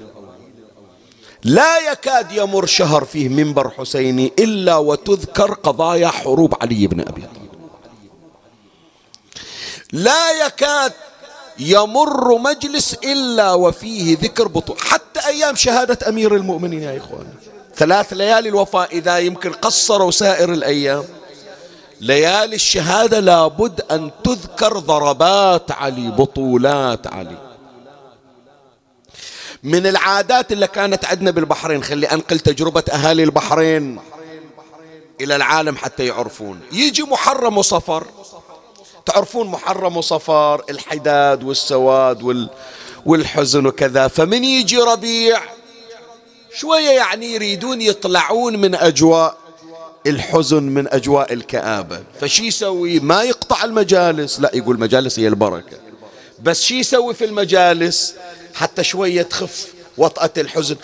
لا 1.44 1.92
يكاد 1.92 2.32
يمر 2.32 2.66
شهر 2.66 3.06
فيه 3.06 3.30
منبر 3.30 3.70
حسيني 3.70 4.32
إلا 4.40 4.78
وتذكر 4.78 5.54
قضايا 5.54 6.08
حروب 6.08 6.56
علي 6.62 6.88
بن 6.88 7.00
أبي 7.00 7.22
طالب. 7.22 7.49
لا 9.92 10.46
يكاد 10.46 10.94
يمر 11.60 12.38
مجلس 12.38 12.94
إلا 12.94 13.54
وفيه 13.54 14.18
ذكر 14.22 14.48
بطول 14.48 14.80
حتى 14.80 15.28
أيام 15.28 15.56
شهادة 15.56 16.10
أمير 16.10 16.36
المؤمنين 16.36 16.84
يا 16.84 16.98
إخوان. 16.98 17.28
ثلاث 17.76 18.14
ليالي 18.14 18.50
الوفاة 18.50 18.86
إذا 18.92 19.18
يمكن 19.18 19.52
قصروا 19.54 20.12
سائر 20.12 20.54
الأيام. 20.54 21.04
ليالي 22.02 22.56
الشهادة 22.56 23.20
لابد 23.20 23.82
أن 23.92 24.12
تذكر 24.24 24.80
ضربات 24.80 25.72
علي 25.72 26.12
بطولات 26.12 27.08
علي. 27.08 27.38
من 29.64 29.88
العادات 29.88 30.52
اللي 30.52 30.68
كانت 30.68 31.06
عندنا 31.06 31.32
بالبحرين 31.32 31.84
خلي 31.84 32.08
أنقل 32.08 32.40
تجربة 32.40 32.84
أهالي 32.92 33.24
البحرين 33.24 34.00
إلى 35.22 35.36
العالم 35.36 35.76
حتى 35.76 36.06
يعرفون. 36.06 36.60
يجي 36.72 37.04
محرم 37.04 37.58
وصفر. 37.58 38.08
تعرفون 39.06 39.48
محرم 39.48 39.98
وصفار 39.98 40.66
الحداد 40.70 41.44
والسواد 41.44 42.24
وال 42.24 42.50
والحزن 43.06 43.66
وكذا. 43.66 44.08
فمن 44.08 44.44
يجي 44.44 44.78
ربيع 44.78 45.42
شوية 46.54 46.90
يعني 46.90 47.34
يريدون 47.34 47.82
يطلعون 47.82 48.56
من 48.56 48.76
أجواء 48.76 49.38
الحزن 50.08 50.64
من 50.64 50.94
أجواء 50.94 51.34
الكآبة. 51.34 52.04
فشي 52.22 52.48
يسوي؟ 52.48 53.00
ما 53.00 53.24
يقطع 53.24 53.64
المجالس. 53.64 54.40
لا 54.40 54.52
يقول 54.54 54.76
المجالس 54.76 55.20
هي 55.20 55.28
البركة. 55.28 55.78
بس 56.44 56.62
شي 56.62 56.80
يسوي 56.80 57.14
في 57.14 57.26
المجالس؟ 57.26 58.16
حتى 58.54 58.84
شوية 58.84 59.22
تخف 59.22 59.74
وطأة 59.98 60.30
الحزن. 60.38 60.76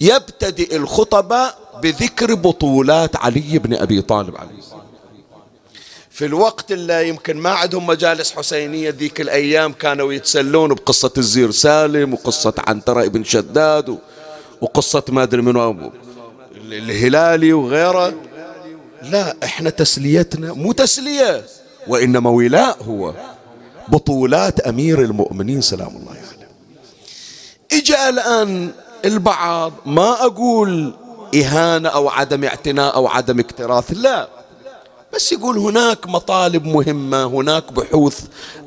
يبتدئ 0.00 0.76
الخطبة 0.76 1.54
بذكر 1.82 2.34
بطولات 2.34 3.16
علي 3.16 3.58
بن 3.58 3.74
أبي 3.74 4.02
طالب 4.02 4.36
عليه 4.36 4.71
في 6.12 6.26
الوقت 6.26 6.72
اللي 6.72 7.08
يمكن 7.08 7.36
ما 7.36 7.50
عندهم 7.50 7.86
مجالس 7.86 8.32
حسينية 8.32 8.90
ذيك 8.90 9.20
الأيام 9.20 9.72
كانوا 9.72 10.12
يتسلون 10.12 10.74
بقصة 10.74 11.12
الزير 11.18 11.50
سالم 11.50 12.14
وقصة 12.14 12.54
عنترة 12.58 13.04
ابن 13.04 13.24
شداد 13.24 13.98
وقصة 14.60 15.02
ما 15.08 15.22
أدري 15.22 15.42
منو 15.42 15.92
الهلالي 16.56 17.52
وغيره. 17.52 18.14
لا 19.02 19.36
إحنا 19.44 19.70
تسليتنا 19.70 20.52
مو 20.52 20.72
تسلية 20.72 21.44
وإنما 21.88 22.30
ولاء 22.30 22.82
هو. 22.82 23.14
بطولات 23.88 24.60
أمير 24.60 25.00
المؤمنين 25.00 25.60
سلام 25.60 25.96
الله 25.96 26.10
عليه. 26.10 26.20
يعني. 26.20 26.52
إجا 27.72 28.08
الآن 28.08 28.70
البعض 29.04 29.72
ما 29.86 30.10
أقول 30.24 30.94
إهانة 31.34 31.88
أو 31.88 32.08
عدم 32.08 32.44
اعتناء 32.44 32.94
أو 32.94 33.06
عدم 33.06 33.38
اكتراث 33.40 33.84
لا. 33.90 34.41
بس 35.14 35.32
يقول 35.32 35.58
هناك 35.58 36.06
مطالب 36.06 36.64
مهمة 36.66 37.24
هناك 37.24 37.72
بحوث 37.72 38.20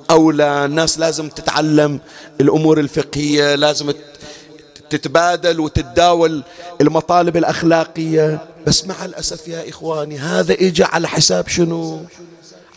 أولى 0.10 0.66
الناس 0.66 1.00
لازم 1.00 1.30
تتعلم 1.30 2.00
الأمور 2.42 2.80
الفقهية 2.80 3.56
لازم 3.56 3.94
تتبادل 4.90 5.60
وتتداول 5.60 6.44
المطالب 6.82 7.38
الأخلاقية. 7.38 8.40
بس 8.68 8.86
مع 8.86 9.06
الأسف 9.06 9.48
يا 9.48 9.70
إخواني 9.70 10.18
هذا 10.20 10.54
إجا 10.54 10.86
على 10.86 11.08
حساب 11.08 11.48
شنو؟ 11.48 12.02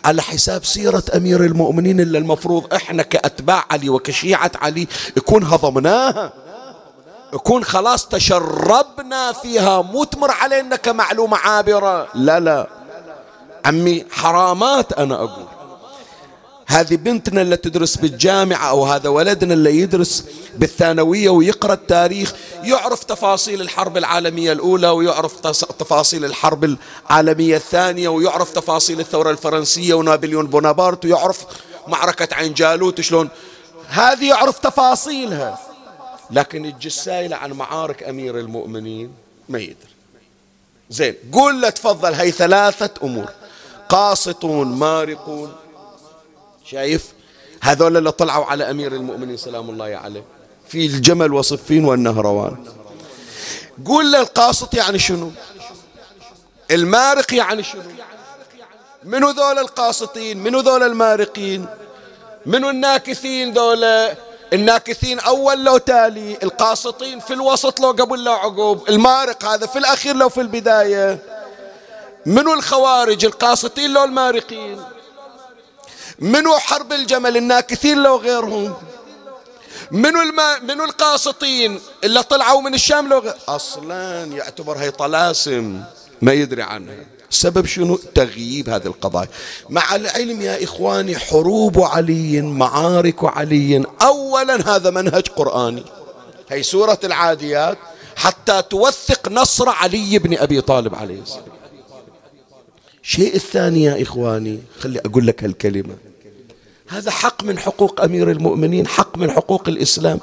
على 0.05 0.23
حساب 0.23 0.65
سيرة 0.65 1.03
أمير 1.17 1.45
المؤمنين 1.45 2.01
اللي 2.01 2.19
المفروض 2.19 2.75
إحنا 2.75 3.03
كأتباع 3.03 3.65
علي 3.71 3.89
وكشيعة 3.89 4.51
علي 4.55 4.87
يكون 5.17 5.45
هضمناها 5.45 6.33
يكون 7.35 7.65
خلاص 7.65 8.07
تشربنا 8.09 9.33
فيها. 9.33 9.83
مو 9.83 10.05
تمر 10.05 10.31
علينا 10.31 10.77
كمعلومة 10.77 11.37
عابرة. 11.37 12.09
لا 12.15 12.41
لا. 12.41 12.78
عمي 13.69 14.05
حرامات 14.11 14.93
أنا 14.93 15.15
أقول. 15.15 15.47
هذه 16.67 16.97
بنتنا 16.97 17.43
اللي 17.43 17.57
تدرس 17.57 17.97
بالجامعة 17.97 18.71
أو 18.71 18.85
هذا 18.85 19.09
ولدنا 19.09 19.55
اللي 19.55 19.81
يدرس 19.81 20.25
بالثانوية 20.57 21.31
ويقرأ 21.31 21.73
التاريخ 21.73 22.35
يعرف 22.63 23.05
تفاصيل 23.05 23.61
الحرب 23.61 23.97
العالمية 23.97 24.53
الأولى 24.53 24.89
ويعرف 24.89 25.41
تفاصيل 25.79 26.25
الحرب 26.25 26.65
العالمية 27.11 27.57
الثانية 27.57 28.09
ويعرف 28.09 28.51
تفاصيل 28.51 29.01
الثورة 29.01 29.31
الفرنسية 29.31 29.95
ونابليون 29.95 30.47
بونابرت 30.47 31.05
ويعرف 31.05 31.45
معركة 31.87 32.35
عين 32.35 32.55
جالوت 32.55 33.01
شلون 33.01 33.29
هذه 33.89 34.29
يعرف 34.29 34.59
تفاصيلها. 34.59 35.59
لكن 36.31 36.65
الجسايلة 36.65 37.37
عن 37.37 37.53
معارك 37.53 38.03
أمير 38.03 38.39
المؤمنين 38.39 39.13
ما 39.49 39.59
يدري. 39.59 39.95
زين 40.91 41.15
قول 41.33 41.61
له 41.61 41.71
تفضل 41.71 42.15
هي 42.15 42.31
ثلاثة 42.31 42.91
أمور. 43.03 43.29
قاسطون 43.89 44.67
مارقون. 44.67 45.53
شايف؟ 46.65 47.13
هذول 47.63 47.97
اللي 47.97 48.13
طلعوا 48.13 48.45
على 48.45 48.71
أمير 48.71 48.93
المؤمنين 48.93 49.37
سلام 49.37 49.71
الله 49.71 49.97
عليه. 49.97 50.25
في 50.69 50.87
الجمل 50.87 51.33
وصفين 51.33 51.85
والنهروان 51.85 52.57
قول 53.87 54.13
له 54.13 54.29
يعني 54.73 54.99
شنو؟ 54.99 55.31
المارق 56.71 57.35
يعني 57.35 57.63
شنو؟ 57.63 57.83
منو 59.05 59.31
ذول 59.31 59.59
القاسطين؟ 59.59 60.39
منو 60.39 60.61
ذول 60.61 60.83
المارقين؟ 60.83 61.67
منو 62.47 62.71
الناكثين 62.71 63.53
ذول؟ 63.53 63.85
الناكثين 64.53 65.19
أول 65.19 65.65
لو 65.65 65.79
تالي 65.79 66.39
القاسطين 66.43 67.21
في 67.21 67.35
الوسط 67.35 67.81
لو 67.81 67.91
قبل 67.91 68.25
لو 68.25 68.33
عقب 68.33 68.89
المارق 68.89 69.45
هذا 69.45 69.67
في 69.67 69.79
الأخير 69.79 70.17
لو 70.17 70.29
في 70.29 70.41
البداية. 70.41 71.38
منو 72.27 72.55
الخوارج 72.55 73.25
القاسطين 73.25 73.93
لو 73.93 74.05
المارقين؟ 74.05 74.81
منو 76.19 76.59
حرب 76.59 76.93
الجمل 76.93 77.37
الناكثين 77.37 78.03
لو 78.03 78.17
غيرهم؟ 78.17 78.75
منو 79.91 80.23
الما 80.23 80.59
منو 80.59 80.85
القاسطين 80.85 81.81
اللي 82.05 82.23
طلعوا 82.23 82.61
من 82.61 82.75
الشام 82.75 83.09
لو 83.09 83.19
غير؟ 83.19 83.35
أصلا 83.49 84.25
يعتبر 84.25 84.79
هي 84.79 84.91
طلاسم 84.91 85.83
ما 86.23 86.33
يدري 86.33 86.63
عنها. 86.63 86.95
سبب 87.31 87.67
شنو؟ 87.67 87.97
تغييب 88.15 88.69
هذه 88.69 88.87
القضايا. 88.87 89.29
مع 89.71 89.95
العلم 89.95 90.41
يا 90.41 90.65
إخواني 90.65 91.19
حروب 91.19 91.81
علي 91.81 92.41
معارك 92.41 93.25
علي. 93.25 93.85
أولا 94.03 94.77
هذا 94.77 94.91
منهج 94.91 95.29
قرآني. 95.29 95.85
هي 96.49 96.63
سورة 96.63 96.99
العاديات 97.05 97.79
حتى 98.17 98.63
توثق 98.63 99.29
نصر 99.29 99.69
علي 99.69 100.19
بن 100.19 100.39
أبي 100.39 100.61
طالب 100.61 100.95
عليه 100.95 101.21
السلام. 101.23 101.58
الشيء 103.09 103.35
الثاني 103.35 103.83
يا 103.83 104.03
إخواني 104.03 104.59
خلي 104.81 104.99
أقول 104.99 105.27
لك 105.27 105.45
هالكلمة. 105.45 105.95
هذا 106.89 107.11
حق 107.11 107.45
من 107.45 107.59
حقوق 107.59 108.01
أمير 108.01 108.31
المؤمنين 108.31 108.87
حق 108.87 109.19
من 109.19 109.31
حقوق 109.31 109.69
الإسلام. 109.69 110.21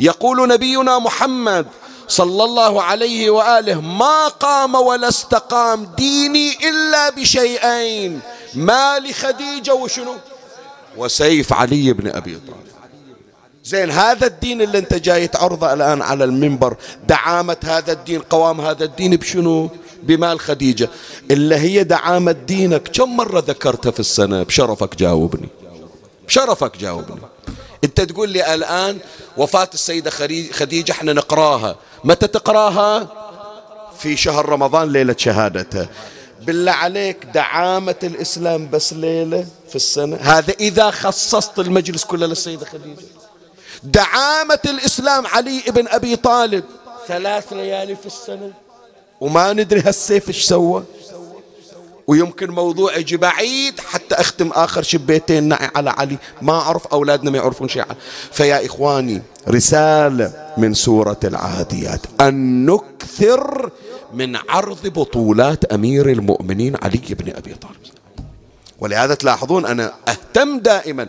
يقول 0.00 0.48
نبينا 0.48 0.98
محمد 0.98 1.66
صلى 2.08 2.44
الله 2.44 2.82
عليه 2.82 3.30
وآله 3.30 3.80
ما 3.80 4.28
قام 4.28 4.74
ولا 4.74 5.08
استقام 5.08 5.86
ديني 5.96 6.52
إلا 6.68 7.10
بشيئين 7.10 8.20
مال 8.54 9.14
خديجه 9.14 9.74
وشنو؟ 9.74 10.14
وسيف 10.96 11.52
علي 11.52 11.92
بن 11.92 12.08
أبي 12.08 12.34
طالب. 12.34 12.72
زين 13.64 13.90
هذا 13.90 14.26
الدين 14.26 14.62
اللي 14.62 14.78
أنت 14.78 14.94
جاي 14.94 15.28
تعرضه 15.28 15.72
الآن 15.72 16.02
على 16.02 16.24
المنبر 16.24 16.76
دعامة 17.08 17.56
هذا 17.64 17.92
الدين 17.92 18.20
قوام 18.20 18.60
هذا 18.60 18.84
الدين 18.84 19.16
بشنو؟ 19.16 19.70
بمال 20.02 20.40
خديجة 20.40 20.88
اللي 21.30 21.56
هي 21.56 21.84
دعامة 21.84 22.32
دينك. 22.32 22.88
كم 22.88 23.16
مرة 23.16 23.40
ذكرتها 23.40 23.90
في 23.90 24.00
السنة؟ 24.00 24.42
بشرفك 24.42 24.96
جاوبني. 24.96 25.48
بشرفك 26.26 26.76
جاوبني. 26.76 27.20
أنت 27.84 28.00
تقول 28.00 28.28
لي 28.28 28.54
الآن 28.54 28.98
وفاة 29.36 29.70
السيدة 29.74 30.10
خديجة 30.52 30.92
إحنا 30.92 31.12
نقراها. 31.12 31.76
متى 32.04 32.26
تقراها؟ 32.26 33.08
في 33.98 34.16
شهر 34.16 34.48
رمضان 34.48 34.92
ليلة 34.92 35.14
شهادتها 35.18 35.88
بالله 36.46 36.72
عليك 36.72 37.24
دعامة 37.34 37.94
الإسلام 38.02 38.70
بس 38.70 38.92
ليلة 38.92 39.46
في 39.68 39.76
السنة؟ 39.76 40.16
هذا 40.16 40.54
إذا 40.60 40.90
خصصت 40.90 41.58
المجلس 41.58 42.04
كله 42.04 42.26
للسيدة 42.26 42.66
خديجة. 42.66 43.02
دعامة 43.82 44.58
الإسلام 44.64 45.26
علي 45.26 45.62
بن 45.68 45.88
أبي 45.88 46.16
طالب. 46.16 46.64
ثلاث 47.08 47.52
ليالي 47.52 47.96
في 47.96 48.06
السنة. 48.06 48.52
وما 49.22 49.52
ندري 49.52 49.80
هالسيف 49.80 50.28
إيش 50.28 50.44
سوى. 50.44 50.82
ويمكن 52.06 52.50
موضوع 52.50 52.96
يجي 52.96 53.16
بعيد 53.16 53.80
حتى 53.80 54.14
أختم 54.14 54.50
آخر 54.50 54.82
شبيتين 54.82 55.52
على 55.52 55.90
علي. 55.90 56.18
ما 56.42 56.52
أعرف 56.52 56.86
أولادنا 56.86 57.30
ما 57.30 57.38
يعرفون 57.38 57.68
شيء 57.68 57.84
فيا 58.32 58.66
إخواني 58.66 59.22
رسالة 59.48 60.52
من 60.56 60.74
سورة 60.74 61.20
العاديات. 61.24 62.00
أن 62.20 62.66
نكثر 62.66 63.70
من 64.14 64.36
عرض 64.48 64.86
بطولات 64.86 65.64
أمير 65.64 66.08
المؤمنين 66.08 66.76
علي 66.82 67.00
بن 67.10 67.36
أبي 67.36 67.54
طالب. 67.54 67.76
ولهذا 68.80 69.14
تلاحظون 69.14 69.66
أنا 69.66 69.92
أهتم 70.08 70.58
دائما. 70.58 71.08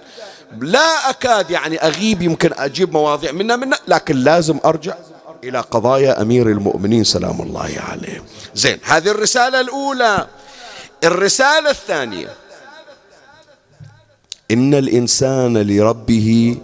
لا 0.60 1.10
أكاد 1.10 1.52
يعني 1.52 1.78
أغيب 1.78 2.22
يمكن 2.22 2.50
أجيب 2.54 2.94
مواضيع 2.94 3.32
منا 3.32 3.56
منا 3.56 3.78
لكن 3.88 4.16
لازم 4.16 4.60
أرجع. 4.66 4.94
إلى 5.44 5.60
قضايا 5.60 6.22
أمير 6.22 6.50
المؤمنين 6.50 7.04
سلام 7.04 7.42
الله 7.42 7.74
عليه. 7.78 8.24
زين 8.56 8.78
هذه 8.84 9.12
الرسالة 9.12 9.62
الأولى. 9.62 10.28
الرسالة 11.04 11.70
الثانية. 11.70 12.34
إن 14.52 14.74
الإنسان 14.74 15.58
لربه 15.58 16.58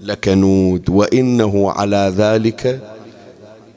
لكنود 0.00 0.90
وإنه 0.90 1.70
على 1.70 2.14
ذلك 2.16 2.80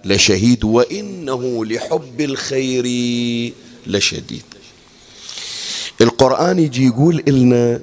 لشهيد 0.06 0.64
وإنه 0.64 1.66
لحب 1.66 2.22
الخير 2.22 2.86
لشديد. 3.88 4.44
القرآن 6.02 6.60
يجي 6.60 6.86
يقول 6.88 7.24
إلنا 7.28 7.80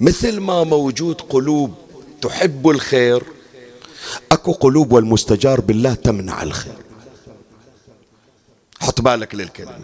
مثل 0.00 0.40
ما 0.40 0.64
موجود 0.64 1.20
قلوب 1.20 1.74
تحب 2.22 2.68
الخير 2.68 3.22
اكو 4.32 4.52
قلوب 4.52 4.92
والمستجار 4.92 5.60
بالله 5.60 5.94
تمنع 5.94 6.42
الخير. 6.42 6.74
حط 8.80 9.00
بالك 9.00 9.34
للكلمة. 9.34 9.80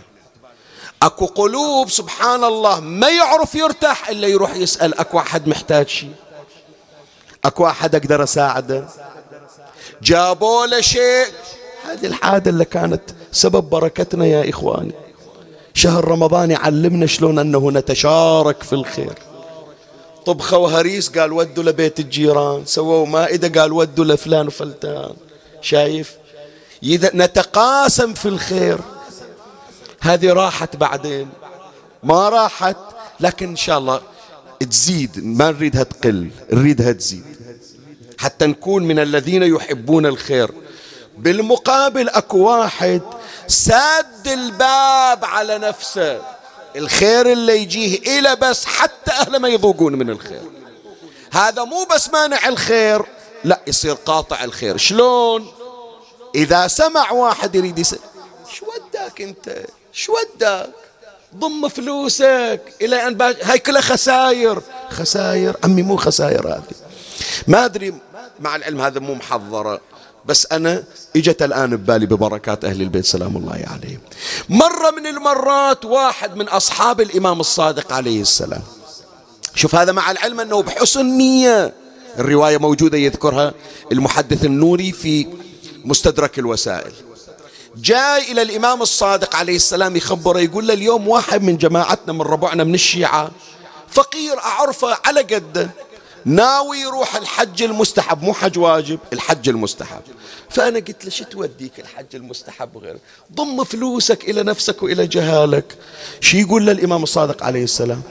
اكو 1.03 1.27
قلوب 1.27 1.91
سبحان 1.91 2.45
الله 2.45 2.81
ما 2.81 3.09
يعرف 3.09 3.55
يرتاح 3.55 4.09
إلا 4.09 4.29
يروح 4.29 4.57
يسأل. 4.57 4.99
اكو 4.99 5.19
احد 5.19 5.49
محتاج 5.49 5.89
شيء؟ 5.89 6.12
اكو 7.45 7.67
احد 7.67 7.95
أقدر 7.95 8.23
أساعده؟ 8.23 8.89
جابوا 10.03 10.67
له 10.67 10.81
شيء؟ 10.81 11.27
هذه 11.85 12.07
الحاجة 12.07 12.49
اللي 12.49 12.64
كانت 12.64 13.03
سبب 13.33 13.71
بركتنا 13.71 14.27
يا 14.27 14.51
إخواني. 14.51 14.93
شهر 15.75 16.05
رمضان 16.05 16.51
يعلمنا 16.51 17.07
شلون 17.07 17.39
أنه 17.39 17.71
نتشارك 17.71 18.62
في 18.62 18.73
الخير. 18.73 19.14
طبخة 20.27 20.59
وهريس 20.59 21.09
قال 21.09 21.33
ودوا 21.33 21.64
لبيت 21.64 22.01
الجيران. 22.01 22.66
سووا 22.66 23.07
مائدة 23.07 23.61
قال 23.61 23.72
ودوا 23.72 24.05
لفلان 24.05 24.47
وفلتان. 24.47 25.14
شايف؟ 25.61 26.16
نتقاسم 27.14 28.14
في 28.14 28.29
الخير. 28.29 28.79
هذه 30.01 30.33
راحت 30.33 30.77
بعدين. 30.77 31.29
ما 32.03 32.29
راحت 32.29 32.77
لكن 33.20 33.49
إن 33.49 33.57
شاء 33.57 33.79
الله 33.79 34.01
تزيد. 34.70 35.24
ما 35.24 35.51
نريدها 35.51 35.83
تقل 35.83 36.31
نريدها 36.53 36.93
تزيد. 36.93 37.24
حتى 38.18 38.47
نكون 38.47 38.83
من 38.83 38.99
الذين 38.99 39.43
يحبون 39.43 40.07
الخير. 40.07 40.51
بالمقابل 41.18 42.09
أكو 42.09 42.39
واحد 42.39 43.03
ساد 43.47 44.27
الباب 44.27 45.24
على 45.24 45.59
نفسه. 45.59 46.36
الخير 46.77 47.33
اللي 47.33 47.62
يجيه 47.62 47.99
إلى 47.99 48.37
بس 48.37 48.64
حتى 48.64 49.11
أهله 49.11 49.39
ما 49.39 49.49
يذوقون 49.49 49.93
من 49.93 50.11
الخير. 50.11 50.43
هذا 51.33 51.64
مو 51.64 51.85
بس 51.85 52.09
مانع 52.09 52.49
الخير 52.49 53.03
لا 53.45 53.61
يصير 53.66 53.95
قاطع 53.95 54.45
الخير. 54.45 54.77
شلون؟ 54.77 55.53
إذا 56.35 56.66
سمع 56.66 57.11
واحد 57.11 57.55
يريد 57.55 57.79
يسأل 57.79 57.99
شو 58.53 58.66
وداك 58.66 59.20
أنت؟ 59.20 59.64
شو 59.93 60.12
وداك 60.12 60.70
ضم 61.37 61.68
فلوسك 61.68 62.61
إلى 62.83 63.07
أن 63.07 63.14
باش... 63.14 63.37
هاي 63.43 63.59
كلها 63.59 63.81
خساير. 63.81 64.61
خساير؟ 64.91 65.57
عمي 65.64 65.83
مو 65.83 65.97
خساير 65.97 66.49
هذه. 66.49 66.62
ما 67.47 67.64
أدري 67.64 67.95
مع 68.41 68.57
العلم 68.57 68.81
هذا 68.81 69.01
مو 69.01 69.14
محضرة 69.14 69.81
بس 70.27 70.47
أنا 70.53 70.85
إجت 71.16 71.43
الآن 71.43 71.77
ببالي 71.77 72.07
ببركات 72.07 72.64
أهل 72.64 72.83
البيت 72.83 73.05
سلام 73.05 73.37
الله 73.37 73.64
عليهم. 73.66 74.01
مرة 74.49 74.91
من 74.91 75.07
المرات 75.07 75.85
واحد 75.85 76.37
من 76.37 76.49
أصحاب 76.49 77.01
الإمام 77.01 77.41
الصادق 77.41 77.93
عليه 77.93 78.20
السلام. 78.20 78.62
شوف 79.55 79.74
هذا 79.74 79.93
مع 79.93 80.11
العلم 80.11 80.41
أنه 80.41 80.62
بحسن 80.62 81.05
نية. 81.05 81.74
الرواية 82.18 82.59
موجودة 82.59 82.99
يذكرها 82.99 83.55
المحدث 83.93 84.45
النوري 84.45 84.93
في 84.93 85.27
مستدرك 85.85 86.39
الوسائل. 86.39 86.93
جاء 87.77 88.33
إلى 88.33 88.43
الإمام 88.43 88.83
الصادق 88.83 89.37
عليه 89.37 89.57
السلام 89.57 89.97
يخبره 89.97 90.39
يقول 90.39 90.66
له 90.66 90.74
اليوم 90.74 91.09
واحد 91.09 91.43
من 91.43 91.57
جماعتنا 91.57 92.12
من 92.12 92.22
ربعنا 92.22 92.64
من 92.64 92.74
الشيعة 92.74 93.31
فقير 93.89 94.39
أعرفه 94.39 94.99
على 95.05 95.20
قده 95.20 95.70
ناوي 96.27 96.79
يروح 96.79 97.16
الحج 97.16 97.62
المستحب 97.62 98.22
مو 98.22 98.35
حج 98.35 98.59
واجب 98.59 98.99
الحج 99.12 99.49
المستحب. 99.49 100.01
فأنا 100.51 100.79
قلت 100.79 101.05
له 101.05 101.11
شو 101.11 101.24
توديك 101.24 101.81
الحج 101.81 102.16
المستحب 102.16 102.77
وغيره؟ 102.77 102.99
ضم 103.33 103.64
فلوسك 103.64 104.24
إلى 104.24 104.43
نفسك 104.43 104.83
وإلى 104.83 105.07
جهالك. 105.07 105.79
شو 106.20 106.37
يقول 106.37 106.66
للإمام 106.66 107.03
الصادق 107.03 107.45
عليه 107.45 107.64
السلام؟ 107.64 108.03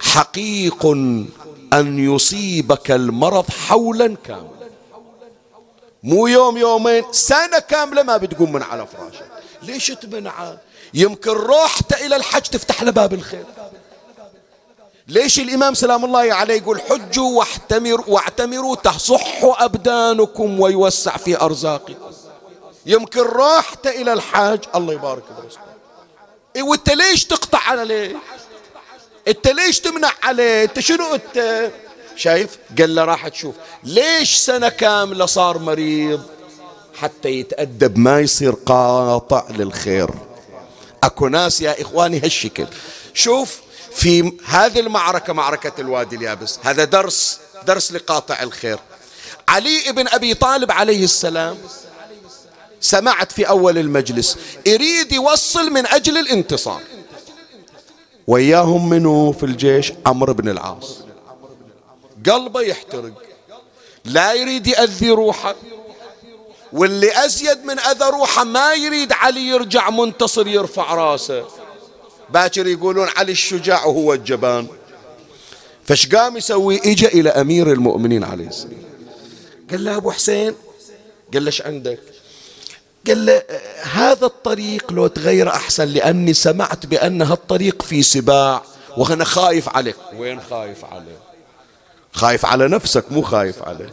حقيق 0.00 0.86
أن 1.72 2.14
يصيبك 2.14 2.90
المرض 2.90 3.50
حولا 3.50 4.16
كاملا. 4.24 4.68
مو 6.02 6.26
يوم 6.26 6.56
يومين 6.56 7.04
سنة 7.12 7.58
كاملة 7.58 8.02
ما 8.02 8.16
بتقوم 8.16 8.52
من 8.52 8.62
على 8.62 8.86
فراشك 8.86 9.26
ليش 9.62 9.86
تمنعه؟ 9.86 10.58
يمكن 10.94 11.30
روحته 11.30 12.06
إلى 12.06 12.16
الحج 12.16 12.42
تفتح 12.42 12.82
له 12.82 12.90
باب 12.90 13.14
الخير. 13.14 13.44
ليش 15.08 15.40
الإمام 15.40 15.74
سلام 15.74 16.04
الله 16.04 16.34
عليه 16.34 16.54
يقول 16.54 16.80
حجوا 16.80 17.38
واحتمروا 17.38 18.04
واعتمروا 18.08 18.76
تصح 18.76 19.44
أبدانكم 19.44 20.60
ويوسع 20.60 21.16
في 21.16 21.40
أرزاقكم. 21.40 21.94
يمكن 22.86 23.20
راحت 23.20 23.86
إلى 23.86 24.12
الحاج 24.12 24.60
الله 24.74 24.92
يبارك 24.92 25.22
برزقك 25.38 25.60
إيه 26.56 26.62
وإنت 26.62 26.90
ليش 26.90 27.24
تقطع 27.24 27.58
عليه؟ 27.58 28.16
إنت 29.28 29.48
ليش 29.48 29.80
تمنع 29.80 30.12
عليه؟ 30.22 30.64
إنت 30.64 30.80
شنو 30.80 31.14
إنت؟ 31.14 31.70
شايف؟ 32.16 32.58
قال 32.78 32.94
له 32.94 33.04
راح 33.04 33.28
تشوف. 33.28 33.54
ليش 33.84 34.36
سنة 34.36 34.68
كاملة 34.68 35.26
صار 35.26 35.58
مريض؟ 35.58 36.22
حتى 36.94 37.28
يتأدب 37.28 37.98
ما 37.98 38.20
يصير 38.20 38.52
قاطع 38.52 39.44
للخير. 39.50 40.10
أكو 41.02 41.28
ناس 41.28 41.60
يا 41.60 41.82
إخواني 41.82 42.18
هالشكل. 42.18 42.66
شوف 43.14 43.60
في 43.94 44.32
هذه 44.44 44.80
المعركة 44.80 45.32
معركة 45.32 45.72
الوادي 45.80 46.16
اليابس. 46.16 46.58
هذا 46.62 46.84
درس 46.84 47.40
درس 47.66 47.92
لقاطع 47.92 48.42
الخير. 48.42 48.78
علي 49.48 49.92
بن 49.92 50.08
أبي 50.08 50.34
طالب 50.34 50.72
عليه 50.72 51.04
السلام 51.04 51.58
سمعت 52.80 53.32
في 53.32 53.48
أول 53.48 53.78
المجلس 53.78 54.38
يريد 54.66 55.12
يوصل 55.12 55.70
من 55.70 55.86
أجل 55.86 56.18
الانتصار. 56.18 56.80
وياهم 58.26 58.88
منه 58.88 59.32
في 59.32 59.46
الجيش 59.46 59.92
عمرو 60.06 60.34
بن 60.34 60.48
العاص. 60.48 60.98
قلبه 62.26 62.60
يحترق. 62.60 63.12
لا 64.04 64.32
يريد 64.32 64.66
يأذي 64.66 65.10
روحه. 65.10 65.54
واللي 66.72 67.24
أزيد 67.24 67.64
من 67.64 67.78
أذى 67.78 68.04
روحه 68.04 68.44
ما 68.44 68.72
يريد 68.72 69.12
علي 69.12 69.48
يرجع 69.48 69.90
منتصر 69.90 70.46
يرفع 70.46 70.94
راسه. 70.94 71.63
باكر 72.30 72.66
يقولون 72.66 73.08
علي 73.16 73.32
الشجاع 73.32 73.84
وهو 73.84 74.14
الجبان. 74.14 74.66
فش 75.84 76.06
قام 76.06 76.36
يسوي؟ 76.36 76.78
اجى 76.78 77.06
إلى 77.06 77.30
أمير 77.30 77.72
المؤمنين 77.72 78.24
عليه 78.24 78.48
السلام. 78.48 78.82
قال 79.70 79.84
له 79.84 79.96
أبو 79.96 80.10
حسين 80.10 80.54
قال 81.34 81.44
له 81.44 81.52
عندك؟ 81.64 82.00
قال 83.06 83.26
له 83.26 83.42
هذا 83.82 84.26
الطريق 84.26 84.92
لو 84.92 85.06
تغير 85.06 85.48
أحسن 85.48 85.84
لأني 85.84 86.34
سمعت 86.34 86.86
بأن 86.86 87.22
هالطريق 87.22 87.82
في 87.82 88.02
سباع 88.02 88.62
وأنا 88.96 89.24
خايف 89.24 89.68
عليك. 89.68 89.96
وين 90.16 90.40
خايف 90.40 90.84
عليه؟ 90.84 91.18
خايف 92.12 92.46
على 92.46 92.68
نفسك 92.68 93.04
مو 93.10 93.22
خايف 93.22 93.62
عليه. 93.62 93.92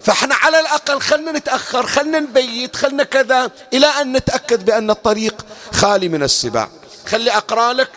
فإحنا 0.00 0.34
على 0.34 0.60
الأقل 0.60 1.00
خلنا 1.00 1.32
نتأخر 1.32 1.86
خلنا 1.86 2.20
نبيت 2.20 2.76
خلنا 2.76 3.04
كذا 3.04 3.50
إلى 3.72 3.86
أن 3.86 4.12
نتأكد 4.16 4.64
بأن 4.64 4.90
الطريق 4.90 5.46
خالي 5.72 6.08
من 6.08 6.22
السباع. 6.22 6.68
خلي 7.06 7.30
أقرأ 7.30 7.72
لك 7.72 7.90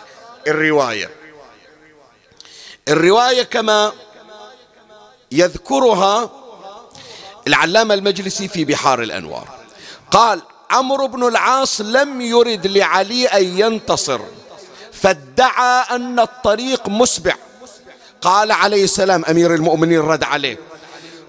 الرواية. 0.46 1.10
الرواية 2.88 3.42
كما 3.42 3.92
يذكرها 5.32 6.30
العلامة 7.46 7.94
المجلسي 7.94 8.48
في 8.48 8.64
بحار 8.64 9.02
الأنوار. 9.02 9.48
قال 10.10 10.42
عمرو 10.70 11.06
بن 11.06 11.28
العاص 11.28 11.80
لم 11.80 12.20
يرد 12.20 12.66
لعلي 12.66 13.26
أن 13.26 13.58
ينتصر 13.58 14.20
فادعى 14.92 15.96
أن 15.96 16.20
الطريق 16.20 16.88
مسبع. 16.88 17.34
قال 18.20 18.52
عليه 18.52 18.84
السلام 18.84 19.24
أمير 19.24 19.54
المؤمنين 19.54 20.00
رد 20.00 20.24
عليه 20.24 20.58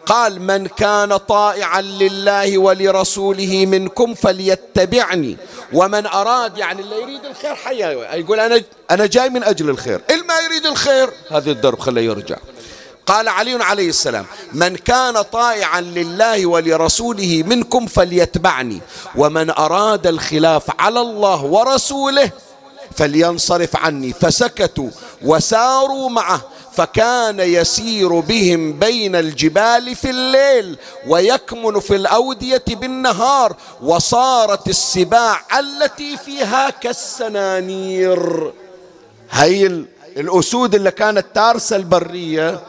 قال 0.05 0.41
من 0.41 0.67
كان 0.67 1.17
طائعا 1.17 1.81
لله 1.81 2.57
ولرسوله 2.57 3.65
منكم 3.65 4.13
فليتبعني. 4.13 5.37
ومن 5.73 6.05
أراد 6.05 6.57
يعني 6.57 6.81
اللي 6.81 7.01
يريد 7.01 7.25
الخير 7.25 7.55
حيا 7.55 7.91
يقول 7.91 8.39
أنا 8.39 8.63
أنا 8.91 9.05
جاي 9.05 9.29
من 9.29 9.43
أجل 9.43 9.69
الخير. 9.69 10.01
ما 10.09 10.39
يريد 10.39 10.65
الخير 10.65 11.09
هذا 11.31 11.51
الدرب 11.51 11.79
خليه 11.79 12.01
يرجع. 12.01 12.35
قال 13.05 13.27
علي 13.27 13.63
عليه 13.63 13.89
السلام 13.89 14.25
من 14.53 14.75
كان 14.75 15.21
طائعا 15.21 15.81
لله 15.81 16.45
ولرسوله 16.45 17.43
منكم 17.47 17.85
فليتبعني. 17.85 18.81
ومن 19.15 19.49
أراد 19.49 20.07
الخلاف 20.07 20.63
على 20.79 21.01
الله 21.01 21.43
ورسوله 21.43 22.31
فلينصرف 22.95 23.75
عني. 23.75 24.13
فسكتوا 24.13 24.89
وساروا 25.21 26.09
معه 26.09 26.41
فكان 26.73 27.39
يسير 27.39 28.19
بهم 28.19 28.73
بين 28.73 29.15
الجبال 29.15 29.95
في 29.95 30.09
الليل 30.09 30.77
ويكمن 31.07 31.79
في 31.79 31.95
الأودية 31.95 32.63
بالنهار 32.67 33.55
وصارت 33.81 34.67
السباع 34.67 35.59
التي 35.59 36.17
فيها 36.17 36.69
كالسنانير. 36.69 38.53
هي 39.31 39.65
الأسود 40.17 40.75
اللي 40.75 40.91
كانت 40.91 41.25
تارسة 41.33 41.75
البرية 41.75 42.61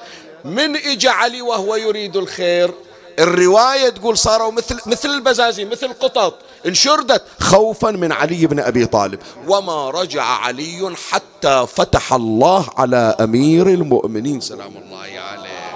من 0.44 0.76
إجا 0.76 1.10
علي 1.10 1.42
وهو 1.42 1.76
يريد 1.76 2.16
الخير. 2.16 2.74
الرواية 3.18 3.88
تقول 3.88 4.18
صاروا 4.18 4.52
مثل 4.52 4.80
مثل 4.86 5.08
البزازين 5.08 5.70
مثل 5.70 5.92
قطط. 5.92 6.38
انشردت 6.66 7.22
خوفا 7.40 7.90
من 7.90 8.12
علي 8.12 8.46
بن 8.46 8.60
أبي 8.60 8.86
طالب. 8.86 9.18
وما 9.48 9.90
رجع 9.90 10.22
علي 10.22 10.94
حتى 11.10 11.66
فتح 11.66 12.12
الله 12.12 12.66
على 12.76 13.16
أمير 13.20 13.66
المؤمنين. 13.66 14.40
سلام 14.40 14.72
الله 14.76 15.20
عليه. 15.20 15.66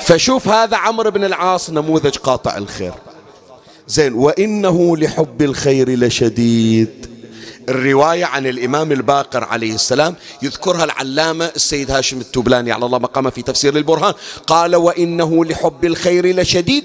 فشوف 0.00 0.48
هذا 0.48 0.76
عمرو 0.76 1.10
بن 1.10 1.24
العاص 1.24 1.70
نموذج 1.70 2.16
قاطع 2.16 2.56
الخير. 2.56 2.94
زين 3.88 4.14
وإنه 4.14 4.96
لحب 4.96 5.42
الخير 5.42 5.90
لشديد. 5.98 6.99
الرواية 7.70 8.24
عن 8.24 8.46
الإمام 8.46 8.92
الباقر 8.92 9.44
عليه 9.44 9.74
السلام 9.74 10.14
يذكرها 10.42 10.84
العلامة 10.84 11.52
السيد 11.56 11.90
هاشم 11.90 12.20
التبلاني 12.20 12.72
على 12.72 12.86
الله 12.86 12.98
مقامه 12.98 13.30
في 13.30 13.42
تفسير 13.42 13.76
البرهان 13.76 14.14
قال 14.46 14.76
وإنه 14.76 15.44
لحب 15.44 15.84
الخير 15.84 16.36
لشديد. 16.36 16.84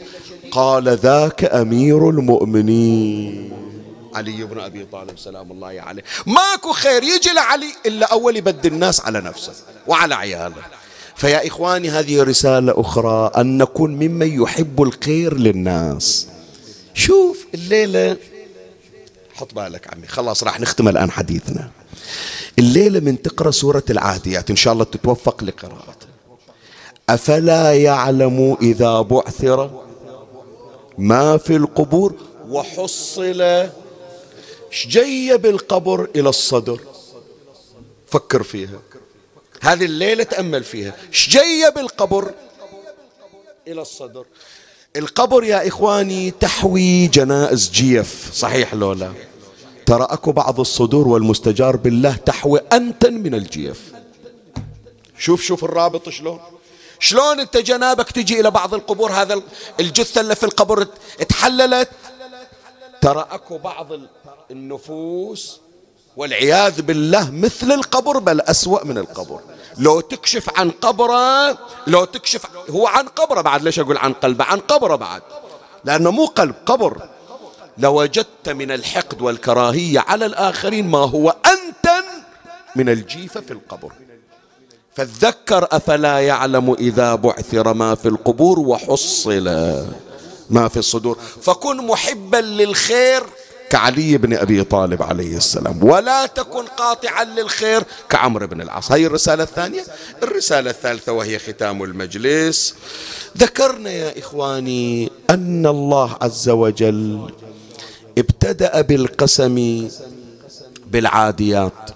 قال 0.52 0.90
ذاك 0.90 1.44
أمير 1.44 2.10
المؤمنين. 2.10 3.52
علي 4.16 4.44
بن 4.44 4.60
أبي 4.60 4.86
طالب 4.92 5.18
سلام 5.18 5.52
الله 5.52 5.82
عليه. 5.82 6.04
ماكو 6.26 6.72
خير 6.72 7.04
يجي 7.04 7.30
لعلي 7.36 7.68
إلا 7.86 8.12
أول 8.12 8.38
يبدل 8.38 8.74
الناس 8.74 9.02
على 9.02 9.22
نفسه 9.22 9.54
وعلى 9.88 10.16
عياله. 10.16 10.64
فيا 11.16 11.48
إخواني 11.48 11.90
هذه 11.90 12.24
رسالة 12.24 12.74
أخرى 12.78 13.32
أن 13.38 13.58
نكون 13.58 13.92
ممن 13.96 14.42
يحب 14.42 14.82
الخير 14.82 15.38
للناس. 15.38 16.28
شوف 16.94 17.46
الليلة 17.54 18.18
حط 19.36 19.54
بالك 19.54 19.94
عمي. 19.94 20.08
خلاص 20.08 20.44
راح 20.44 20.60
نختم 20.60 20.88
الآن 20.88 21.12
حديثنا. 21.12 21.72
الليلة 22.60 23.00
من 23.00 23.22
تقرأ 23.22 23.52
سورة 23.52 23.84
العاديات 23.90 24.50
إن 24.50 24.56
شاء 24.56 24.74
الله 24.74 24.84
تتوفق 24.84 25.44
لقراءتها 25.44 26.10
أفلا 27.10 27.74
يعلم 27.74 28.58
إذا 28.62 29.02
بعثر 29.02 29.84
ما 30.98 31.38
في 31.38 31.56
القبور 31.56 32.16
وحصل 32.50 33.70
جي 34.88 35.38
بالقبر 35.38 36.10
إلى 36.16 36.30
الصدر؟ 36.30 36.80
فكر 38.08 38.44
فيها. 38.44 38.80
هذه 39.62 39.86
الليلة 39.86 40.24
تأمل 40.24 40.64
فيها. 40.64 40.96
جي 41.14 41.72
بالقبر 41.76 42.34
إلى 43.68 43.82
الصدر؟ 43.82 44.26
القبر 44.96 45.44
يا 45.44 45.68
إخواني 45.68 46.32
تحوي 46.32 47.08
جنائز 47.08 47.70
جيف 47.72 48.32
صحيح 48.34 48.74
لو 48.74 48.94
لا 48.94 49.12
ترى 49.86 50.08
أكو 50.10 50.32
بعض 50.32 50.60
الصدور 50.60 51.08
والمستجار 51.08 51.76
بالله 51.76 52.16
تحوي 52.16 52.60
أنتن 52.74 53.14
من 53.14 53.36
الجيف 53.36 53.94
شوف 55.18 55.42
شوف 55.42 55.64
الرابط 55.64 56.10
شلون. 56.10 56.40
شلون 57.00 57.40
أنت 57.40 57.58
جنابك 57.58 58.12
تجي 58.12 58.40
إلى 58.40 58.52
بعض 58.52 58.74
القبور؟ 58.74 59.12
هذا 59.12 59.42
الجثة 59.80 60.22
اللي 60.22 60.36
في 60.36 60.44
القبر 60.44 60.88
تحللت 61.30 61.90
ترى 63.02 63.28
أكو 63.32 63.58
بعض 63.58 63.88
النفوس 64.52 65.60
والعياذ 66.18 66.82
بالله 66.82 67.32
مثل 67.32 67.72
القبر 67.72 68.20
بل 68.20 68.42
أسوأ 68.42 68.84
من 68.84 68.98
القبر. 68.98 69.40
لو 69.78 70.00
تكشف 70.00 70.50
عن 70.60 70.72
قبره 70.72 71.58
لو 71.88 72.06
تكشف 72.06 72.46
هو 72.70 72.88
عن 72.88 73.08
قبره 73.08 73.42
بعد 73.42 73.64
ليش 73.64 73.80
أقول 73.80 73.98
عن 73.98 74.14
قلبه؟ 74.14 74.44
عن 74.44 74.60
قبره 74.60 74.96
بعد. 74.96 75.22
لأنه 75.86 76.12
مو 76.12 76.26
قلب 76.26 76.56
قبر. 76.66 77.10
لوجدت 77.78 78.50
من 78.50 78.72
الحقد 78.72 79.22
والكراهية 79.22 80.00
على 80.00 80.26
الآخرين 80.26 80.88
ما 80.88 80.98
هو 80.98 81.30
أنتن 81.30 82.06
من 82.76 82.90
الجيفة 82.90 83.42
في 83.42 83.52
القبر. 83.52 83.92
فذكر 84.96 85.68
أفلا 85.72 86.20
يعلم 86.20 86.74
إذا 86.74 87.16
بعثر 87.16 87.74
ما 87.74 87.96
في 87.96 88.08
القبور 88.08 88.60
وحصل 88.60 89.44
ما 90.50 90.68
في 90.68 90.78
الصدور. 90.78 91.18
فكن 91.42 91.78
محبا 91.78 92.38
للخير 92.38 93.24
كعلي 93.76 94.18
بن 94.18 94.34
أبي 94.34 94.64
طالب 94.64 95.04
عليه 95.04 95.38
السلام. 95.38 95.84
ولا 95.84 96.26
تكن 96.26 96.66
قاطعا 96.66 97.24
للخير 97.24 97.84
كعمر 98.10 98.46
بن 98.46 98.62
العاص. 98.62 98.92
هاي 98.92 99.06
الرسالة 99.06 99.44
الثانية؟ 99.44 99.84
الرسالة 100.24 100.70
الثالثة 100.72 101.12
وهي 101.12 101.40
ختام 101.40 101.84
المجلس. 101.84 102.76
ذكرنا 103.38 103.90
يا 103.90 104.20
إخواني 104.20 105.12
أن 105.30 105.66
الله 105.66 106.16
عز 106.22 106.50
وجل 106.50 107.32
ابتدأ 108.18 108.82
بالقسم 108.82 109.88
بالعاديات 110.88 111.90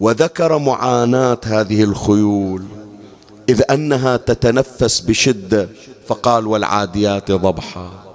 وذكر 0.00 0.58
معاناة 0.58 1.40
هذه 1.44 1.82
الخيول 1.82 2.64
إذ 3.48 3.62
أنها 3.70 4.16
تتنفس 4.16 5.00
بشدة 5.00 5.68
فقال 6.08 6.46
والعاديات 6.46 7.32
ضبحا. 7.32 8.05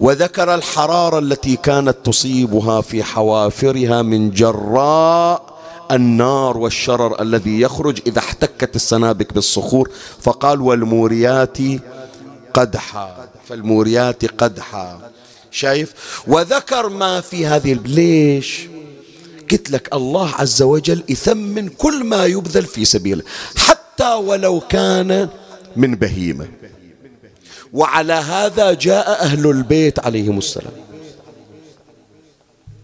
وذكر 0.00 0.54
الحرارة 0.54 1.18
التي 1.18 1.56
كانت 1.56 1.96
تصيبها 2.04 2.80
في 2.80 3.04
حوافرها 3.04 4.02
من 4.02 4.30
جراء 4.30 5.60
النار 5.90 6.58
والشرر 6.58 7.22
الذي 7.22 7.60
يخرج 7.60 8.00
إذا 8.06 8.18
احتكت 8.18 8.76
السنابك 8.76 9.34
بالصخور. 9.34 9.90
فقال 10.20 10.60
والموريات 10.60 11.58
قدحا 12.54 13.28
فالموريات 13.48 14.24
قدحا. 14.24 15.10
شايف؟ 15.50 15.94
وذكر 16.26 16.88
ما 16.88 17.20
في 17.20 17.46
هذه 17.46 17.72
ليش؟ 17.84 18.60
قلت 19.50 19.70
لك 19.70 19.94
الله 19.94 20.30
عز 20.34 20.62
وجل 20.62 21.02
يثمن 21.08 21.68
كل 21.68 22.04
ما 22.04 22.26
يبذل 22.26 22.66
في 22.66 22.84
سبيله 22.84 23.22
حتى 23.56 24.14
ولو 24.14 24.60
كان 24.60 25.28
من 25.76 25.94
بهيمة. 25.94 26.48
وعلى 27.72 28.12
هذا 28.12 28.74
جاء 28.74 29.22
أهل 29.22 29.46
البيت 29.46 29.98
عليهم 29.98 30.38
السلام. 30.38 30.72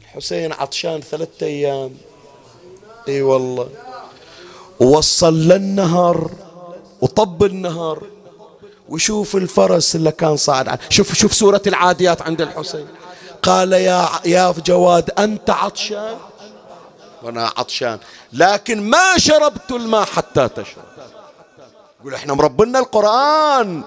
حسين 0.04 0.52
عطشان 0.52 1.00
ثلاثة 1.00 1.46
أيام. 1.46 1.94
إي 3.08 3.22
والله. 3.22 3.68
ووصل 4.80 5.34
للنهر 5.34 6.30
وطب 7.00 7.44
النهر 7.44 8.02
وشوف 8.88 9.36
الفرس 9.36 9.96
اللي 9.96 10.12
كان 10.12 10.36
صاعد 10.36 10.68
عنه 10.68 10.78
شوف 10.88 11.14
شوف 11.14 11.34
سورة 11.34 11.62
العاديات 11.66 12.22
عند 12.22 12.40
الحسين. 12.40 12.86
قال 13.42 13.72
يا 13.72 14.08
يا 14.24 14.54
جواد 14.66 15.10
أنت 15.18 15.50
عطشان؟ 15.50 16.16
وأنا 17.22 17.52
عطشان. 17.56 17.98
لكن 18.32 18.90
ما 18.90 19.18
شربت 19.18 19.70
الماء 19.70 20.04
حتى 20.04 20.48
تشرب. 20.48 20.84
يقول 22.00 22.14
إحنا 22.14 22.34
مربنا 22.34 22.78
القرآن. 22.78 23.84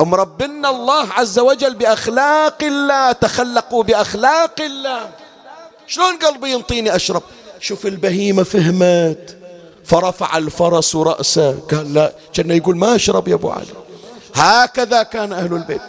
مربنا 0.00 0.70
الله 0.70 1.12
عز 1.12 1.38
وجل 1.38 1.74
بأخلاق 1.74 2.62
الله 2.62 3.12
تخلقوا 3.12 3.82
بأخلاق 3.82 4.60
الله. 4.60 5.10
شلون 5.86 6.16
قلبي 6.16 6.52
ينطيني 6.52 6.96
أشرب؟ 6.96 7.22
شوف 7.60 7.86
البهيمة 7.86 8.42
فهمت. 8.42 9.36
فرفع 9.84 10.36
الفرس 10.36 10.96
رأسه. 10.96 11.58
قال 11.70 11.94
لا 11.94 12.12
كان 12.34 12.50
يقول 12.50 12.76
ما 12.76 12.94
أشرب 12.94 13.28
يا 13.28 13.34
أبو 13.34 13.50
علي. 13.50 13.66
هكذا 14.34 15.02
كان 15.02 15.32
أهل 15.32 15.52
البيت. 15.52 15.80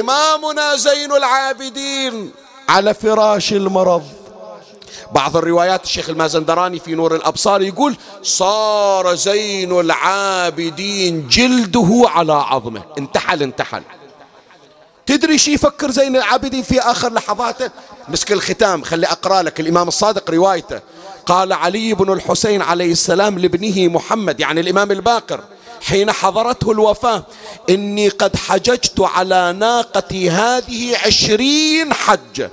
إمامنا 0.00 0.76
زين 0.76 1.12
العابدين 1.12 2.32
على 2.68 2.94
فراش 2.94 3.52
المرض. 3.52 4.19
بعض 5.14 5.36
الروايات 5.36 5.84
الشيخ 5.84 6.10
المازندراني 6.10 6.78
في 6.78 6.94
نور 6.94 7.16
الأبصار 7.16 7.62
يقول 7.62 7.96
صار 8.22 9.14
زين 9.14 9.80
العابدين 9.80 11.28
جلده 11.28 12.02
على 12.06 12.32
عظمه. 12.32 12.82
انتحل 12.98 13.42
انتحل. 13.42 13.82
تدري 15.06 15.38
شي 15.38 15.52
يفكر 15.52 15.90
زين 15.90 16.16
العابدين 16.16 16.62
في 16.62 16.80
آخر 16.80 17.12
لحظاته؟ 17.12 17.70
مسك 18.08 18.32
الختام 18.32 18.82
خلي 18.82 19.06
أقرأ 19.06 19.42
لك. 19.42 19.60
الإمام 19.60 19.88
الصادق 19.88 20.30
روايته. 20.30 20.80
قال 21.26 21.52
علي 21.52 21.94
بن 21.94 22.12
الحسين 22.12 22.62
عليه 22.62 22.92
السلام 22.92 23.38
لابنه 23.38 23.88
محمد 23.88 24.40
يعني 24.40 24.60
الإمام 24.60 24.90
الباقر 24.90 25.40
حين 25.82 26.12
حضرته 26.12 26.70
الوفاة 26.70 27.24
إني 27.70 28.08
قد 28.08 28.36
حججت 28.36 29.00
على 29.00 29.52
ناقتي 29.58 30.30
هذه 30.30 30.96
عشرين 31.06 31.92
حجة. 31.92 32.50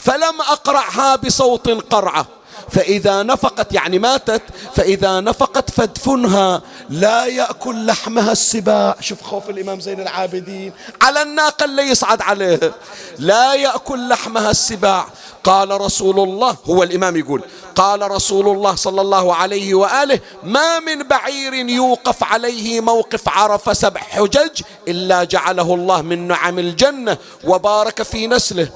فلم 0.00 0.40
أقرعها 0.40 1.16
بصوت 1.16 1.68
قرعة 1.68 2.26
فإذا 2.70 3.22
نفقت 3.22 3.72
يعني 3.72 3.98
ماتت 3.98 4.42
فإذا 4.74 5.20
نفقت 5.20 5.70
فادفنها. 5.70 6.62
لا 6.90 7.24
يأكل 7.24 7.86
لحمها 7.86 8.32
السباع. 8.32 8.96
شوف 9.00 9.22
خوف 9.22 9.50
الإمام 9.50 9.80
زين 9.80 10.00
العابدين. 10.00 10.72
على 11.02 11.22
الناقة 11.22 11.64
اللي 11.64 11.82
يصعد 11.82 12.22
عليه. 12.22 12.74
لا 13.18 13.54
يأكل 13.54 14.08
لحمها 14.08 14.50
السباع. 14.50 15.06
قال 15.44 15.80
رسول 15.80 16.20
الله 16.20 16.56
هو 16.66 16.82
الإمام 16.82 17.16
يقول 17.16 17.42
قال 17.74 18.10
رسول 18.10 18.48
الله 18.48 18.74
صلى 18.74 19.00
الله 19.00 19.34
عليه 19.34 19.74
وآله 19.74 20.20
ما 20.42 20.80
من 20.80 21.08
بعير 21.08 21.54
يوقف 21.54 22.24
عليه 22.24 22.80
موقف 22.80 23.28
عرف 23.28 23.76
سبع 23.76 24.00
حجج 24.00 24.60
إلا 24.88 25.24
جعله 25.24 25.74
الله 25.74 26.02
من 26.02 26.28
نعم 26.28 26.58
الجنة 26.58 27.16
وبارك 27.44 28.02
في 28.02 28.26
نسله. 28.26 28.68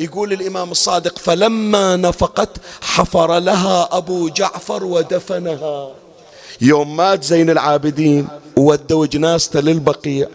يقول 0.00 0.32
الإمام 0.32 0.70
الصادق 0.70 1.18
فلما 1.18 1.96
نفقت 1.96 2.48
حفر 2.80 3.38
لها 3.38 3.88
أبو 3.92 4.28
جعفر 4.28 4.84
ودفنها. 4.84 5.88
يوم 6.60 6.96
مات 6.96 7.24
زين 7.24 7.50
العابدين 7.50 8.28
ودوا 8.56 9.06
جنازته 9.06 9.60
للبقيع. 9.60 10.28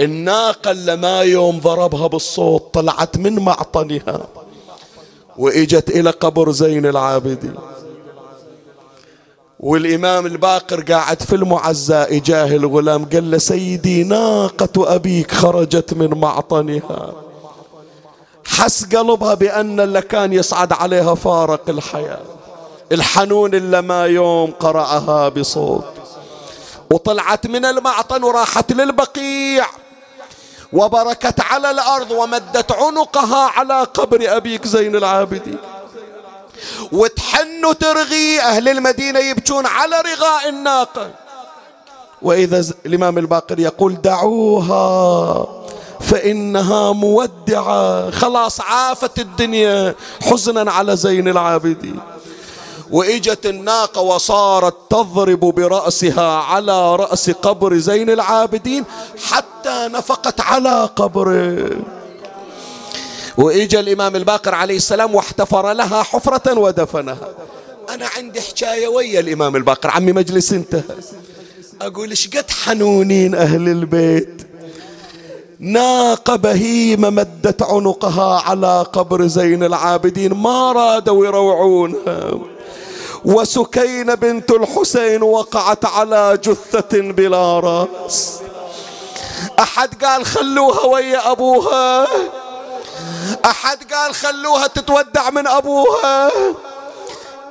الناقة 0.00 0.70
اللي 0.70 0.96
ما 0.96 1.20
يوم 1.20 1.60
ضربها 1.60 2.06
بالصوت 2.06 2.74
طلعت 2.74 3.18
من 3.18 3.38
معطنها. 3.38 4.28
وإجت 5.36 5.90
إلى 5.90 6.10
قبر 6.10 6.52
زين 6.52 6.86
العابدين. 6.86 7.54
والإمام 9.60 10.26
الباقر 10.26 10.80
قاعد 10.80 11.22
في 11.22 11.34
المعزى 11.34 11.94
إجاه 11.94 12.56
الغلام 12.56 13.04
قال 13.04 13.30
له 13.30 13.38
سيدي 13.38 14.04
ناقة 14.04 14.94
أبيك 14.94 15.30
خرجت 15.32 15.94
من 15.94 16.20
معطنها. 16.20 17.12
حس 18.58 18.84
قلبها 18.84 19.34
بأن 19.34 19.80
اللي 19.80 20.02
كان 20.02 20.32
يصعد 20.32 20.72
عليها 20.72 21.14
فارق 21.14 21.68
الحياة. 21.68 22.20
الحنون 22.92 23.54
اللي 23.54 23.82
ما 23.82 24.06
يوم 24.06 24.50
قرأها 24.60 25.28
بصوت. 25.28 25.84
وطلعت 26.90 27.46
من 27.46 27.64
المعطن 27.64 28.22
وراحت 28.22 28.72
للبقيع. 28.72 29.66
وبركت 30.72 31.40
على 31.40 31.70
الأرض 31.70 32.10
ومدت 32.10 32.72
عنقها 32.72 33.50
على 33.50 33.82
قبر 33.82 34.36
أبيك 34.36 34.66
زين 34.66 34.96
العابدين. 34.96 35.58
وتحن 36.92 37.64
وترغي 37.64 38.40
أهل 38.40 38.68
المدينة 38.68 39.18
يبكون 39.18 39.66
على 39.66 39.96
رغاء 39.96 40.48
الناقة. 40.48 41.10
وإذا 42.22 42.64
الإمام 42.86 43.18
الباقر 43.18 43.58
يقول 43.58 44.00
دعوها. 44.02 45.61
فإنها 46.02 46.92
مودعة. 46.92 48.10
خلاص 48.10 48.60
عافت 48.60 49.18
الدنيا 49.18 49.94
حزنا 50.22 50.72
على 50.72 50.96
زين 50.96 51.28
العابدين. 51.28 52.00
وإجت 52.90 53.46
الناقة 53.46 54.00
وصارت 54.00 54.74
تضرب 54.90 55.40
برأسها 55.40 56.30
على 56.38 56.96
رأس 56.96 57.30
قبر 57.30 57.78
زين 57.78 58.10
العابدين 58.10 58.84
حتى 59.24 59.88
نفقت 59.92 60.40
على 60.40 60.88
قبره 60.96 61.70
وإجا 63.38 63.80
الإمام 63.80 64.16
الباقر 64.16 64.54
عليه 64.54 64.76
السلام 64.76 65.14
واحتفر 65.14 65.72
لها 65.72 66.02
حفرة 66.02 66.58
ودفنها. 66.58 67.28
أنا 67.88 68.08
عندي 68.16 68.40
حكاية 68.40 68.88
ويا 68.88 69.20
الإمام 69.20 69.56
الباقر. 69.56 69.90
عمي 69.90 70.12
مجلس 70.12 70.52
انتهى. 70.52 70.82
أقول 71.82 72.10
إيش 72.10 72.28
قد 72.28 72.50
حنونين 72.50 73.34
أهل 73.34 73.68
البيت؟ 73.68 74.46
ناقة 75.62 76.36
بهيمة 76.36 77.10
مدت 77.10 77.62
عنقها 77.62 78.40
على 78.40 78.86
قبر 78.92 79.26
زين 79.26 79.64
العابدين. 79.64 80.34
ما 80.34 80.72
رادوا 80.72 81.26
يروعونها 81.26 82.30
وسكينة 83.24 84.14
بنت 84.14 84.50
الحسين 84.50 85.22
وقعت 85.22 85.84
على 85.84 86.38
جثة 86.44 87.00
بلا 87.00 87.60
رأس. 87.60 88.40
أحد 89.58 90.04
قال 90.04 90.26
خلوها 90.26 90.84
ويا 90.86 91.30
أبوها. 91.32 92.06
أحد 93.44 93.78
قال 93.92 94.14
خلوها 94.14 94.66
تتودع 94.66 95.30
من 95.30 95.46
أبوها. 95.46 96.30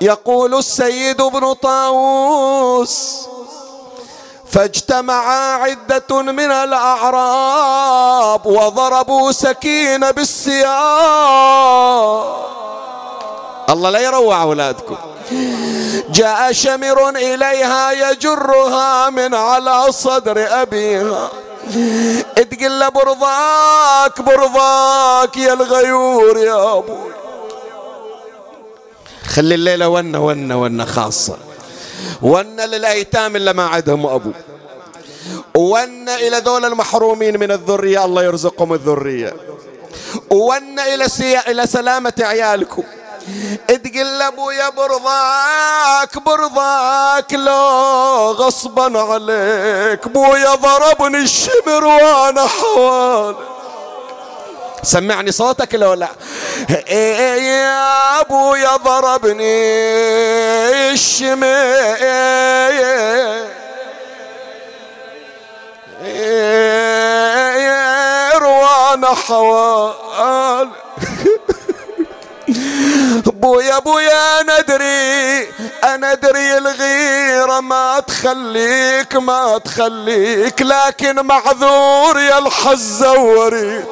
يقول 0.01 0.55
السيد 0.55 1.22
ابن 1.22 1.53
طاووس 1.53 3.28
فاجتمع 4.51 5.53
عدة 5.63 6.21
من 6.21 6.51
الأعراب 6.51 8.45
وضربوا 8.45 9.31
سكين 9.31 10.11
بالسياق. 10.11 10.71
الله 13.69 13.89
لا 13.89 13.99
يروع 13.99 14.41
أولادكم. 14.41 14.97
جاء 16.09 16.51
شمر 16.51 17.09
إليها 17.09 17.91
يجرها 17.91 19.09
من 19.09 19.35
على 19.35 19.91
صدر 19.91 20.61
أبيها. 20.61 21.29
تقول 22.35 22.79
له 22.79 22.89
برضاك 22.89 24.21
برضاك 24.21 25.37
يا 25.37 25.53
الغيور 25.53 26.37
يا 26.37 26.77
أبوي. 26.77 27.11
خلي 29.27 29.55
الليلة 29.55 29.87
ونة 29.87 30.25
ونة 30.25 30.61
ونة 30.61 30.85
خاصة. 30.85 31.37
ونة 32.21 32.65
للأيتام 32.65 33.35
اللي 33.35 33.53
ما 33.53 33.65
عندهم 33.65 34.05
أبو. 34.05 34.31
ون 35.55 36.09
إلى 36.09 36.37
ذول 36.37 36.65
المحرومين 36.65 37.39
من 37.39 37.51
الذرية 37.51 38.05
الله 38.05 38.23
يرزقهم 38.23 38.73
الذرية. 38.73 39.33
ون 40.29 40.79
إلى, 40.79 41.07
إلى 41.47 41.67
سلامة 41.67 42.13
عيالكم. 42.19 42.83
تقول 43.67 44.53
يا 44.53 44.69
برضاك 44.69 46.17
برضاك 46.25 47.33
لو 47.33 48.31
غصبا 48.31 48.99
عليك. 48.99 50.07
بويا 50.07 50.55
ضربني 50.55 51.17
الشمر 51.17 51.85
وأنا 51.85 52.47
حوالي. 52.47 53.61
سمعني 54.84 55.32
صوتك 55.32 55.75
لو 55.75 55.93
لا. 55.93 56.09
إيه 56.88 57.41
يا 57.41 58.21
أبويا 58.21 58.75
ضربني 58.75 59.61
الشمر 60.91 61.45
وأنا 68.43 69.07
حوالي 69.07 70.69
بويا 73.25 73.79
بويا 73.79 74.41
ندري 74.43 75.47
أنا 75.84 76.11
ادري 76.11 76.57
الغيرة 76.57 77.59
ما 77.59 77.99
تخليك 78.07 79.15
ما 79.15 79.57
تخليك 79.57 80.61
لكن 80.61 81.15
معذور 81.25 82.19
يا 82.19 82.38
الحزة 82.38 83.13
وريد 83.21 83.86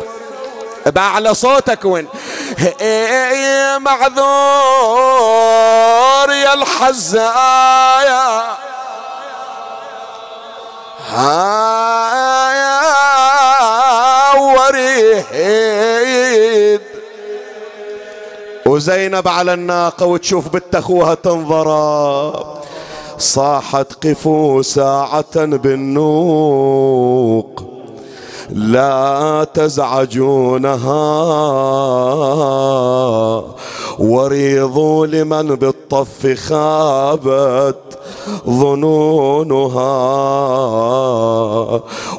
بأعلى 0.85 1.33
صوتك 1.33 1.85
وين؟ 1.85 2.07
معذور 3.79 4.19
يا 6.31 6.53
الحزة 6.53 7.31
يا 8.01 8.57
وريد. 14.37 15.69
وزينب 18.65 19.27
على 19.27 19.53
الناقة 19.53 20.05
وتشوف 20.05 20.47
بنت 20.47 20.75
أخوها 20.75 21.15
تنظر. 21.15 21.69
صاحت 23.17 24.07
قفوا 24.07 24.61
ساعة 24.61 25.45
بالنوق. 25.45 26.49
لا 28.51 29.47
تزعجونها. 29.53 31.03
وريضوا 33.99 35.05
لمن 35.05 35.55
بالطف 35.55 36.35
خابت 36.47 37.99
ظنونها. 38.49 39.89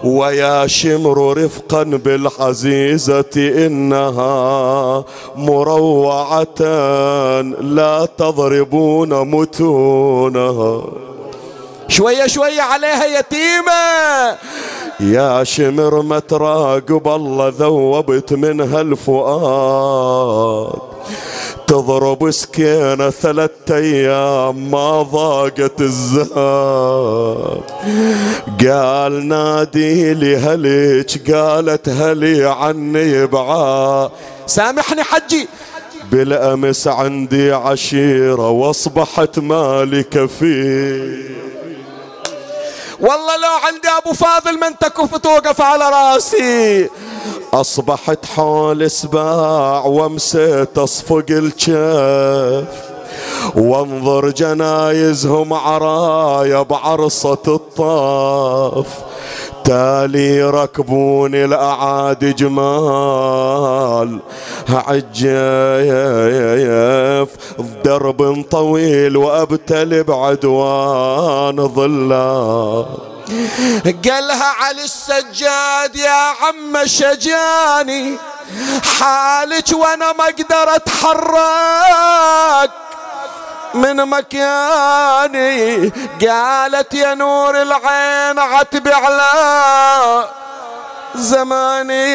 ويا 0.05 0.67
شمر 0.67 1.39
رفقا 1.39 1.83
بالحزيزة 1.83 3.37
إنها 3.37 5.05
مروعة. 5.37 6.61
لا 7.61 8.09
تضربون 8.19 9.31
متونها. 9.31 10.83
شوية 11.91 12.27
شوية 12.27 12.63
عليها 12.63 13.19
يتيمة. 13.19 14.39
يا 15.01 15.45
شمر 15.45 16.03
ما 16.03 16.19
تراقب 16.19 17.09
الله 17.09 17.53
ذوبت 17.59 18.33
منها 18.33 18.81
الفؤاد. 18.81 20.73
تضرب 21.67 22.31
سكينة 22.31 23.11
ثلاثة 23.11 23.77
أيام 23.77 24.71
ما 24.71 25.03
ضاقت 25.03 25.81
الزهاب 25.81 27.63
قال 28.61 29.29
نادي 29.29 30.15
لي 30.15 30.37
هليك 30.37 31.33
قالت 31.33 31.89
هلي 31.89 32.47
عني 32.47 33.27
بعاد. 33.27 34.11
سامحني 34.47 35.03
حجي. 35.03 35.49
بالأمس 36.13 36.89
عندي 36.89 37.53
عشيرة 37.53 38.51
وأصبحت 38.51 39.39
مالي 39.39 40.03
كفيل 40.03 41.50
والله 43.01 43.37
لو 43.37 43.67
عندي 43.67 43.89
أبو 43.99 44.13
فاضل 44.13 44.61
من 44.61 44.79
تكف 44.79 45.17
توقف 45.17 45.61
على 45.61 45.91
راسي. 45.91 46.91
أصبحت 47.55 48.27
حول 48.27 48.91
سباع 48.91 49.85
ومسيت 49.85 50.79
أصفق 50.79 51.25
الجف 51.31 52.91
وانظر 53.57 54.31
جنايزهم 54.31 55.53
عرايا 55.53 56.63
بعرصة 56.63 57.43
الطاف. 57.49 58.87
تالي 59.65 60.43
ركبون 60.43 61.35
الأعادي 61.35 62.33
جمال. 62.33 64.21
عجيف 64.69 65.29
درب 67.85 68.45
طويل 68.51 69.17
وأبتلي 69.17 70.03
بعدوان 70.03 71.69
ظلال 71.69 72.87
قالها 74.05 74.45
علي 74.45 74.85
السجاد 74.85 75.97
يا 75.97 76.11
عم 76.11 76.77
شجاني 76.85 78.17
حالك 78.99 79.73
وأنا 79.73 80.13
ما 80.13 80.25
أقدر 80.25 80.75
أتحرك. 80.77 82.71
من 83.75 83.97
مكاني 83.97 85.89
قالت 86.29 86.95
يا 86.95 87.15
نور 87.15 87.63
العين 87.63 88.39
عتب 88.39 88.89
على 88.89 89.29
زماني 91.15 92.15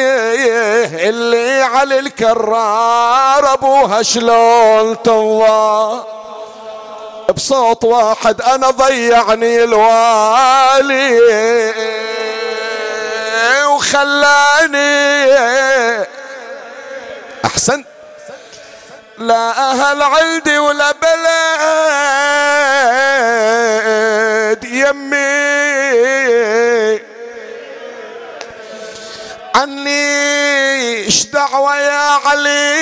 اللي 1.08 1.62
على 1.62 1.98
الكرار 1.98 3.52
أبوها 3.52 4.02
شلون 4.02 5.02
تنظر 5.02 6.04
بصوت 7.34 7.84
واحد 7.84 8.40
أنا 8.40 8.70
ضيعني 8.70 9.64
الوالي 9.64 11.20
وخلاني 13.68 15.32
احسن 17.44 17.84
لا 19.18 19.70
أهل 19.70 20.02
عندي 20.02 20.58
ولا 20.58 20.92
بلد 20.92 21.36
يمي 24.64 25.16
عني 29.54 31.04
إيش 31.04 31.26
دعوة 31.26 31.76
يا 31.76 32.18
علي 32.26 32.76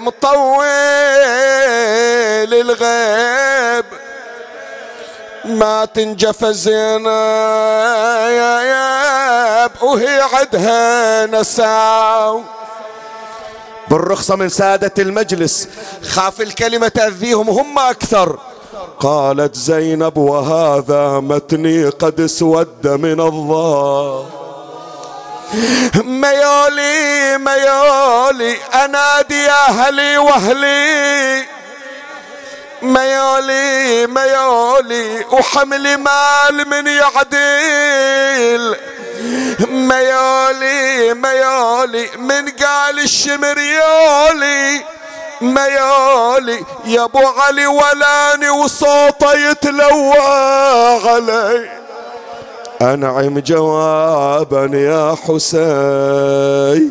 مطول 0.00 0.66
الغيب 2.54 3.84
ما 5.44 5.84
تنجف 5.84 6.44
زينب 6.44 7.06
وهي 9.82 10.20
عدها 10.20 11.26
نساو 11.26 12.42
بالرخصة 13.90 14.36
من 14.36 14.48
سادة 14.48 14.92
المجلس. 14.98 15.68
خاف 16.02 16.40
الكلمة 16.40 16.88
تأذيهم 16.88 17.50
هم 17.50 17.78
أكثر. 17.78 18.38
قالت 19.00 19.54
زينب 19.54 20.16
وهذا 20.16 21.20
متني 21.20 21.88
قد 21.88 22.20
اسود 22.20 22.86
من 22.86 23.20
الله. 23.20 24.26
ميولي 25.94 27.38
ميولي 27.38 28.56
انادي 28.84 29.50
أهلي 29.50 30.18
وأهلي. 30.18 31.44
ميولي 32.82 34.06
ميولي 34.06 35.24
وحملي 35.32 35.96
مال 35.96 36.68
من 36.68 36.86
يعديل. 36.86 38.76
ميولي 39.68 41.14
ميولي 41.14 42.06
من 42.18 42.48
قال 42.48 42.98
الشمريولي 42.98 44.84
ميالي 45.40 46.64
يا 46.84 47.04
أبو 47.04 47.18
علي 47.18 47.66
ولاني 47.66 48.50
وصوته 48.50 49.50
يتلوى 49.50 50.18
علي. 51.04 51.68
أنعم 52.82 53.38
جوابا 53.38 54.70
يا 54.72 55.16
حسين. 55.24 56.90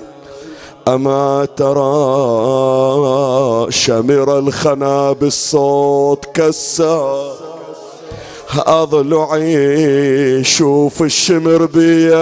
أما 0.88 1.48
ترى 1.58 1.86
شمر 3.72 4.40
الخنا 4.40 5.12
بالصوت 5.12 6.26
كسر. 6.34 7.55
أضلعي 8.54 10.44
شوف 10.44 11.04
الشمر 11.04 11.66
بيه 11.66 12.16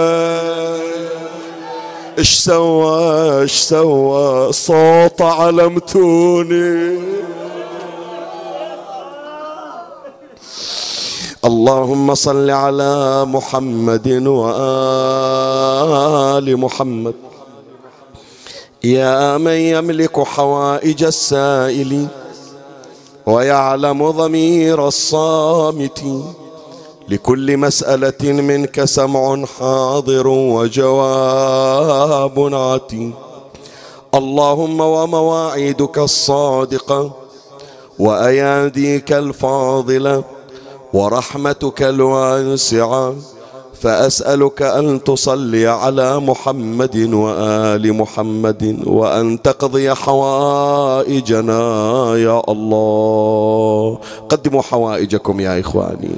إيش 2.18 2.38
سوى 2.38 3.40
إيش 3.42 3.52
سوى؟ 3.52 4.52
صوت 4.52 5.22
علمتوني 5.22 6.98
اللهم 11.44 12.14
صل 12.14 12.50
على 12.50 13.24
محمد 13.24 14.08
وآل 14.26 15.36
محمد. 16.56 17.14
يا 18.84 19.38
من 19.38 19.52
يملك 19.52 20.20
حوائج 20.20 21.04
السائلين. 21.04 22.08
ويعلم 23.26 24.10
ضمير 24.10 24.88
الصامتين 24.88 26.24
لكل 27.08 27.56
مسألة 27.56 28.22
منك 28.22 28.84
سمع 28.84 29.44
حاضر 29.58 30.26
وجواب 30.28 31.74
عتيد 32.54 33.12
اللهم 34.14 34.80
ومواعيدك 34.80 35.98
الصادقة 35.98 37.10
وأياديك 37.98 39.12
الفاضلة 39.12 40.24
ورحمتك 40.92 41.82
الواسعة. 41.82 43.14
فأسألك 43.84 44.62
أن 44.62 45.04
تصلي 45.04 45.66
على 45.66 46.20
محمد 46.20 46.96
وآل 47.12 47.92
محمد 47.92 48.80
وأن 48.86 49.42
تقضي 49.42 49.94
حوائجنا 49.94 51.62
يا 52.16 52.42
الله. 52.48 53.98
قدموا 54.28 54.62
حوائجكم 54.62 55.40
يا 55.40 55.60
إخواني. 55.60 56.16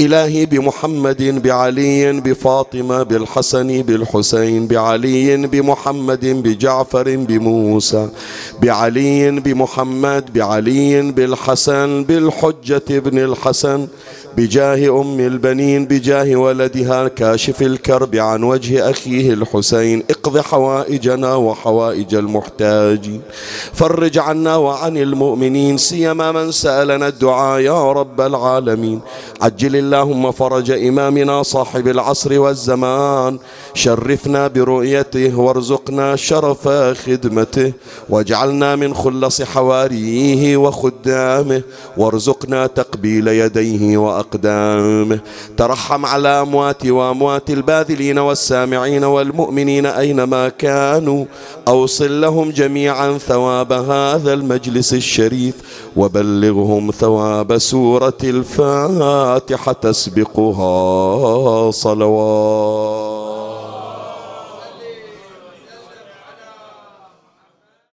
إلهي 0.00 0.46
بمحمد 0.46 1.42
بعلي 1.42 2.20
بفاطمة 2.20 3.02
بالحسن 3.02 3.82
بالحسين 3.82 4.66
بعلي 4.66 5.36
بمحمد 5.46 6.24
بجعفر 6.26 7.16
بموسى 7.16 8.08
بعلي 8.62 9.30
بمحمد 9.30 10.24
بعلي 10.34 11.12
بالحسن 11.12 12.04
بالحجة 12.04 12.82
ابن 12.90 13.18
الحسن 13.18 13.86
بجاه 14.36 15.00
أم 15.00 15.20
البنين 15.20 15.86
بجاه 15.86 16.36
ولدها 16.36 17.08
كاشف 17.08 17.62
الكرب 17.62 18.16
عن 18.16 18.42
وجه 18.42 18.90
أخيه 18.90 19.32
الحسين. 19.32 20.02
اقض 20.10 20.38
حوائجنا 20.38 21.34
وحوائج 21.34 22.14
المحتاجين. 22.14 23.20
فرج 23.72 24.18
عنا 24.18 24.56
وعن 24.56 24.96
المؤمنين 24.96 25.76
سيما 25.76 26.32
من 26.32 26.52
سألنا 26.52 27.08
الدعاء 27.08 27.60
يا 27.60 27.92
رب 27.92 28.20
العالمين. 28.20 29.00
عجل 29.42 29.76
اللهم 29.76 30.30
فرج 30.32 30.70
إمامنا 30.70 31.42
صاحب 31.42 31.88
العصر 31.88 32.40
والزمان. 32.40 33.38
شرفنا 33.74 34.48
برؤيته 34.48 35.38
وارزقنا 35.38 36.16
شرف 36.16 36.68
خدمته. 37.06 37.72
واجعلنا 38.10 38.76
من 38.76 38.94
خلص 38.94 39.42
حواريه 39.42 40.56
وخدامه. 40.56 41.62
وارزقنا 41.96 42.66
تقبيل 42.66 43.28
يديه 43.28 43.96
وأقدامه 44.24 45.20
ترحم 45.56 46.06
على 46.06 46.28
أموات 46.28 46.86
وأموات 46.86 47.50
الباذلين 47.50 48.18
والسامعين 48.18 49.04
والمؤمنين 49.04 49.86
أينما 49.86 50.48
كانوا. 50.48 51.24
أوصل 51.68 52.20
لهم 52.20 52.50
جميعا 52.50 53.18
ثواب 53.18 53.72
هذا 53.72 54.32
المجلس 54.32 54.94
الشريف. 54.94 55.54
وبلغهم 55.96 56.90
ثواب 56.90 57.58
سورة 57.58 58.18
الفاتحة 58.24 59.72
تسبقها 59.72 61.70
صلوات. 61.70 63.13